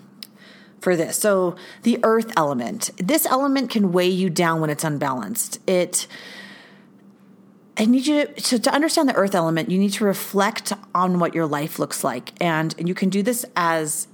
for 0.79 0.97
this. 0.97 1.17
So, 1.17 1.55
the 1.83 1.97
earth 2.03 2.33
element. 2.35 2.91
This 2.97 3.25
element 3.25 3.69
can 3.69 3.93
weigh 3.93 4.09
you 4.09 4.29
down 4.29 4.59
when 4.59 4.69
it's 4.69 4.83
unbalanced. 4.83 5.59
It 5.65 6.07
I 7.77 7.85
need 7.85 8.05
you 8.05 8.25
to, 8.25 8.33
to, 8.33 8.59
to, 8.59 8.71
understand 8.71 9.09
the 9.09 9.15
earth 9.15 9.33
element, 9.33 9.71
you 9.71 9.79
need 9.79 9.93
to 9.93 10.05
reflect 10.05 10.73
on 10.93 11.17
what 11.17 11.33
your 11.33 11.47
life 11.47 11.79
looks 11.79 12.03
like. 12.03 12.31
And, 12.39 12.75
and 12.77 12.87
you 12.87 12.93
can 12.93 13.09
do 13.09 13.23
this 13.23 13.45
as 13.55 14.07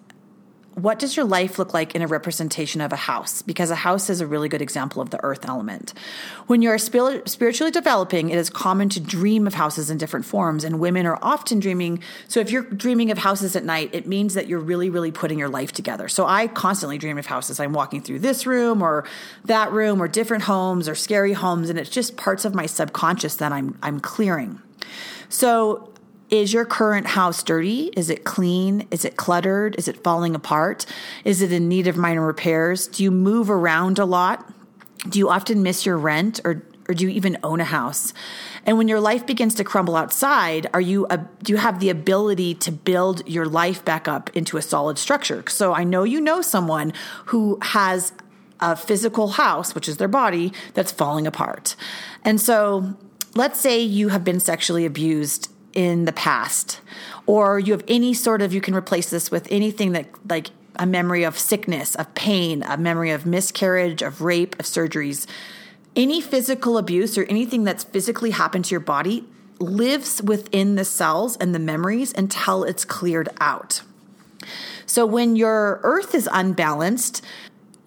what 0.82 1.00
does 1.00 1.16
your 1.16 1.26
life 1.26 1.60
look 1.60 1.74
like 1.74 1.96
in 1.96 2.02
a 2.02 2.08
representation 2.08 2.82
of 2.82 2.94
a 2.94 2.98
house? 2.98 3.42
Because 3.42 3.70
a 3.70 3.76
house 3.76 4.10
is 4.10 4.22
a 4.22 4.28
really 4.28 4.50
good 4.50 4.62
example 4.62 5.02
of 5.02 5.10
the 5.10 5.24
earth 5.24 5.48
element. 5.48 5.94
When 6.48 6.62
you're 6.62 6.78
spiritually 6.78 7.72
developing, 7.72 8.30
it 8.30 8.38
is 8.38 8.50
common 8.50 8.90
to 8.90 9.00
dream 9.00 9.48
of 9.48 9.54
houses 9.54 9.90
in 9.90 9.98
different 9.98 10.26
forms, 10.26 10.64
and 10.64 10.80
women 10.80 11.06
are 11.06 11.20
often 11.22 11.60
dreaming. 11.60 12.02
So, 12.28 12.40
if 12.40 12.52
you're 12.52 12.64
dreaming 12.64 13.12
of 13.12 13.18
houses 13.18 13.56
at 13.56 13.64
night, 13.64 13.90
it 13.94 14.08
means 14.08 14.34
that 14.34 14.48
you're 14.48 14.60
really, 14.60 14.90
really 14.90 15.12
putting 15.12 15.40
your 15.40 15.50
life 15.50 15.72
together. 15.72 16.08
So, 16.08 16.26
I 16.26 16.48
constantly 16.48 16.98
dream 16.98 17.18
of 17.18 17.26
houses. 17.26 17.60
I'm 17.60 17.74
walking 17.74 18.02
through 18.02 18.20
this 18.20 18.46
room 18.46 18.82
or 18.82 19.06
that 19.46 19.72
room 19.72 20.02
or 20.02 20.08
different 20.08 20.44
homes 20.44 20.88
or 20.88 20.96
scary 20.96 21.34
homes, 21.34 21.70
and 21.70 21.78
it's 21.78 21.90
just 21.90 22.18
parts 22.18 22.46
of 22.46 22.56
my 22.56 22.66
subconscious 22.66 23.36
that 23.36 23.52
I'm, 23.52 23.78
I'm 23.82 24.00
clearing. 24.00 24.62
So, 25.30 25.89
is 26.30 26.54
your 26.54 26.66
current 26.66 27.08
house 27.08 27.42
dirty? 27.44 27.92
Is 27.96 28.10
it 28.10 28.24
clean? 28.24 28.88
Is 28.92 29.06
it 29.06 29.18
cluttered? 29.18 29.76
Is 29.78 29.88
it 29.88 30.04
falling 30.04 30.36
apart? 30.36 30.86
Is 31.26 31.42
it 31.42 31.52
in 31.52 31.68
need 31.68 31.88
of 31.88 31.98
minor 31.98 32.26
repairs? 32.26 32.88
Do 32.88 33.04
you 33.04 33.12
move 33.12 33.50
around 33.50 34.00
a 34.00 34.06
lot? 34.06 34.52
Do 35.08 35.18
you 35.18 35.30
often 35.30 35.64
miss 35.64 35.86
your 35.86 35.98
rent 35.98 36.40
or 36.44 36.64
or 36.90 36.96
do 36.96 37.04
you 37.04 37.12
even 37.12 37.38
own 37.44 37.62
a 37.62 37.66
house? 37.66 38.14
And 38.66 38.80
when 38.80 38.88
your 38.88 39.00
life 39.00 39.28
begins 39.28 39.54
to 39.56 39.64
crumble 39.64 39.96
outside, 39.96 40.66
are 40.74 40.82
you 40.82 41.06
a, 41.12 41.20
do 41.44 41.54
you 41.54 41.58
have 41.58 41.80
the 41.80 41.92
ability 41.92 42.56
to 42.56 42.72
build 42.72 43.26
your 43.30 43.46
life 43.46 43.86
back 43.86 44.08
up 44.08 44.36
into 44.36 44.58
a 44.58 44.62
solid 44.64 44.98
structure? 44.98 45.44
So 45.50 45.72
I 45.72 45.84
know 45.84 46.04
you 46.04 46.20
know 46.20 46.42
someone 46.42 46.92
who 47.28 47.60
has 47.62 48.12
a 48.60 48.76
physical 48.76 49.28
house, 49.28 49.76
which 49.76 49.88
is 49.88 49.98
their 49.98 50.08
body, 50.08 50.52
that's 50.74 50.92
falling 50.92 51.28
apart. 51.28 51.76
And 52.26 52.42
so 52.42 52.98
let's 53.36 53.60
say 53.60 53.80
you 53.80 54.10
have 54.10 54.24
been 54.24 54.40
sexually 54.40 54.84
abused 54.84 55.52
in 55.74 56.06
the 56.06 56.14
past 56.14 56.82
or 57.26 57.60
you 57.60 57.74
have 57.74 57.84
any 57.88 58.14
sort 58.14 58.42
of 58.42 58.54
you 58.54 58.60
can 58.60 58.74
replace 58.74 59.10
this 59.10 59.30
with 59.30 59.48
anything 59.52 59.92
that 59.92 60.08
like 60.28 60.50
a 60.78 60.86
memory 60.86 61.24
of 61.24 61.38
sickness 61.38 61.94
of 61.96 62.14
pain 62.16 62.64
a 62.64 62.78
memory 62.78 63.12
of 63.12 63.26
miscarriage 63.26 64.02
of 64.02 64.22
rape 64.22 64.58
of 64.60 64.66
surgeries. 64.66 65.28
Any 65.96 66.22
physical 66.22 66.78
abuse 66.78 67.18
or 67.18 67.24
anything 67.26 67.66
that's 67.66 67.84
physically 67.84 68.32
happened 68.32 68.66
to 68.66 68.72
your 68.72 68.80
body 68.80 69.26
lives 69.60 70.22
within 70.22 70.76
the 70.76 70.86
cells 70.86 71.36
and 71.38 71.54
the 71.54 71.60
memories 71.60 72.14
until 72.14 72.64
it's 72.64 72.86
cleared 72.86 73.30
out. 73.40 73.82
So 74.86 75.06
when 75.06 75.36
your 75.36 75.82
earth 75.84 76.16
is 76.16 76.30
unbalanced 76.32 77.24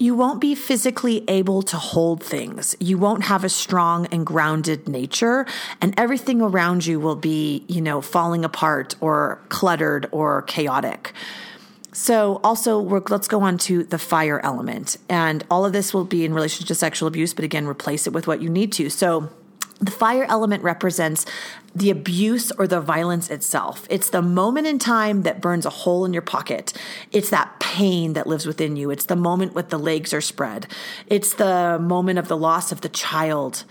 you 0.02 0.16
won't 0.16 0.40
be 0.40 0.56
physically 0.56 1.22
able 1.28 1.62
to 1.62 1.76
hold 1.76 2.24
things. 2.24 2.74
You 2.80 2.98
won't 2.98 3.22
have 3.22 3.44
a 3.44 3.48
strong 3.48 4.06
and 4.06 4.26
grounded 4.26 4.88
nature, 4.88 5.46
and 5.80 5.94
everything 5.96 6.42
around 6.42 6.84
you 6.84 6.98
will 6.98 7.14
be, 7.14 7.64
you 7.68 7.80
know, 7.80 8.00
falling 8.00 8.44
apart 8.44 8.96
or 9.00 9.40
cluttered 9.48 10.08
or 10.10 10.42
chaotic. 10.42 11.12
So, 11.92 12.40
also, 12.42 12.78
let's 12.78 13.28
go 13.28 13.42
on 13.42 13.58
to 13.58 13.84
the 13.84 13.98
fire 13.98 14.40
element. 14.42 14.96
And 15.08 15.44
all 15.48 15.64
of 15.64 15.72
this 15.72 15.94
will 15.94 16.04
be 16.04 16.24
in 16.24 16.34
relation 16.34 16.66
to 16.66 16.74
sexual 16.74 17.06
abuse, 17.06 17.32
but 17.32 17.44
again, 17.44 17.66
replace 17.66 18.08
it 18.08 18.12
with 18.12 18.26
what 18.26 18.42
you 18.42 18.48
need 18.48 18.72
to. 18.72 18.90
So, 18.90 19.30
the 19.82 19.90
fire 19.90 20.24
element 20.28 20.62
represents 20.62 21.26
the 21.74 21.90
abuse 21.90 22.52
or 22.52 22.68
the 22.68 22.80
violence 22.80 23.30
itself. 23.30 23.84
It's 23.90 24.10
the 24.10 24.22
moment 24.22 24.68
in 24.68 24.78
time 24.78 25.22
that 25.22 25.40
burns 25.40 25.66
a 25.66 25.70
hole 25.70 26.04
in 26.04 26.12
your 26.12 26.22
pocket. 26.22 26.72
It's 27.10 27.30
that 27.30 27.58
pain 27.58 28.12
that 28.12 28.28
lives 28.28 28.46
within 28.46 28.76
you. 28.76 28.90
It's 28.90 29.06
the 29.06 29.16
moment 29.16 29.54
when 29.54 29.68
the 29.68 29.78
legs 29.78 30.14
are 30.14 30.20
spread. 30.20 30.68
It's 31.08 31.34
the 31.34 31.80
moment 31.80 32.20
of 32.20 32.28
the 32.28 32.36
loss 32.36 32.70
of 32.70 32.82
the 32.82 32.88
child. 32.88 33.64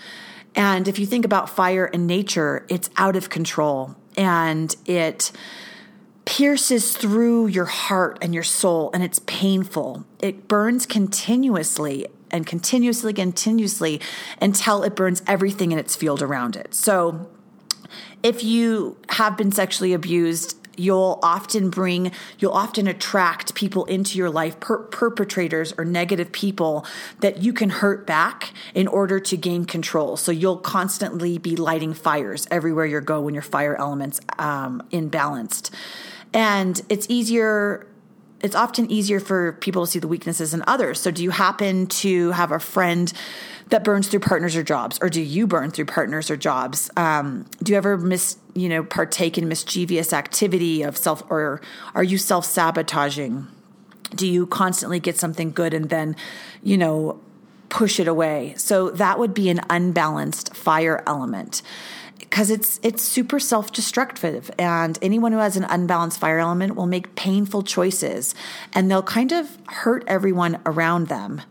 And 0.54 0.89
if 0.89 1.00
you 1.00 1.06
think 1.06 1.24
about 1.24 1.50
fire 1.50 1.86
in 1.86 2.08
nature, 2.08 2.65
it's 2.67 2.89
out 2.97 3.15
of 3.15 3.30
control. 3.30 3.95
and 4.17 4.76
it 4.86 5.32
pierces 6.26 6.95
through 6.95 7.47
your 7.47 7.65
heart 7.65 8.17
and 8.21 8.34
your 8.34 8.43
soul 8.43 8.91
and 8.93 9.04
it's 9.04 9.19
painful. 9.26 10.06
It 10.19 10.47
burns 10.47 10.86
continuously 10.86 12.08
and 12.32 12.46
continuously, 12.46 13.13
continuously 13.13 14.02
until 14.41 14.84
it 14.84 14.96
burns 14.96 15.22
everything 15.28 15.72
in 15.72 15.78
its 15.78 15.96
field 15.96 16.22
around 16.22 16.56
it. 16.56 16.74
So 16.74 17.30
if 18.24 18.44
you 18.44 18.98
have 19.10 19.38
been 19.38 19.52
sexually 19.52 19.94
abused, 19.94 20.58
you'll 20.78 21.20
often 21.22 21.70
bring, 21.70 22.12
you'll 22.39 22.54
often 22.54 22.88
attract 22.88 23.56
people 23.56 23.86
into 23.86 24.17
your 24.17 24.30
life, 24.30 24.60
per- 24.60 24.84
perpetrators 24.84 25.74
or 25.78 25.86
negative 25.86 26.32
people 26.32 26.86
that 27.20 27.41
you 27.41 27.54
can 27.54 27.70
hurt 27.70 28.08
back 28.08 28.54
in 28.74 28.88
order 28.88 29.20
to 29.20 29.38
gain 29.38 29.65
control. 29.65 30.17
So 30.17 30.32
you'll 30.32 30.58
constantly 30.58 31.38
be 31.38 31.56
lighting 31.56 31.94
fires 31.94 32.48
everywhere 32.50 32.86
you 32.86 33.02
go 33.02 33.22
when 33.22 33.34
your 33.34 33.44
fire 33.44 33.76
elements 33.76 34.22
um, 34.39 34.82
imbalanced. 34.91 35.72
And 36.34 36.82
it's 36.88 37.06
easier 37.10 37.86
it's 38.44 38.56
often 38.56 38.92
easier 38.92 39.20
for 39.20 39.54
people 39.54 39.86
to 39.86 39.92
see 39.92 40.00
the 40.00 40.08
weaknesses 40.08 40.54
in 40.54 40.64
others. 40.68 41.00
So, 41.00 41.12
do 41.12 41.24
you 41.24 41.32
happen 41.32 41.88
to 41.88 42.32
have 42.32 42.52
a 42.52 42.60
friend 42.60 43.12
that 43.70 43.84
burns 43.84 44.08
through 44.08 44.20
partners 44.20 44.56
or 44.56 44.64
jobs, 44.64 45.00
or 45.02 45.10
do 45.10 45.22
you 45.22 45.48
burn 45.48 45.72
through 45.72 45.86
partners 45.86 46.30
or 46.30 46.38
jobs? 46.38 46.90
Um, 46.98 47.46
do 47.64 47.72
you 47.72 47.78
ever 47.78 47.98
miss, 47.98 48.38
you 48.54 48.68
know, 48.68 48.84
partake 48.84 49.38
in 49.38 49.48
mischievous 49.48 50.12
activity 50.12 50.82
of 50.82 50.98
self, 50.98 51.24
or 51.30 51.62
are 51.96 52.04
you 52.04 52.18
self 52.18 52.46
sabotaging? 52.46 53.48
Do 54.14 54.28
you 54.28 54.46
constantly 54.46 55.00
get 55.00 55.18
something 55.18 55.52
good 55.52 55.74
and 55.74 55.90
then, 55.90 56.16
you 56.62 56.78
know, 56.78 57.22
push 57.70 58.00
it 58.00 58.08
away? 58.08 58.56
So 58.58 58.90
that 58.92 59.20
would 59.20 59.34
be 59.34 59.50
an 59.50 59.62
unbalanced 59.70 60.54
fire 60.54 61.02
element 61.08 61.62
because 62.32 62.50
it's 62.50 62.80
it's 62.82 63.04
super 63.04 63.39
self-destructive 63.41 64.50
and 64.58 64.98
anyone 65.02 65.34
who 65.34 65.39
has 65.39 65.58
an 65.58 65.65
unbalanced 65.65 66.17
fire 66.17 66.39
element 66.39 66.76
will 66.78 66.88
make 66.88 67.13
painful 67.15 67.62
choices 67.62 68.34
and 68.72 68.89
they'll 68.89 69.04
kind 69.04 69.34
of 69.34 69.58
hurt 69.67 70.06
everyone 70.08 70.58
around 70.65 71.10
them. 71.10 71.41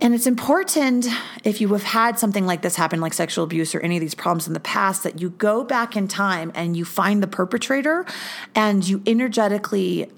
And 0.00 0.14
it's 0.14 0.26
important 0.26 1.06
if 1.44 1.60
you 1.60 1.68
have 1.74 1.82
had 1.82 2.18
something 2.18 2.46
like 2.46 2.62
this 2.62 2.76
happen, 2.76 3.02
like 3.02 3.12
sexual 3.12 3.44
abuse 3.44 3.74
or 3.74 3.80
any 3.80 3.98
of 3.98 4.00
these 4.00 4.14
problems 4.14 4.46
in 4.46 4.54
the 4.54 4.60
past, 4.60 5.02
that 5.02 5.20
you 5.20 5.28
go 5.28 5.62
back 5.62 5.94
in 5.94 6.08
time 6.08 6.50
and 6.54 6.74
you 6.74 6.86
find 6.86 7.22
the 7.22 7.26
perpetrator 7.26 8.06
and 8.54 8.88
you 8.88 9.02
energetically 9.06 10.10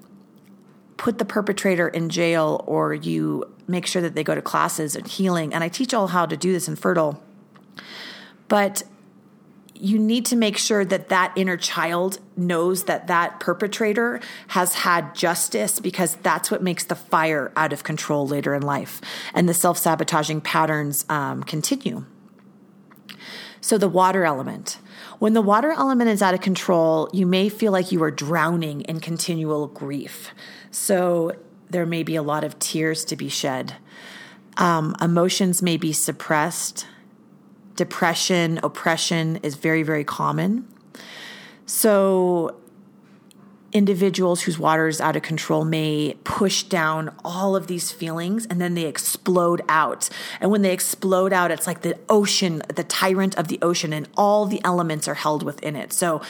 put 0.95 1.17
the 1.17 1.25
perpetrator 1.25 1.89
in 1.89 2.07
jail 2.07 2.63
or 2.65 2.93
you 2.93 3.43
make 3.67 3.85
sure 3.85 4.01
that 4.01 4.15
they 4.15 4.23
go 4.23 4.35
to 4.35 4.41
classes 4.41 4.95
and 4.95 5.05
healing. 5.05 5.53
And 5.53 5.65
I 5.65 5.67
teach 5.67 5.93
all 5.93 6.07
how 6.07 6.25
to 6.25 6.37
do 6.37 6.53
this 6.53 6.69
in 6.69 6.77
Fertile. 6.77 7.21
But 8.47 8.83
you 9.83 9.99
need 9.99 10.25
to 10.25 10.37
make 10.37 10.57
sure 10.57 10.85
that 10.85 11.09
that 11.09 11.33
inner 11.35 11.57
child 11.57 12.17
knows 12.37 12.85
that 12.85 13.07
that 13.07 13.41
perpetrator 13.41 14.21
has 14.47 14.75
had 14.75 15.13
justice 15.13 15.81
because 15.81 16.15
that's 16.23 16.49
what 16.49 16.63
makes 16.63 16.85
the 16.85 16.95
fire 16.95 17.51
out 17.57 17.73
of 17.73 17.83
control 17.83 18.25
later 18.25 18.55
in 18.55 18.61
life 18.61 19.01
and 19.33 19.49
the 19.49 19.53
self 19.53 19.77
sabotaging 19.77 20.39
patterns 20.39 21.05
um, 21.09 21.43
continue. 21.43 22.05
So, 23.59 23.77
the 23.77 23.89
water 23.89 24.23
element. 24.23 24.79
When 25.19 25.33
the 25.33 25.41
water 25.41 25.71
element 25.71 26.09
is 26.09 26.21
out 26.21 26.33
of 26.33 26.39
control, 26.39 27.09
you 27.11 27.25
may 27.25 27.49
feel 27.49 27.73
like 27.73 27.91
you 27.91 28.01
are 28.03 28.11
drowning 28.11 28.81
in 28.81 29.01
continual 29.01 29.67
grief. 29.67 30.29
So, 30.71 31.33
there 31.69 31.85
may 31.85 32.03
be 32.03 32.15
a 32.15 32.23
lot 32.23 32.45
of 32.45 32.57
tears 32.57 33.03
to 33.05 33.17
be 33.17 33.27
shed. 33.27 33.75
Um, 34.55 34.95
emotions 35.01 35.61
may 35.61 35.75
be 35.75 35.91
suppressed 35.91 36.85
depression, 37.75 38.59
oppression 38.63 39.37
is 39.37 39.55
very, 39.55 39.83
very 39.83 40.03
common. 40.03 40.67
So, 41.65 42.57
individuals 43.71 44.43
whose 44.43 44.59
water 44.59 44.87
is 44.87 45.01
out 45.01 45.15
of 45.15 45.23
control 45.23 45.65
may 45.65 46.15
push 46.23 46.61
down 46.61 47.11
all 47.25 47.55
of 47.55 47.65
these 47.65 47.91
feelings 47.91 48.45
and 48.45 48.61
then 48.61 48.75
they 48.75 48.85
explode 48.85 49.63
out. 49.67 50.09
And 50.39 50.51
when 50.51 50.61
they 50.61 50.71
explode 50.71 51.33
out, 51.33 51.49
it's 51.49 51.65
like 51.65 51.81
the 51.81 51.97
ocean, 52.07 52.61
the 52.73 52.83
tyrant 52.83 53.35
of 53.35 53.47
the 53.47 53.57
ocean, 53.63 53.91
and 53.91 54.07
all 54.15 54.45
the 54.45 54.61
elements 54.63 55.07
are 55.07 55.15
held 55.15 55.41
within 55.41 55.75
it. 55.75 55.91
So, 55.91 56.21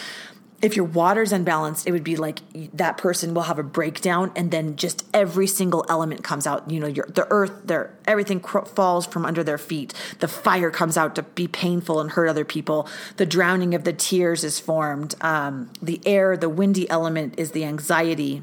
if 0.63 0.77
your 0.77 0.85
water's 0.85 1.33
unbalanced, 1.33 1.85
it 1.85 1.91
would 1.91 2.05
be 2.05 2.15
like 2.15 2.39
that 2.73 2.97
person 2.97 3.33
will 3.33 3.43
have 3.43 3.59
a 3.59 3.63
breakdown, 3.63 4.31
and 4.33 4.49
then 4.49 4.77
just 4.77 5.05
every 5.13 5.45
single 5.45 5.85
element 5.89 6.23
comes 6.23 6.47
out. 6.47 6.71
You 6.71 6.79
know, 6.79 6.87
your, 6.87 7.05
the 7.05 7.27
earth, 7.29 7.51
their 7.65 7.93
everything 8.07 8.39
cr- 8.39 8.61
falls 8.61 9.05
from 9.05 9.25
under 9.25 9.43
their 9.43 9.57
feet. 9.57 9.93
The 10.19 10.29
fire 10.29 10.71
comes 10.71 10.97
out 10.97 11.15
to 11.15 11.23
be 11.23 11.49
painful 11.49 11.99
and 11.99 12.11
hurt 12.11 12.27
other 12.27 12.45
people. 12.45 12.87
The 13.17 13.25
drowning 13.25 13.75
of 13.75 13.83
the 13.83 13.91
tears 13.91 14.45
is 14.45 14.57
formed. 14.57 15.15
Um, 15.19 15.69
the 15.81 15.99
air, 16.05 16.37
the 16.37 16.49
windy 16.49 16.89
element, 16.89 17.35
is 17.37 17.51
the 17.51 17.65
anxiety. 17.65 18.41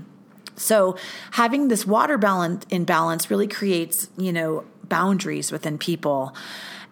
So 0.56 0.98
having 1.33 1.68
this 1.68 1.87
water 1.87 2.18
balance 2.18 2.66
in 2.68 2.85
balance 2.85 3.30
really 3.30 3.48
creates, 3.48 4.11
you 4.18 4.30
know, 4.30 4.64
boundaries 4.85 5.50
within 5.50 5.78
people. 5.78 6.35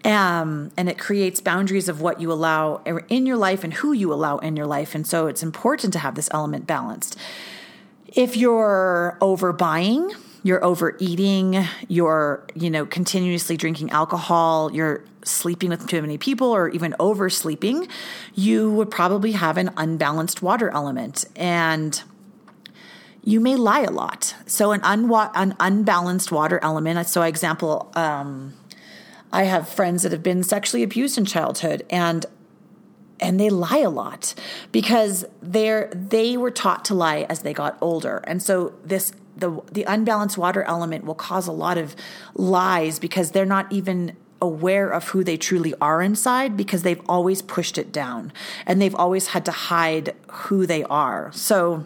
Um, 0.04 0.70
and 0.76 0.88
it 0.88 0.98
creates 0.98 1.40
boundaries 1.40 1.88
of 1.88 2.00
what 2.00 2.20
you 2.20 2.30
allow 2.32 2.82
in 3.08 3.26
your 3.26 3.36
life 3.36 3.64
and 3.64 3.74
who 3.74 3.92
you 3.92 4.12
allow 4.12 4.38
in 4.38 4.56
your 4.56 4.66
life. 4.66 4.94
And 4.94 5.06
so 5.06 5.26
it's 5.26 5.42
important 5.42 5.92
to 5.94 5.98
have 5.98 6.14
this 6.14 6.28
element 6.32 6.66
balanced. 6.66 7.18
If 8.06 8.36
you're 8.36 9.18
overbuying, 9.20 10.14
you're 10.44 10.64
overeating, 10.64 11.64
you're, 11.88 12.46
you 12.54 12.70
know, 12.70 12.86
continuously 12.86 13.56
drinking 13.56 13.90
alcohol, 13.90 14.72
you're 14.72 15.04
sleeping 15.24 15.70
with 15.70 15.86
too 15.88 16.00
many 16.00 16.16
people 16.16 16.48
or 16.48 16.68
even 16.68 16.94
oversleeping, 17.00 17.88
you 18.34 18.70
would 18.70 18.90
probably 18.90 19.32
have 19.32 19.58
an 19.58 19.70
unbalanced 19.76 20.42
water 20.42 20.70
element. 20.70 21.24
And 21.36 22.00
you 23.24 23.40
may 23.40 23.56
lie 23.56 23.82
a 23.82 23.90
lot. 23.90 24.34
So 24.46 24.72
an, 24.72 24.80
unwa- 24.80 25.32
an 25.34 25.54
unbalanced 25.60 26.32
water 26.32 26.60
element. 26.62 27.06
So 27.08 27.22
example, 27.22 27.92
um, 27.94 28.54
I 29.32 29.44
have 29.44 29.68
friends 29.68 30.02
that 30.02 30.12
have 30.12 30.22
been 30.22 30.42
sexually 30.42 30.82
abused 30.82 31.18
in 31.18 31.24
childhood 31.24 31.84
and 31.90 32.26
and 33.20 33.40
they 33.40 33.50
lie 33.50 33.78
a 33.78 33.90
lot 33.90 34.34
because 34.72 35.24
they're 35.42 35.90
they 35.92 36.36
were 36.36 36.50
taught 36.50 36.84
to 36.86 36.94
lie 36.94 37.26
as 37.28 37.40
they 37.40 37.52
got 37.52 37.76
older. 37.80 38.18
And 38.24 38.42
so 38.42 38.74
this 38.84 39.12
the 39.36 39.60
the 39.72 39.84
unbalanced 39.84 40.38
water 40.38 40.62
element 40.62 41.04
will 41.04 41.14
cause 41.14 41.46
a 41.46 41.52
lot 41.52 41.78
of 41.78 41.96
lies 42.34 42.98
because 42.98 43.32
they're 43.32 43.46
not 43.46 43.70
even 43.72 44.16
aware 44.40 44.90
of 44.90 45.08
who 45.08 45.24
they 45.24 45.36
truly 45.36 45.74
are 45.80 46.00
inside 46.00 46.56
because 46.56 46.82
they've 46.82 47.02
always 47.08 47.42
pushed 47.42 47.76
it 47.76 47.90
down 47.90 48.32
and 48.66 48.80
they've 48.80 48.94
always 48.94 49.28
had 49.28 49.44
to 49.44 49.50
hide 49.50 50.14
who 50.28 50.64
they 50.64 50.84
are. 50.84 51.32
So 51.32 51.84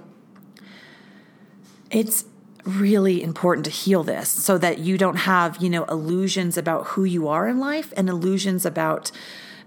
it's 1.90 2.26
really 2.64 3.22
important 3.22 3.64
to 3.64 3.70
heal 3.70 4.02
this 4.04 4.28
so 4.28 4.58
that 4.58 4.78
you 4.78 4.96
don't 4.96 5.16
have, 5.16 5.60
you 5.62 5.68
know, 5.68 5.84
illusions 5.84 6.56
about 6.56 6.88
who 6.88 7.04
you 7.04 7.28
are 7.28 7.48
in 7.48 7.58
life 7.58 7.92
and 7.96 8.08
illusions 8.08 8.64
about 8.64 9.10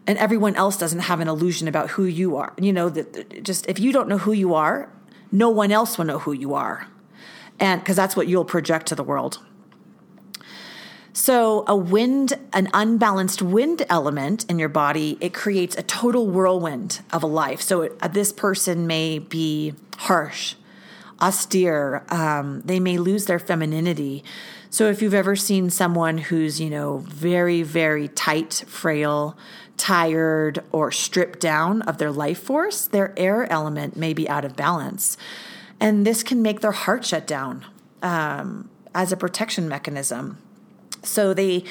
and 0.07 0.17
everyone 0.19 0.55
else 0.55 0.77
doesn't 0.77 0.99
have 0.99 1.19
an 1.19 1.27
illusion 1.27 1.67
about 1.67 1.91
who 1.91 2.03
you 2.05 2.37
are. 2.37 2.53
You 2.59 2.71
know, 2.71 2.89
that 2.89 3.43
just 3.43 3.67
if 3.67 3.79
you 3.79 3.91
don't 3.91 4.07
know 4.07 4.19
who 4.19 4.33
you 4.33 4.53
are, 4.53 4.89
no 5.31 5.49
one 5.49 5.71
else 5.71 5.97
will 5.97 6.05
know 6.05 6.19
who 6.19 6.31
you 6.31 6.53
are. 6.53 6.87
And 7.59 7.81
because 7.81 7.95
that's 7.95 8.15
what 8.15 8.27
you'll 8.27 8.45
project 8.45 8.87
to 8.87 8.95
the 8.95 9.03
world. 9.03 9.39
So, 11.13 11.63
a 11.65 11.77
wind, 11.77 12.33
an 12.51 12.67
unbalanced 12.73 13.41
wind 13.41 13.85
element 13.89 14.45
in 14.49 14.59
your 14.59 14.67
body, 14.67 15.17
it 15.21 15.33
creates 15.33 15.77
a 15.77 15.83
total 15.83 16.27
whirlwind 16.27 16.99
of 17.13 17.23
a 17.23 17.27
life. 17.27 17.61
So, 17.61 17.83
it, 17.83 17.93
uh, 18.01 18.09
this 18.09 18.33
person 18.33 18.85
may 18.85 19.19
be 19.19 19.73
harsh, 19.97 20.55
austere. 21.21 22.05
Um, 22.09 22.61
they 22.65 22.79
may 22.79 22.97
lose 22.97 23.25
their 23.25 23.39
femininity. 23.39 24.23
So 24.69 24.89
if 24.89 25.01
you've 25.01 25.13
ever 25.13 25.35
seen 25.35 25.69
someone 25.69 26.17
who's, 26.17 26.59
you 26.59 26.69
know, 26.69 26.97
very, 27.07 27.61
very 27.61 28.09
tight, 28.09 28.65
frail, 28.67 29.37
tired, 29.77 30.63
or 30.71 30.91
stripped 30.91 31.39
down 31.39 31.81
of 31.83 31.97
their 31.97 32.11
life 32.11 32.39
force, 32.39 32.87
their 32.87 33.13
air 33.17 33.51
element 33.51 33.95
may 33.95 34.13
be 34.13 34.27
out 34.27 34.45
of 34.45 34.55
balance. 34.55 35.17
And 35.79 36.05
this 36.05 36.23
can 36.23 36.41
make 36.41 36.61
their 36.61 36.71
heart 36.71 37.05
shut 37.05 37.27
down 37.27 37.65
um, 38.01 38.69
as 38.93 39.11
a 39.11 39.17
protection 39.17 39.67
mechanism. 39.67 40.37
So 41.03 41.33
they, 41.33 41.63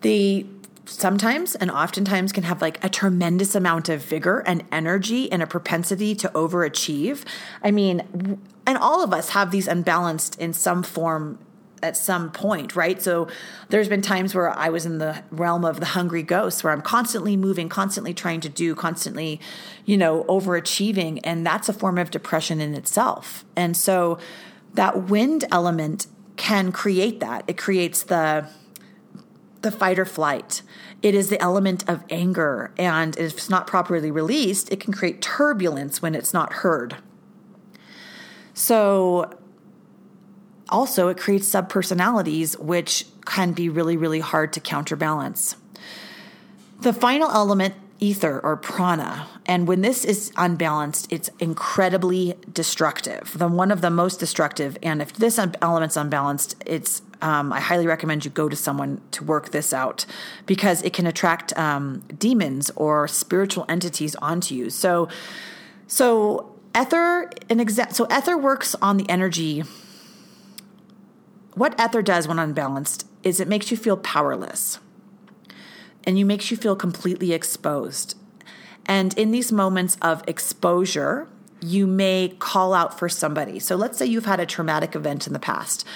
they, 0.00 0.46
sometimes 0.84 1.54
and 1.54 1.70
oftentimes 1.70 2.32
can 2.32 2.44
have 2.44 2.60
like 2.60 2.82
a 2.84 2.88
tremendous 2.88 3.54
amount 3.54 3.88
of 3.88 4.02
vigor 4.02 4.40
and 4.40 4.64
energy 4.72 5.30
and 5.30 5.42
a 5.42 5.46
propensity 5.46 6.14
to 6.16 6.28
overachieve. 6.30 7.24
I 7.62 7.70
mean, 7.70 8.40
and 8.66 8.78
all 8.78 9.02
of 9.02 9.12
us 9.12 9.30
have 9.30 9.50
these 9.50 9.68
unbalanced 9.68 10.40
in 10.40 10.52
some 10.52 10.82
form 10.82 11.38
at 11.82 11.96
some 11.96 12.30
point, 12.30 12.76
right? 12.76 13.00
So 13.00 13.28
there's 13.70 13.88
been 13.88 14.02
times 14.02 14.34
where 14.34 14.50
I 14.50 14.68
was 14.68 14.84
in 14.84 14.98
the 14.98 15.22
realm 15.30 15.64
of 15.64 15.80
the 15.80 15.86
hungry 15.86 16.22
ghost 16.22 16.62
where 16.62 16.72
I'm 16.72 16.82
constantly 16.82 17.36
moving, 17.36 17.68
constantly 17.68 18.12
trying 18.12 18.40
to 18.42 18.48
do, 18.48 18.74
constantly, 18.74 19.40
you 19.86 19.96
know, 19.96 20.24
overachieving. 20.24 21.20
And 21.24 21.46
that's 21.46 21.68
a 21.68 21.72
form 21.72 21.96
of 21.98 22.10
depression 22.10 22.60
in 22.60 22.74
itself. 22.74 23.44
And 23.56 23.76
so 23.76 24.18
that 24.74 25.08
wind 25.08 25.44
element 25.50 26.06
can 26.36 26.72
create 26.72 27.20
that. 27.20 27.44
It 27.46 27.56
creates 27.56 28.02
the 28.02 28.46
the 29.62 29.70
fight 29.70 29.98
or 29.98 30.04
flight. 30.04 30.62
It 31.02 31.14
is 31.14 31.28
the 31.28 31.40
element 31.40 31.88
of 31.88 32.04
anger. 32.10 32.72
And 32.78 33.16
if 33.18 33.34
it's 33.34 33.50
not 33.50 33.66
properly 33.66 34.10
released, 34.10 34.72
it 34.72 34.80
can 34.80 34.92
create 34.92 35.20
turbulence 35.20 36.00
when 36.00 36.14
it's 36.14 36.32
not 36.32 36.52
heard. 36.54 36.96
So, 38.54 39.38
also, 40.68 41.08
it 41.08 41.18
creates 41.18 41.50
subpersonalities, 41.50 42.58
which 42.58 43.06
can 43.24 43.52
be 43.52 43.68
really, 43.68 43.96
really 43.96 44.20
hard 44.20 44.52
to 44.52 44.60
counterbalance. 44.60 45.56
The 46.80 46.92
final 46.92 47.30
element 47.30 47.74
ether 47.98 48.40
or 48.40 48.56
prana. 48.56 49.26
And 49.46 49.68
when 49.68 49.82
this 49.82 50.04
is 50.04 50.32
unbalanced, 50.36 51.12
it's 51.12 51.30
incredibly 51.38 52.34
destructive. 52.52 53.36
The 53.36 53.48
one 53.48 53.70
of 53.70 53.82
the 53.82 53.90
most 53.90 54.18
destructive. 54.18 54.78
And 54.82 55.02
if 55.02 55.12
this 55.12 55.38
element's 55.60 55.96
unbalanced, 55.96 56.56
it's 56.66 57.02
um, 57.22 57.52
I 57.52 57.60
highly 57.60 57.86
recommend 57.86 58.24
you 58.24 58.30
go 58.30 58.48
to 58.48 58.56
someone 58.56 59.00
to 59.12 59.24
work 59.24 59.50
this 59.50 59.72
out 59.72 60.06
because 60.46 60.82
it 60.82 60.92
can 60.92 61.06
attract 61.06 61.56
um, 61.58 62.02
demons 62.18 62.70
or 62.76 63.06
spiritual 63.08 63.64
entities 63.68 64.14
onto 64.16 64.54
you. 64.54 64.70
So, 64.70 65.08
so 65.86 66.54
ether, 66.78 67.30
an 67.48 67.58
exa- 67.58 67.92
so 67.92 68.06
ether 68.10 68.36
works 68.36 68.74
on 68.82 68.96
the 68.96 69.08
energy. 69.08 69.64
What 71.54 71.78
ether 71.80 72.02
does 72.02 72.26
when 72.26 72.38
unbalanced 72.38 73.06
is 73.22 73.40
it 73.40 73.48
makes 73.48 73.70
you 73.70 73.76
feel 73.76 73.96
powerless 73.96 74.78
and 76.04 76.18
you 76.18 76.24
makes 76.24 76.50
you 76.50 76.56
feel 76.56 76.76
completely 76.76 77.32
exposed. 77.32 78.16
And 78.86 79.16
in 79.18 79.30
these 79.30 79.52
moments 79.52 79.96
of 80.00 80.26
exposure, 80.26 81.28
you 81.60 81.86
may 81.86 82.34
call 82.38 82.74
out 82.74 82.98
for 82.98 83.08
somebody. 83.08 83.58
So 83.58 83.76
let's 83.76 83.98
say 83.98 84.06
you've 84.06 84.26
had 84.26 84.40
a 84.40 84.46
traumatic 84.46 84.94
event 84.94 85.26
in 85.26 85.32
the 85.32 85.38
past 85.38 85.86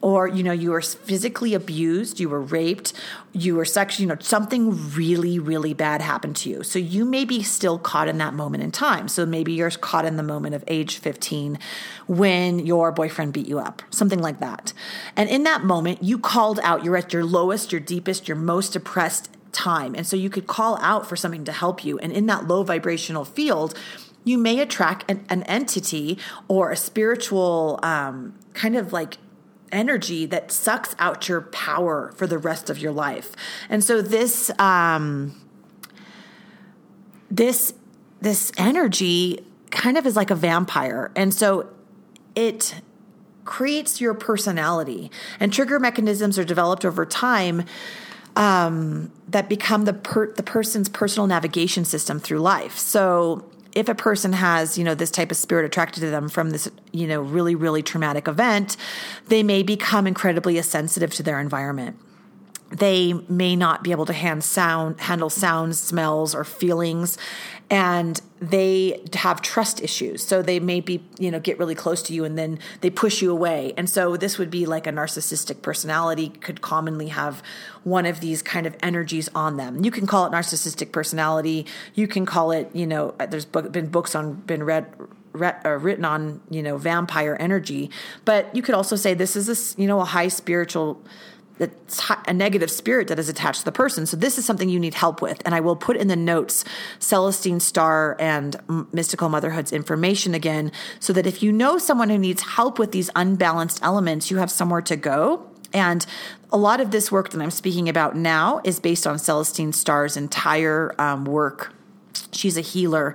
or 0.00 0.26
you 0.26 0.42
know 0.42 0.52
you 0.52 0.70
were 0.70 0.80
physically 0.80 1.54
abused, 1.54 2.18
you 2.18 2.28
were 2.28 2.40
raped, 2.40 2.92
you 3.32 3.54
were 3.54 3.64
sexually, 3.64 4.04
you 4.04 4.08
know 4.08 4.20
something 4.20 4.92
really 4.94 5.38
really 5.38 5.72
bad 5.72 6.02
happened 6.02 6.36
to 6.36 6.50
you. 6.50 6.62
So 6.62 6.78
you 6.78 7.04
may 7.04 7.24
be 7.24 7.42
still 7.42 7.78
caught 7.78 8.08
in 8.08 8.18
that 8.18 8.34
moment 8.34 8.62
in 8.62 8.72
time. 8.72 9.08
So 9.08 9.24
maybe 9.24 9.52
you're 9.52 9.70
caught 9.70 10.04
in 10.04 10.16
the 10.16 10.22
moment 10.22 10.54
of 10.54 10.64
age 10.66 10.98
15 10.98 11.58
when 12.06 12.66
your 12.66 12.92
boyfriend 12.92 13.32
beat 13.32 13.46
you 13.46 13.58
up, 13.58 13.82
something 13.90 14.18
like 14.18 14.40
that. 14.40 14.72
And 15.16 15.28
in 15.30 15.44
that 15.44 15.62
moment 15.64 16.02
you 16.02 16.18
called 16.18 16.60
out, 16.62 16.84
you're 16.84 16.96
at 16.96 17.12
your 17.12 17.24
lowest, 17.24 17.72
your 17.72 17.80
deepest, 17.80 18.28
your 18.28 18.36
most 18.36 18.72
depressed 18.72 19.30
time. 19.52 19.94
And 19.94 20.06
so 20.06 20.16
you 20.16 20.30
could 20.30 20.46
call 20.46 20.78
out 20.78 21.06
for 21.06 21.14
something 21.14 21.44
to 21.44 21.52
help 21.52 21.84
you. 21.84 21.98
And 21.98 22.12
in 22.12 22.26
that 22.26 22.48
low 22.48 22.62
vibrational 22.62 23.24
field, 23.24 23.78
you 24.24 24.38
may 24.38 24.60
attract 24.60 25.10
an, 25.10 25.24
an 25.28 25.42
entity 25.44 26.18
or 26.48 26.70
a 26.70 26.76
spiritual 26.76 27.80
um, 27.82 28.38
kind 28.54 28.76
of 28.76 28.92
like 28.92 29.18
energy 29.70 30.26
that 30.26 30.52
sucks 30.52 30.94
out 30.98 31.28
your 31.28 31.40
power 31.40 32.12
for 32.16 32.26
the 32.26 32.38
rest 32.38 32.70
of 32.70 32.78
your 32.78 32.92
life. 32.92 33.32
And 33.68 33.82
so 33.82 34.02
this 34.02 34.50
um, 34.58 35.34
this 37.30 37.74
this 38.20 38.52
energy 38.56 39.44
kind 39.70 39.96
of 39.98 40.06
is 40.06 40.14
like 40.14 40.30
a 40.30 40.34
vampire. 40.34 41.10
And 41.16 41.34
so 41.34 41.68
it 42.36 42.80
creates 43.44 44.00
your 44.00 44.14
personality 44.14 45.10
and 45.40 45.52
trigger 45.52 45.80
mechanisms 45.80 46.38
are 46.38 46.44
developed 46.44 46.84
over 46.84 47.04
time 47.04 47.64
um, 48.36 49.10
that 49.28 49.48
become 49.48 49.84
the 49.84 49.92
per- 49.92 50.32
the 50.32 50.42
person's 50.42 50.88
personal 50.88 51.26
navigation 51.26 51.84
system 51.84 52.20
through 52.20 52.38
life. 52.38 52.78
So 52.78 53.44
if 53.74 53.88
a 53.88 53.94
person 53.94 54.32
has, 54.34 54.76
you 54.76 54.84
know, 54.84 54.94
this 54.94 55.10
type 55.10 55.30
of 55.30 55.36
spirit 55.36 55.64
attracted 55.64 56.00
to 56.00 56.10
them 56.10 56.28
from 56.28 56.50
this, 56.50 56.68
you 56.92 57.06
know, 57.06 57.20
really, 57.20 57.54
really 57.54 57.82
traumatic 57.82 58.28
event, 58.28 58.76
they 59.28 59.42
may 59.42 59.62
become 59.62 60.06
incredibly 60.06 60.60
sensitive 60.62 61.12
to 61.14 61.22
their 61.22 61.40
environment. 61.40 61.98
They 62.70 63.12
may 63.12 63.54
not 63.54 63.82
be 63.84 63.90
able 63.90 64.06
to 64.06 64.12
hand 64.12 64.44
sound, 64.44 65.00
handle 65.00 65.28
sounds, 65.28 65.78
smells, 65.78 66.34
or 66.34 66.44
feelings, 66.44 67.18
and 67.72 68.20
they 68.38 69.02
have 69.14 69.40
trust 69.40 69.80
issues. 69.80 70.22
So 70.22 70.42
they 70.42 70.60
may 70.60 70.80
be, 70.80 71.02
you 71.18 71.30
know, 71.30 71.40
get 71.40 71.58
really 71.58 71.74
close 71.74 72.02
to 72.02 72.12
you 72.12 72.22
and 72.22 72.36
then 72.36 72.58
they 72.82 72.90
push 72.90 73.22
you 73.22 73.32
away. 73.32 73.72
And 73.78 73.88
so 73.88 74.18
this 74.18 74.36
would 74.36 74.50
be 74.50 74.66
like 74.66 74.86
a 74.86 74.90
narcissistic 74.90 75.62
personality 75.62 76.28
could 76.28 76.60
commonly 76.60 77.08
have 77.08 77.42
one 77.82 78.04
of 78.04 78.20
these 78.20 78.42
kind 78.42 78.66
of 78.66 78.76
energies 78.82 79.30
on 79.34 79.56
them. 79.56 79.82
You 79.82 79.90
can 79.90 80.06
call 80.06 80.26
it 80.26 80.32
narcissistic 80.32 80.92
personality. 80.92 81.64
You 81.94 82.06
can 82.06 82.26
call 82.26 82.50
it, 82.50 82.68
you 82.74 82.86
know, 82.86 83.14
there's 83.30 83.46
been 83.46 83.88
books 83.88 84.14
on 84.14 84.34
been 84.34 84.64
read 84.64 84.94
uh, 85.64 85.70
written 85.80 86.04
on 86.04 86.42
you 86.50 86.62
know 86.62 86.76
vampire 86.76 87.38
energy 87.40 87.90
but 88.26 88.54
you 88.54 88.60
could 88.60 88.74
also 88.74 88.96
say 88.96 89.14
this 89.14 89.34
is 89.34 89.48
a 89.48 89.80
you 89.80 89.88
know 89.88 89.98
a 89.98 90.04
high 90.04 90.28
spiritual 90.28 91.02
a 92.26 92.32
negative 92.32 92.70
spirit 92.70 93.08
that 93.08 93.18
is 93.18 93.28
attached 93.28 93.60
to 93.60 93.64
the 93.64 93.72
person. 93.72 94.06
So 94.06 94.16
this 94.16 94.38
is 94.38 94.44
something 94.44 94.68
you 94.68 94.80
need 94.80 94.94
help 94.94 95.22
with. 95.22 95.42
And 95.44 95.54
I 95.54 95.60
will 95.60 95.76
put 95.76 95.96
in 95.96 96.08
the 96.08 96.16
notes 96.16 96.64
Celestine 96.98 97.60
Star 97.60 98.16
and 98.18 98.56
Mystical 98.92 99.28
Motherhood's 99.28 99.72
information 99.72 100.34
again, 100.34 100.72
so 101.00 101.12
that 101.12 101.26
if 101.26 101.42
you 101.42 101.52
know 101.52 101.78
someone 101.78 102.08
who 102.08 102.18
needs 102.18 102.42
help 102.42 102.78
with 102.78 102.92
these 102.92 103.10
unbalanced 103.14 103.80
elements, 103.82 104.30
you 104.30 104.38
have 104.38 104.50
somewhere 104.50 104.82
to 104.82 104.96
go. 104.96 105.46
And 105.72 106.04
a 106.50 106.58
lot 106.58 106.80
of 106.80 106.90
this 106.90 107.10
work 107.10 107.30
that 107.30 107.40
I'm 107.40 107.50
speaking 107.50 107.88
about 107.88 108.14
now 108.14 108.60
is 108.64 108.78
based 108.78 109.06
on 109.06 109.18
Celestine 109.18 109.72
Star's 109.72 110.16
entire 110.16 110.94
um, 110.98 111.24
work. 111.24 111.72
She's 112.32 112.58
a 112.58 112.60
healer 112.60 113.14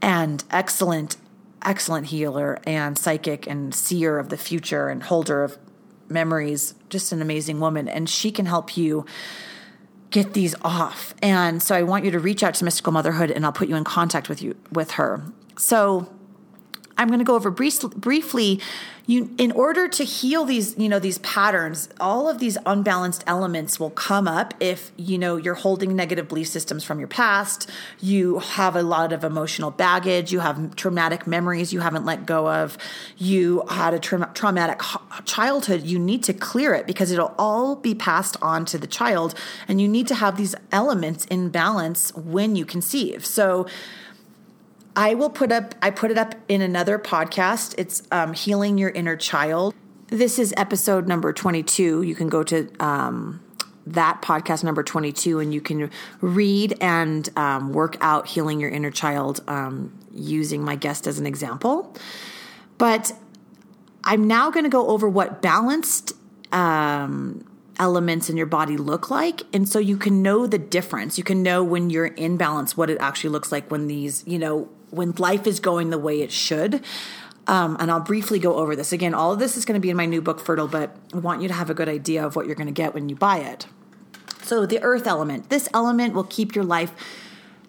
and 0.00 0.44
excellent, 0.50 1.16
excellent 1.64 2.06
healer 2.06 2.60
and 2.64 2.96
psychic 2.96 3.46
and 3.48 3.74
seer 3.74 4.18
of 4.18 4.28
the 4.28 4.36
future 4.36 4.88
and 4.88 5.02
holder 5.02 5.42
of 5.42 5.58
memories, 6.08 6.74
just 6.88 7.12
an 7.12 7.22
amazing 7.22 7.60
woman, 7.60 7.88
and 7.88 8.08
she 8.08 8.30
can 8.30 8.46
help 8.46 8.76
you 8.76 9.06
get 10.10 10.32
these 10.32 10.54
off. 10.62 11.14
And 11.22 11.62
so 11.62 11.74
I 11.74 11.82
want 11.82 12.04
you 12.04 12.10
to 12.12 12.18
reach 12.18 12.42
out 12.42 12.54
to 12.54 12.64
Mystical 12.64 12.92
Motherhood 12.92 13.30
and 13.30 13.44
I'll 13.44 13.52
put 13.52 13.68
you 13.68 13.76
in 13.76 13.84
contact 13.84 14.28
with 14.28 14.40
you 14.40 14.56
with 14.72 14.92
her. 14.92 15.22
So 15.58 16.08
I'm 16.98 17.08
going 17.08 17.18
to 17.18 17.24
go 17.24 17.34
over 17.34 17.50
brief, 17.50 17.80
briefly 17.96 18.60
you 19.06 19.30
in 19.38 19.52
order 19.52 19.86
to 19.86 20.04
heal 20.04 20.44
these 20.44 20.76
you 20.76 20.88
know 20.88 20.98
these 20.98 21.18
patterns 21.18 21.88
all 22.00 22.28
of 22.28 22.38
these 22.38 22.58
unbalanced 22.66 23.22
elements 23.26 23.78
will 23.78 23.90
come 23.90 24.26
up 24.26 24.52
if 24.60 24.90
you 24.96 25.16
know 25.16 25.36
you're 25.36 25.54
holding 25.54 25.94
negative 25.94 26.28
belief 26.28 26.48
systems 26.48 26.82
from 26.82 26.98
your 26.98 27.08
past 27.08 27.70
you 28.00 28.40
have 28.40 28.74
a 28.74 28.82
lot 28.82 29.12
of 29.12 29.22
emotional 29.22 29.70
baggage 29.70 30.32
you 30.32 30.40
have 30.40 30.74
traumatic 30.74 31.26
memories 31.26 31.72
you 31.72 31.80
haven't 31.80 32.04
let 32.04 32.26
go 32.26 32.50
of 32.50 32.76
you 33.16 33.62
had 33.70 33.94
a 33.94 33.98
tra- 33.98 34.30
traumatic 34.34 34.80
childhood 35.24 35.82
you 35.82 35.98
need 35.98 36.22
to 36.22 36.32
clear 36.32 36.74
it 36.74 36.86
because 36.86 37.12
it'll 37.12 37.34
all 37.38 37.76
be 37.76 37.94
passed 37.94 38.36
on 38.42 38.64
to 38.64 38.76
the 38.76 38.86
child 38.86 39.34
and 39.68 39.80
you 39.80 39.88
need 39.88 40.08
to 40.08 40.14
have 40.14 40.36
these 40.36 40.54
elements 40.72 41.24
in 41.26 41.48
balance 41.48 42.14
when 42.14 42.56
you 42.56 42.64
conceive. 42.64 43.24
So 43.24 43.66
I 44.96 45.12
will 45.12 45.28
put 45.28 45.52
up, 45.52 45.74
I 45.82 45.90
put 45.90 46.10
it 46.10 46.16
up 46.16 46.34
in 46.48 46.62
another 46.62 46.98
podcast. 46.98 47.74
It's 47.76 48.02
um, 48.10 48.32
Healing 48.32 48.78
Your 48.78 48.88
Inner 48.88 49.14
Child. 49.14 49.74
This 50.06 50.38
is 50.38 50.54
episode 50.56 51.06
number 51.06 51.34
22. 51.34 52.00
You 52.00 52.14
can 52.14 52.30
go 52.30 52.42
to 52.44 52.70
um, 52.80 53.42
that 53.86 54.22
podcast 54.22 54.64
number 54.64 54.82
22 54.82 55.38
and 55.38 55.52
you 55.52 55.60
can 55.60 55.90
read 56.22 56.78
and 56.80 57.28
um, 57.36 57.74
work 57.74 57.98
out 58.00 58.26
healing 58.26 58.58
your 58.58 58.70
inner 58.70 58.90
child 58.90 59.42
um, 59.48 59.92
using 60.14 60.64
my 60.64 60.76
guest 60.76 61.06
as 61.06 61.18
an 61.18 61.26
example. 61.26 61.94
But 62.78 63.12
I'm 64.02 64.26
now 64.26 64.50
going 64.50 64.64
to 64.64 64.70
go 64.70 64.88
over 64.88 65.06
what 65.06 65.42
balanced 65.42 66.14
um, 66.52 67.44
elements 67.78 68.30
in 68.30 68.36
your 68.38 68.46
body 68.46 68.78
look 68.78 69.10
like. 69.10 69.42
And 69.52 69.68
so 69.68 69.78
you 69.78 69.98
can 69.98 70.22
know 70.22 70.46
the 70.46 70.58
difference. 70.58 71.18
You 71.18 71.24
can 71.24 71.42
know 71.42 71.62
when 71.62 71.90
you're 71.90 72.06
in 72.06 72.38
balance, 72.38 72.78
what 72.78 72.88
it 72.88 72.96
actually 72.98 73.30
looks 73.30 73.52
like 73.52 73.70
when 73.70 73.88
these, 73.88 74.24
you 74.26 74.38
know, 74.38 74.70
when 74.96 75.12
life 75.12 75.46
is 75.46 75.60
going 75.60 75.90
the 75.90 75.98
way 75.98 76.22
it 76.22 76.32
should. 76.32 76.82
Um, 77.46 77.76
and 77.78 77.90
I'll 77.90 78.00
briefly 78.00 78.38
go 78.38 78.56
over 78.56 78.74
this. 78.74 78.92
Again, 78.92 79.14
all 79.14 79.32
of 79.32 79.38
this 79.38 79.56
is 79.56 79.64
going 79.64 79.74
to 79.74 79.80
be 79.80 79.90
in 79.90 79.96
my 79.96 80.06
new 80.06 80.20
book, 80.20 80.40
Fertile, 80.40 80.66
but 80.66 80.96
I 81.14 81.18
want 81.18 81.42
you 81.42 81.48
to 81.48 81.54
have 81.54 81.70
a 81.70 81.74
good 81.74 81.88
idea 81.88 82.26
of 82.26 82.34
what 82.34 82.46
you're 82.46 82.56
going 82.56 82.66
to 82.66 82.72
get 82.72 82.92
when 82.92 83.08
you 83.08 83.14
buy 83.14 83.38
it. 83.38 83.66
So, 84.42 84.66
the 84.66 84.82
earth 84.82 85.06
element 85.06 85.48
this 85.48 85.68
element 85.74 86.14
will 86.14 86.24
keep 86.24 86.54
your 86.54 86.64
life 86.64 86.92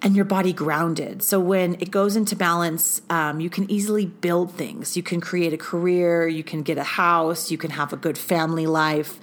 and 0.02 0.16
your 0.16 0.26
body 0.26 0.54
grounded. 0.54 1.24
So, 1.24 1.40
when 1.40 1.76
it 1.76 1.92
goes 1.92 2.16
into 2.16 2.36
balance, 2.36 3.02
um, 3.10 3.40
you 3.40 3.50
can 3.50 3.70
easily 3.70 4.06
build 4.06 4.52
things. 4.54 4.98
You 4.98 5.04
can 5.04 5.22
create 5.22 5.54
a 5.54 5.58
career, 5.58 6.28
you 6.28 6.44
can 6.44 6.64
get 6.64 6.78
a 6.78 6.84
house, 6.84 7.52
you 7.52 7.58
can 7.58 7.72
have 7.72 7.94
a 7.94 7.98
good 7.98 8.18
family 8.18 8.66
life. 8.66 9.20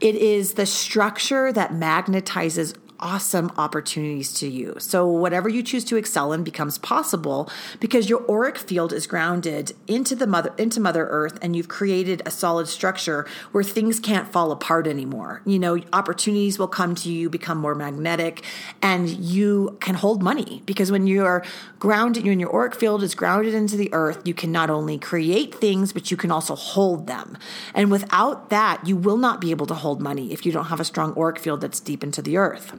It 0.00 0.16
is 0.16 0.54
the 0.54 0.66
structure 0.66 1.52
that 1.52 1.70
magnetizes 1.70 2.74
awesome 3.04 3.52
opportunities 3.56 4.32
to 4.34 4.48
you. 4.48 4.74
So, 4.78 5.06
whatever 5.06 5.48
you 5.48 5.62
choose 5.62 5.84
to 5.84 5.96
excel 5.96 6.32
in 6.32 6.42
becomes 6.42 6.78
possible 6.78 7.48
because 7.78 8.08
your 8.10 8.28
auric 8.30 8.58
field 8.58 8.92
is 8.92 9.06
grounded 9.06 9.72
into 9.86 10.16
the 10.16 10.26
mother 10.26 10.52
into 10.58 10.80
Mother 10.80 11.06
Earth 11.06 11.38
and 11.42 11.54
you've 11.54 11.68
created 11.68 12.22
a 12.26 12.30
solid 12.30 12.68
structure 12.68 13.26
where 13.52 13.64
things 13.64 14.00
can't 14.00 14.32
fall 14.32 14.50
apart 14.50 14.86
anymore. 14.86 15.42
You 15.46 15.58
know, 15.58 15.78
opportunities 15.92 16.58
will 16.58 16.68
come 16.68 16.94
to 16.96 17.12
you, 17.12 17.30
become 17.30 17.58
more 17.58 17.74
magnetic, 17.74 18.42
and 18.82 19.08
you 19.08 19.76
can 19.80 19.94
hold 19.94 20.22
money 20.22 20.62
because 20.66 20.90
when 20.90 21.06
you're 21.06 21.44
grounded, 21.78 22.24
you 22.24 22.32
when 22.32 22.40
your 22.40 22.52
auric 22.52 22.74
field 22.74 23.02
is 23.02 23.14
grounded 23.14 23.54
into 23.54 23.76
the 23.76 23.92
earth, 23.92 24.26
you 24.26 24.34
can 24.34 24.50
not 24.50 24.70
only 24.70 24.98
create 24.98 25.54
things, 25.54 25.92
but 25.92 26.10
you 26.10 26.16
can 26.16 26.32
also 26.32 26.56
hold 26.56 27.06
them. 27.06 27.36
And 27.74 27.90
without 27.90 28.50
that, 28.50 28.86
you 28.86 28.96
will 28.96 29.18
not 29.18 29.40
be 29.40 29.50
able 29.50 29.66
to 29.66 29.74
hold 29.74 30.00
money 30.00 30.32
if 30.32 30.46
you 30.46 30.52
don't 30.52 30.64
have 30.66 30.80
a 30.80 30.84
strong 30.84 31.16
auric 31.16 31.38
field 31.38 31.60
that's 31.60 31.80
deep 31.80 32.02
into 32.02 32.22
the 32.22 32.36
earth. 32.36 32.72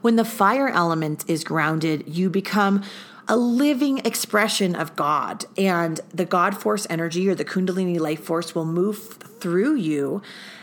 When 0.00 0.16
the 0.16 0.24
fire 0.24 0.68
element 0.68 1.24
is 1.28 1.44
grounded, 1.44 2.04
you 2.06 2.30
become 2.30 2.82
a 3.28 3.36
living 3.36 3.98
expression 3.98 4.74
of 4.74 4.96
God, 4.96 5.44
and 5.58 6.00
the 6.14 6.24
God 6.24 6.56
force 6.56 6.86
energy 6.88 7.28
or 7.28 7.34
the 7.34 7.44
Kundalini 7.44 8.00
life 8.00 8.24
force 8.24 8.54
will 8.54 8.64
move 8.64 8.98
through 8.98 9.74
you 9.74 10.22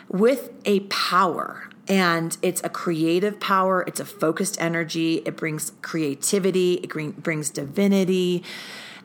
with 0.09 0.49
a 0.65 0.79
power. 0.81 1.69
And 1.87 2.35
it's 2.41 2.63
a 2.63 2.69
creative 2.69 3.39
power, 3.39 3.83
it's 3.85 3.99
a 3.99 4.05
focused 4.05 4.59
energy, 4.59 5.21
it 5.25 5.37
brings 5.37 5.71
creativity, 5.83 6.73
it 6.75 6.89
brings 7.21 7.51
divinity. 7.51 8.43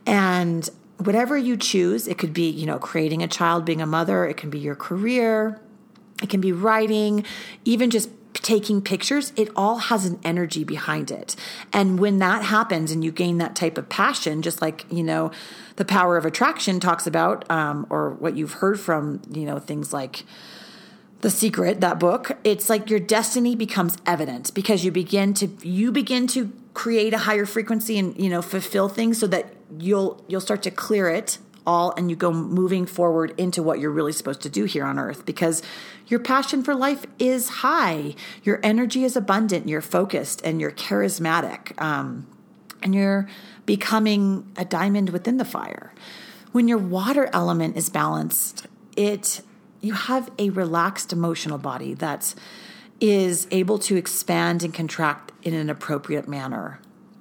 And 0.07 0.66
whatever 0.96 1.36
you 1.36 1.59
choose, 1.59 2.09
it 2.09 2.16
could 2.16 2.32
be, 2.32 2.48
you 2.48 2.64
know, 2.64 2.78
creating 2.78 3.22
a 3.22 3.28
child, 3.28 3.66
being 3.66 3.82
a 3.82 3.86
mother, 3.86 4.24
it 4.24 4.38
can 4.38 4.48
be 4.48 4.59
your 4.59 4.74
career, 4.74 5.61
it 6.22 6.30
can 6.30 6.40
be 6.40 6.53
writing, 6.53 7.24
even 7.66 7.90
just 7.90 8.09
taking 8.35 8.81
pictures, 8.81 9.33
it 9.37 9.49
all 9.57 9.78
has 9.78 10.05
an 10.05 10.18
energy 10.24 10.64
behind 10.64 11.11
it. 11.11 11.37
And 11.72 11.99
when 11.99 12.18
that 12.18 12.45
happens 12.45 12.91
and 12.91 13.05
you 13.05 13.12
gain 13.12 13.39
that 13.39 13.57
type 13.57 13.76
of 13.76 13.89
passion, 13.89 14.43
just 14.43 14.62
like, 14.62 14.87
you 14.91 15.03
know, 15.03 15.31
the 15.76 15.85
power 15.85 16.16
of 16.16 16.24
attraction 16.24 16.81
talks 16.81 17.07
about, 17.07 17.51
um, 17.51 17.87
or 17.91 18.11
what 18.11 18.37
you've 18.37 18.55
heard 18.55 18.78
from, 18.78 19.20
you 19.33 19.45
know, 19.45 19.59
things 19.59 19.93
like, 19.93 20.24
the 21.20 21.31
secret 21.31 21.83
that 21.83 21.99
book 21.99 22.33
it's 22.45 22.70
like 22.70 22.89
your 22.89 22.99
destiny 22.99 23.55
becomes 23.55 23.99
evident 24.07 24.55
because 24.55 24.87
you 24.87 24.91
begin 24.91 25.35
to 25.35 25.49
you 25.62 25.93
begin 25.93 26.26
to 26.26 26.51
create 26.72 27.12
a 27.12 27.18
higher 27.18 27.45
frequency 27.45 27.99
and 27.99 28.18
you 28.18 28.31
know 28.31 28.41
fulfill 28.41 28.89
things 28.89 29.18
so 29.18 29.26
that 29.26 29.55
you'll 29.78 30.24
you'll 30.28 30.41
start 30.41 30.62
to 30.62 30.70
clear 30.70 31.11
it 31.11 31.39
all 31.66 31.92
and 31.96 32.11
you 32.11 32.16
go 32.16 32.32
moving 32.32 32.86
forward 32.86 33.32
into 33.38 33.62
what 33.62 33.78
you're 33.78 33.90
really 33.90 34.12
supposed 34.12 34.40
to 34.42 34.48
do 34.48 34.64
here 34.64 34.84
on 34.84 34.98
earth 34.98 35.24
because 35.26 35.62
your 36.06 36.20
passion 36.20 36.62
for 36.62 36.74
life 36.74 37.06
is 37.18 37.48
high. 37.48 38.14
Your 38.42 38.61
energy 38.62 39.04
is 39.04 39.16
abundant 39.16 39.68
you're 39.68 39.80
focused 39.80 40.40
and 40.44 40.61
you're 40.61 40.72
charismatic 40.72 41.80
um, 41.80 42.26
and 42.82 42.94
you're 42.94 43.28
becoming 43.66 44.50
a 44.56 44.64
diamond 44.64 45.11
within 45.11 45.36
the 45.36 45.44
fire. 45.44 45.92
When 46.52 46.66
your 46.66 46.78
water 46.78 47.30
element 47.32 47.76
is 47.76 47.88
balanced 47.88 48.66
it 48.96 49.42
you 49.80 49.94
have 49.94 50.30
a 50.38 50.50
relaxed 50.50 51.12
emotional 51.12 51.58
body 51.58 51.94
that 51.94 52.34
is 53.00 53.46
able 53.50 53.78
to 53.78 53.96
expand 53.96 54.62
and 54.62 54.74
contract 54.74 55.32
in 55.42 55.54
an 55.54 55.70
appropriate 55.70 56.28
manner. 56.28 56.78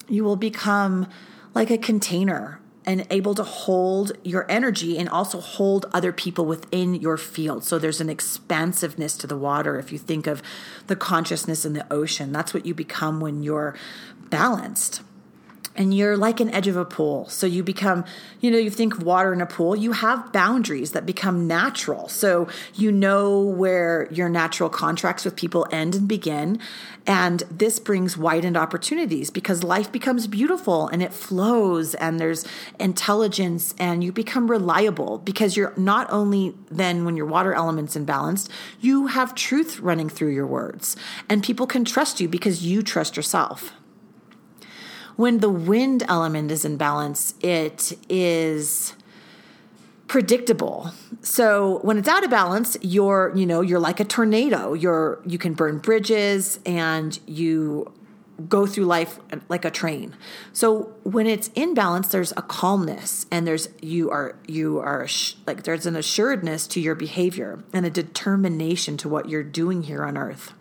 You 0.09 0.23
will 0.23 0.35
become 0.35 1.07
like 1.53 1.69
a 1.69 1.77
container 1.77 2.59
and 2.89 3.05
able 3.11 3.35
to 3.35 3.43
hold 3.43 4.11
your 4.23 4.47
energy 4.49 4.97
and 4.97 5.07
also 5.07 5.39
hold 5.39 5.85
other 5.93 6.11
people 6.11 6.43
within 6.47 6.95
your 6.95 7.17
field. 7.17 7.63
So 7.63 7.77
there's 7.77 8.01
an 8.01 8.09
expansiveness 8.09 9.15
to 9.17 9.27
the 9.27 9.37
water. 9.37 9.77
If 9.77 9.91
you 9.91 9.99
think 9.99 10.25
of 10.25 10.41
the 10.87 10.95
consciousness 10.95 11.65
in 11.65 11.73
the 11.73 11.85
ocean, 11.93 12.31
that's 12.31 12.51
what 12.51 12.65
you 12.65 12.73
become 12.73 13.19
when 13.19 13.43
you're 13.43 13.75
balanced 14.31 15.03
and 15.79 15.93
you're 15.93 16.17
like 16.17 16.41
an 16.41 16.49
edge 16.49 16.67
of 16.67 16.75
a 16.75 16.83
pool. 16.83 17.25
So 17.29 17.47
you 17.47 17.63
become, 17.63 18.03
you 18.41 18.51
know, 18.51 18.57
you 18.57 18.69
think 18.69 18.95
of 18.95 19.03
water 19.03 19.31
in 19.31 19.39
a 19.39 19.45
pool, 19.45 19.77
you 19.77 19.93
have 19.93 20.33
boundaries 20.33 20.91
that 20.91 21.05
become 21.05 21.47
natural. 21.47 22.09
So 22.09 22.49
you 22.75 22.91
know 22.91 23.39
where 23.39 24.09
your 24.11 24.27
natural 24.27 24.69
contracts 24.69 25.23
with 25.23 25.37
people 25.37 25.65
end 25.71 25.95
and 25.95 26.05
begin. 26.05 26.59
And 27.07 27.43
this 27.49 27.79
brings 27.79 28.17
widened 28.17 28.57
opportunities 28.57 29.31
because 29.31 29.63
life 29.63 29.89
becomes 29.89 30.27
beautiful 30.27 30.89
and 30.89 31.01
it 31.01 31.13
flows 31.13 31.95
and 31.95 32.19
there's 32.19 32.45
intelligence 32.77 33.73
and 33.79 34.03
you 34.03 34.11
become 34.11 34.51
reliable 34.51 35.19
because 35.19 35.55
you're 35.55 35.73
not 35.77 36.11
only 36.11 36.55
then 36.69 37.05
when 37.05 37.15
your 37.15 37.25
water 37.25 37.53
element's 37.53 37.95
imbalanced, 37.95 38.49
you 38.81 39.07
have 39.07 39.33
truth 39.33 39.79
running 39.79 40.09
through 40.09 40.33
your 40.33 40.45
words 40.45 40.97
and 41.29 41.41
people 41.41 41.65
can 41.65 41.85
trust 41.85 42.19
you 42.19 42.27
because 42.27 42.65
you 42.65 42.83
trust 42.83 43.15
yourself 43.15 43.71
when 45.19 45.39
the 45.39 45.49
wind 45.49 46.01
element 46.07 46.49
is 46.49 46.63
in 46.63 46.77
balance, 46.77 47.33
it 47.41 47.91
is 48.07 48.93
predictable. 50.07 50.93
So 51.21 51.79
when 51.79 51.97
it's 51.97 52.07
out 52.07 52.23
of 52.23 52.29
balance, 52.29 52.77
you're, 52.79 53.33
you 53.35 53.45
know, 53.45 53.59
you're 53.59 53.81
like 53.81 53.99
a 53.99 54.05
tornado. 54.05 54.71
You're 54.71 55.21
you 55.25 55.37
can 55.37 55.55
burn 55.55 55.79
bridges 55.79 56.61
and 56.65 57.19
you 57.27 57.91
go 58.47 58.65
through 58.65 58.85
life 58.85 59.19
like 59.49 59.65
a 59.65 59.71
train. 59.71 60.15
So 60.53 60.93
when 61.03 61.27
it's 61.27 61.49
in 61.53 61.73
balance, 61.73 62.07
there's 62.07 62.31
a 62.37 62.41
calmness 62.41 63.25
and 63.29 63.45
there's 63.45 63.67
you 63.81 64.09
are 64.11 64.37
you 64.47 64.79
are 64.79 65.05
like 65.45 65.63
there's 65.63 65.85
an 65.85 65.97
assuredness 65.97 66.65
to 66.67 66.79
your 66.79 66.95
behavior 66.95 67.61
and 67.73 67.85
a 67.85 67.89
determination 67.89 68.95
to 68.95 69.09
what 69.09 69.27
you're 69.27 69.43
doing 69.43 69.83
here 69.83 70.05
on 70.05 70.17
earth 70.17 70.53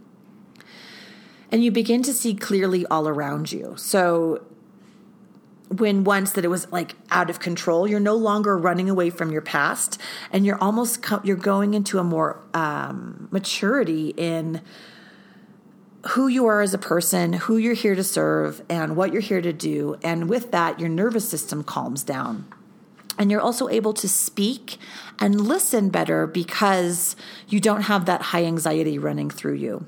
and 1.51 1.65
you 1.65 1.71
begin 1.71 2.03
to 2.03 2.13
see 2.13 2.35
clearly 2.35 2.87
all 2.87 3.09
around 3.09 3.53
you. 3.53 3.75
So 3.77 4.45
when 5.69 6.05
once 6.05 6.33
that 6.33 6.45
it 6.45 6.49
was 6.49 6.71
like 6.73 6.95
out 7.11 7.29
of 7.29 7.41
control 7.41 7.87
you're 7.87 8.01
no 8.01 8.15
longer 8.15 8.57
running 8.57 8.89
away 8.89 9.11
from 9.11 9.31
your 9.31 9.43
past 9.43 10.01
and 10.33 10.47
you're 10.47 10.57
almost 10.63 11.03
co- 11.03 11.21
you're 11.23 11.37
going 11.37 11.75
into 11.75 11.99
a 11.99 12.05
more 12.05 12.43
um, 12.55 13.29
maturity 13.31 14.15
in 14.17 14.63
who 16.11 16.29
you 16.29 16.47
are 16.47 16.63
as 16.63 16.73
a 16.73 16.79
person 16.79 17.35
who 17.35 17.57
you're 17.57 17.75
here 17.75 17.95
to 17.95 18.05
serve 18.05 18.63
and 18.71 18.97
what 18.97 19.13
you're 19.13 19.21
here 19.21 19.41
to 19.41 19.53
do. 19.53 19.97
And 20.03 20.29
with 20.29 20.53
that 20.53 20.81
your 20.81 20.89
nervous 20.89 21.29
system 21.29 21.63
calms 21.65 22.03
down. 22.03 22.47
And 23.19 23.31
you're 23.33 23.41
also 23.41 23.69
able 23.69 23.93
to 23.95 24.09
speak 24.09 24.79
and 25.19 25.41
listen 25.41 25.91
better 25.91 26.27
because 26.27 27.17
you 27.49 27.59
don't 27.59 27.83
have 27.83 28.07
that 28.07 28.23
high 28.23 28.45
anxiety 28.45 28.97
running 28.97 29.29
through 29.29 29.55
you 29.55 29.87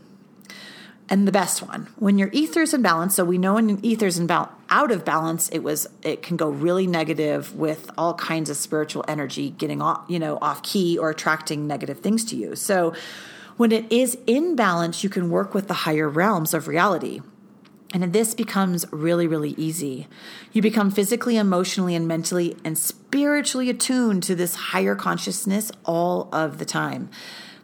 and 1.11 1.27
the 1.27 1.33
best 1.33 1.61
one 1.61 1.89
when 1.97 2.17
your 2.17 2.31
ether's 2.33 2.73
in 2.73 2.81
balance 2.81 3.17
so 3.17 3.25
we 3.25 3.37
know 3.37 3.55
when 3.55 3.85
ether's 3.85 4.19
in 4.19 4.27
balance 4.27 4.53
out 4.71 4.91
of 4.91 5.05
balance 5.05 5.49
it 5.51 5.59
was 5.59 5.89
it 6.03 6.23
can 6.23 6.37
go 6.37 6.49
really 6.49 6.87
negative 6.87 7.55
with 7.55 7.91
all 7.99 8.15
kinds 8.15 8.49
of 8.49 8.57
spiritual 8.57 9.05
energy 9.09 9.51
getting 9.51 9.83
off 9.83 10.05
you 10.09 10.19
know 10.19 10.39
off 10.41 10.63
key 10.63 10.97
or 10.97 11.11
attracting 11.11 11.67
negative 11.67 11.99
things 11.99 12.25
to 12.25 12.37
you 12.37 12.55
so 12.55 12.95
when 13.57 13.73
it 13.73 13.91
is 13.93 14.17
in 14.27 14.57
balance 14.57 15.03
you 15.05 15.11
can 15.11 15.29
work 15.29 15.53
with 15.53 15.69
the 15.69 15.75
higher 15.75 16.09
realms 16.09 16.55
of 16.55 16.69
reality 16.69 17.21
and 17.93 18.13
this 18.13 18.35
becomes 18.35 18.87
really, 18.93 19.27
really 19.27 19.51
easy. 19.57 20.07
You 20.53 20.63
become 20.63 20.93
physically, 20.93 21.37
emotionally, 21.37 21.97
and 21.97 22.07
mentally 22.07 22.57
and 22.65 22.79
spiritually 22.79 23.69
attuned 23.69 24.23
to 24.25 24.37
this 24.37 24.55
higher 24.55 24.95
consciousness 24.95 25.73
all 25.85 26.29
of 26.33 26.59
the 26.59 26.65
time. 26.65 27.11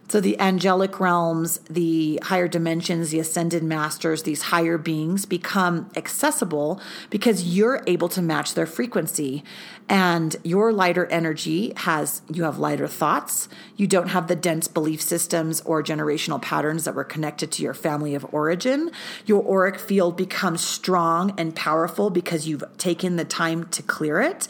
So, 0.09 0.21
the 0.21 0.39
angelic 0.39 1.01
realms, 1.01 1.59
the 1.69 2.21
higher 2.23 2.47
dimensions, 2.47 3.09
the 3.09 3.19
ascended 3.19 3.61
masters, 3.61 4.23
these 4.23 4.43
higher 4.43 4.77
beings 4.77 5.25
become 5.25 5.89
accessible 5.97 6.79
because 7.09 7.43
you're 7.43 7.83
able 7.87 8.07
to 8.09 8.21
match 8.21 8.53
their 8.53 8.65
frequency. 8.65 9.43
And 9.89 10.35
your 10.43 10.71
lighter 10.71 11.05
energy 11.07 11.73
has, 11.77 12.21
you 12.31 12.43
have 12.43 12.57
lighter 12.57 12.87
thoughts. 12.87 13.49
You 13.75 13.85
don't 13.85 14.09
have 14.09 14.27
the 14.27 14.35
dense 14.35 14.69
belief 14.69 15.01
systems 15.01 15.59
or 15.61 15.83
generational 15.83 16.41
patterns 16.41 16.85
that 16.85 16.95
were 16.95 17.03
connected 17.03 17.51
to 17.53 17.63
your 17.63 17.73
family 17.73 18.15
of 18.15 18.25
origin. 18.33 18.91
Your 19.25 19.45
auric 19.45 19.77
field 19.77 20.15
becomes 20.15 20.61
strong 20.61 21.33
and 21.37 21.53
powerful 21.53 22.09
because 22.09 22.47
you've 22.47 22.63
taken 22.77 23.17
the 23.17 23.25
time 23.25 23.67
to 23.69 23.83
clear 23.83 24.21
it 24.21 24.47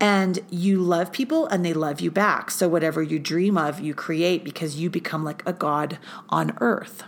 and 0.00 0.38
you 0.50 0.80
love 0.80 1.10
people 1.10 1.46
and 1.46 1.64
they 1.64 1.72
love 1.72 2.00
you 2.00 2.10
back. 2.10 2.50
So 2.50 2.68
whatever 2.68 3.02
you 3.02 3.18
dream 3.18 3.56
of, 3.56 3.80
you 3.80 3.94
create 3.94 4.44
because 4.44 4.76
you 4.76 4.90
become 5.00 5.24
like 5.24 5.42
a 5.46 5.52
god 5.52 5.98
on 6.30 6.56
earth. 6.60 7.04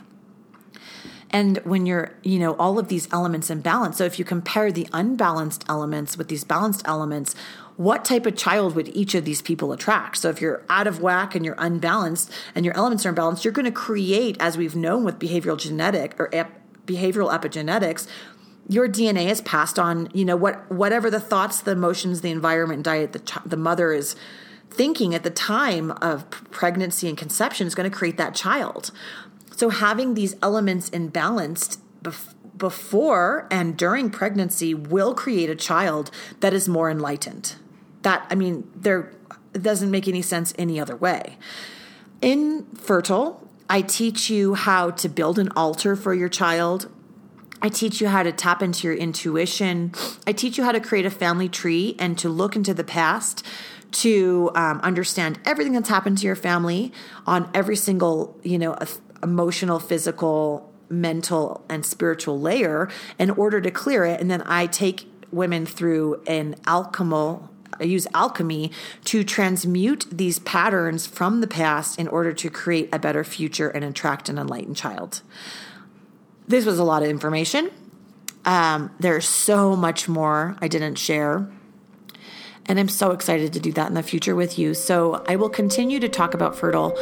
And 1.30 1.58
when 1.58 1.86
you're, 1.86 2.12
you 2.22 2.38
know, 2.38 2.54
all 2.56 2.78
of 2.78 2.88
these 2.88 3.08
elements 3.12 3.50
in 3.50 3.60
balance. 3.60 3.98
So 3.98 4.04
if 4.04 4.18
you 4.18 4.24
compare 4.24 4.70
the 4.70 4.88
unbalanced 4.92 5.64
elements 5.68 6.16
with 6.16 6.28
these 6.28 6.44
balanced 6.44 6.82
elements, 6.86 7.34
what 7.76 8.04
type 8.04 8.26
of 8.26 8.36
child 8.36 8.74
would 8.74 8.88
each 8.88 9.14
of 9.14 9.24
these 9.24 9.42
people 9.42 9.72
attract? 9.72 10.18
So 10.18 10.30
if 10.30 10.40
you're 10.40 10.62
out 10.68 10.86
of 10.86 11.00
whack 11.00 11.34
and 11.34 11.44
you're 11.44 11.54
unbalanced 11.58 12.30
and 12.54 12.64
your 12.64 12.76
elements 12.76 13.04
are 13.06 13.12
imbalanced, 13.12 13.44
you're 13.44 13.52
going 13.52 13.66
to 13.66 13.72
create, 13.72 14.36
as 14.40 14.56
we've 14.56 14.76
known 14.76 15.04
with 15.04 15.18
behavioral 15.18 15.58
genetic 15.58 16.18
or 16.18 16.28
ep- 16.34 16.60
behavioral 16.86 17.30
epigenetics, 17.30 18.06
your 18.68 18.88
DNA 18.88 19.30
is 19.30 19.40
passed 19.42 19.78
on, 19.78 20.08
you 20.12 20.24
know, 20.24 20.36
what 20.36 20.70
whatever 20.70 21.10
the 21.10 21.20
thoughts, 21.20 21.60
the 21.60 21.70
emotions, 21.70 22.20
the 22.20 22.30
environment, 22.30 22.82
diet 22.82 23.12
the 23.12 23.20
ch- 23.20 23.44
the 23.46 23.56
mother 23.56 23.92
is 23.92 24.14
thinking 24.78 25.12
at 25.12 25.24
the 25.24 25.30
time 25.30 25.90
of 26.00 26.24
pregnancy 26.52 27.08
and 27.08 27.18
conception 27.18 27.66
is 27.66 27.74
going 27.74 27.90
to 27.90 27.94
create 27.94 28.16
that 28.16 28.32
child. 28.32 28.92
So 29.56 29.70
having 29.70 30.14
these 30.14 30.36
elements 30.40 30.88
in 30.88 31.08
balanced 31.08 31.80
bef- 32.00 32.32
before 32.56 33.48
and 33.50 33.76
during 33.76 34.08
pregnancy 34.08 34.74
will 34.74 35.16
create 35.16 35.50
a 35.50 35.56
child 35.56 36.12
that 36.38 36.54
is 36.54 36.68
more 36.68 36.88
enlightened. 36.88 37.56
That, 38.02 38.24
I 38.30 38.36
mean, 38.36 38.70
there 38.76 39.12
doesn't 39.52 39.90
make 39.90 40.06
any 40.06 40.22
sense 40.22 40.54
any 40.56 40.78
other 40.78 40.94
way. 40.94 41.36
In 42.22 42.64
Fertile, 42.76 43.48
I 43.68 43.82
teach 43.82 44.30
you 44.30 44.54
how 44.54 44.90
to 44.90 45.08
build 45.08 45.40
an 45.40 45.50
altar 45.56 45.96
for 45.96 46.14
your 46.14 46.28
child. 46.28 46.88
I 47.60 47.68
teach 47.68 48.00
you 48.00 48.06
how 48.06 48.22
to 48.22 48.30
tap 48.30 48.62
into 48.62 48.86
your 48.86 48.96
intuition. 48.96 49.92
I 50.24 50.32
teach 50.32 50.56
you 50.56 50.62
how 50.62 50.70
to 50.70 50.80
create 50.80 51.04
a 51.04 51.10
family 51.10 51.48
tree 51.48 51.96
and 51.98 52.16
to 52.18 52.28
look 52.28 52.54
into 52.54 52.72
the 52.72 52.84
past 52.84 53.44
to 53.90 54.50
um, 54.54 54.80
understand 54.80 55.38
everything 55.44 55.72
that's 55.72 55.88
happened 55.88 56.18
to 56.18 56.26
your 56.26 56.36
family 56.36 56.92
on 57.26 57.50
every 57.54 57.76
single, 57.76 58.38
you 58.42 58.58
know, 58.58 58.76
emotional, 59.22 59.78
physical, 59.78 60.72
mental, 60.88 61.64
and 61.68 61.84
spiritual 61.84 62.40
layer 62.40 62.88
in 63.18 63.30
order 63.30 63.60
to 63.60 63.70
clear 63.70 64.04
it. 64.04 64.20
And 64.20 64.30
then 64.30 64.42
I 64.42 64.66
take 64.66 65.10
women 65.30 65.66
through 65.66 66.22
an 66.26 66.56
alchemical 66.66 67.50
I 67.80 67.84
use 67.84 68.06
alchemy 68.12 68.72
to 69.04 69.22
transmute 69.22 70.06
these 70.10 70.38
patterns 70.40 71.06
from 71.06 71.40
the 71.40 71.46
past 71.46 71.98
in 71.98 72.08
order 72.08 72.32
to 72.32 72.50
create 72.50 72.88
a 72.92 72.98
better 72.98 73.22
future 73.22 73.68
and 73.68 73.84
attract 73.84 74.28
an 74.28 74.38
enlightened 74.38 74.76
child. 74.76 75.22
This 76.46 76.64
was 76.64 76.78
a 76.78 76.84
lot 76.84 77.02
of 77.02 77.08
information. 77.08 77.70
Um, 78.44 78.90
there's 78.98 79.28
so 79.28 79.76
much 79.76 80.08
more 80.08 80.56
I 80.60 80.68
didn't 80.68 80.96
share. 80.96 81.48
And 82.68 82.78
I'm 82.78 82.88
so 82.88 83.12
excited 83.12 83.54
to 83.54 83.60
do 83.60 83.72
that 83.72 83.88
in 83.88 83.94
the 83.94 84.02
future 84.02 84.34
with 84.34 84.58
you. 84.58 84.74
So 84.74 85.24
I 85.26 85.36
will 85.36 85.48
continue 85.48 85.98
to 86.00 86.08
talk 86.08 86.34
about 86.34 86.54
Fertile 86.54 86.96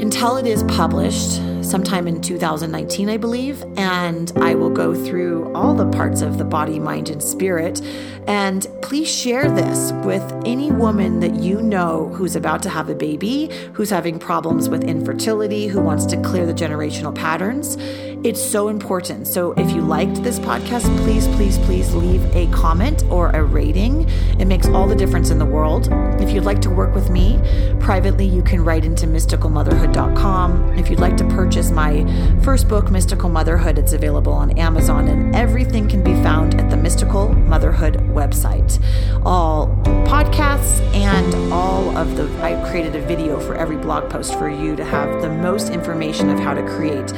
until 0.00 0.36
it 0.36 0.46
is 0.46 0.62
published 0.64 1.40
sometime 1.64 2.06
in 2.06 2.20
2019, 2.20 3.08
I 3.08 3.16
believe. 3.16 3.64
And 3.76 4.30
I 4.36 4.54
will 4.54 4.70
go 4.70 4.94
through 4.94 5.52
all 5.54 5.74
the 5.74 5.86
parts 5.86 6.22
of 6.22 6.38
the 6.38 6.44
body, 6.44 6.78
mind, 6.78 7.08
and 7.08 7.20
spirit. 7.20 7.80
And 8.28 8.66
please 8.82 9.08
share 9.08 9.50
this 9.50 9.92
with 10.04 10.22
any 10.44 10.70
woman 10.70 11.18
that 11.20 11.34
you 11.34 11.60
know 11.62 12.08
who's 12.10 12.36
about 12.36 12.62
to 12.64 12.70
have 12.70 12.88
a 12.88 12.94
baby, 12.94 13.50
who's 13.72 13.90
having 13.90 14.18
problems 14.18 14.68
with 14.68 14.84
infertility, 14.84 15.66
who 15.66 15.80
wants 15.80 16.06
to 16.06 16.20
clear 16.22 16.46
the 16.46 16.54
generational 16.54 17.14
patterns. 17.14 17.76
It's 18.24 18.42
so 18.42 18.68
important. 18.68 19.26
So 19.26 19.52
if 19.52 19.70
you 19.70 19.80
liked 19.80 20.22
this 20.22 20.38
podcast, 20.38 20.84
please, 21.04 21.28
please, 21.28 21.58
please 21.58 21.94
leave 21.94 22.24
a 22.34 22.48
comment 22.48 23.04
or 23.08 23.30
a 23.30 23.44
rating. 23.44 24.08
It 24.40 24.46
makes 24.46 24.66
all 24.68 24.88
the 24.88 24.96
difference 24.96 25.30
in 25.30 25.38
the 25.38 25.44
world. 25.44 25.88
If 26.20 26.30
you'd 26.30 26.44
like 26.44 26.60
to 26.62 26.70
work 26.70 26.94
with 26.94 27.08
me 27.08 27.38
privately, 27.78 28.26
you 28.26 28.42
can 28.42 28.64
write 28.64 28.84
into 28.84 29.06
mysticalmotherhood.com. 29.06 30.76
If 30.76 30.90
you'd 30.90 30.98
like 30.98 31.16
to 31.18 31.24
purchase 31.28 31.70
my 31.70 32.04
first 32.42 32.68
book, 32.68 32.90
Mystical 32.90 33.28
Motherhood, 33.28 33.78
it's 33.78 33.92
available 33.92 34.32
on 34.32 34.58
Amazon, 34.58 35.08
and 35.08 35.36
everything 35.36 35.88
can 35.88 36.02
be 36.02 36.14
found 36.14 36.60
at 36.60 36.68
the 36.68 36.76
Mystical 36.76 37.32
Motherhood 37.32 37.96
website. 38.12 38.82
All 39.24 39.68
podcasts 40.06 40.80
and 40.94 41.52
all 41.52 41.96
of 41.96 42.16
the, 42.16 42.24
I've 42.42 42.68
created 42.68 42.96
a 42.96 43.06
video 43.06 43.38
for 43.38 43.54
every 43.54 43.76
blog 43.76 44.10
post 44.10 44.34
for 44.34 44.48
you 44.48 44.74
to 44.74 44.84
have 44.84 45.22
the 45.22 45.28
most 45.28 45.70
information 45.70 46.28
of 46.28 46.40
how 46.40 46.54
to 46.54 46.62
create 46.62 47.12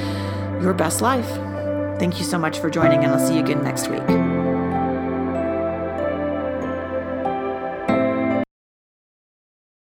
your 0.60 0.74
best 0.74 1.00
life. 1.00 1.28
Thank 1.98 2.18
you 2.18 2.24
so 2.24 2.38
much 2.38 2.60
for 2.60 2.70
joining, 2.70 3.04
and 3.04 3.12
I'll 3.12 3.26
see 3.26 3.34
you 3.34 3.40
again 3.40 3.62
next 3.62 3.88
week. 3.88 4.27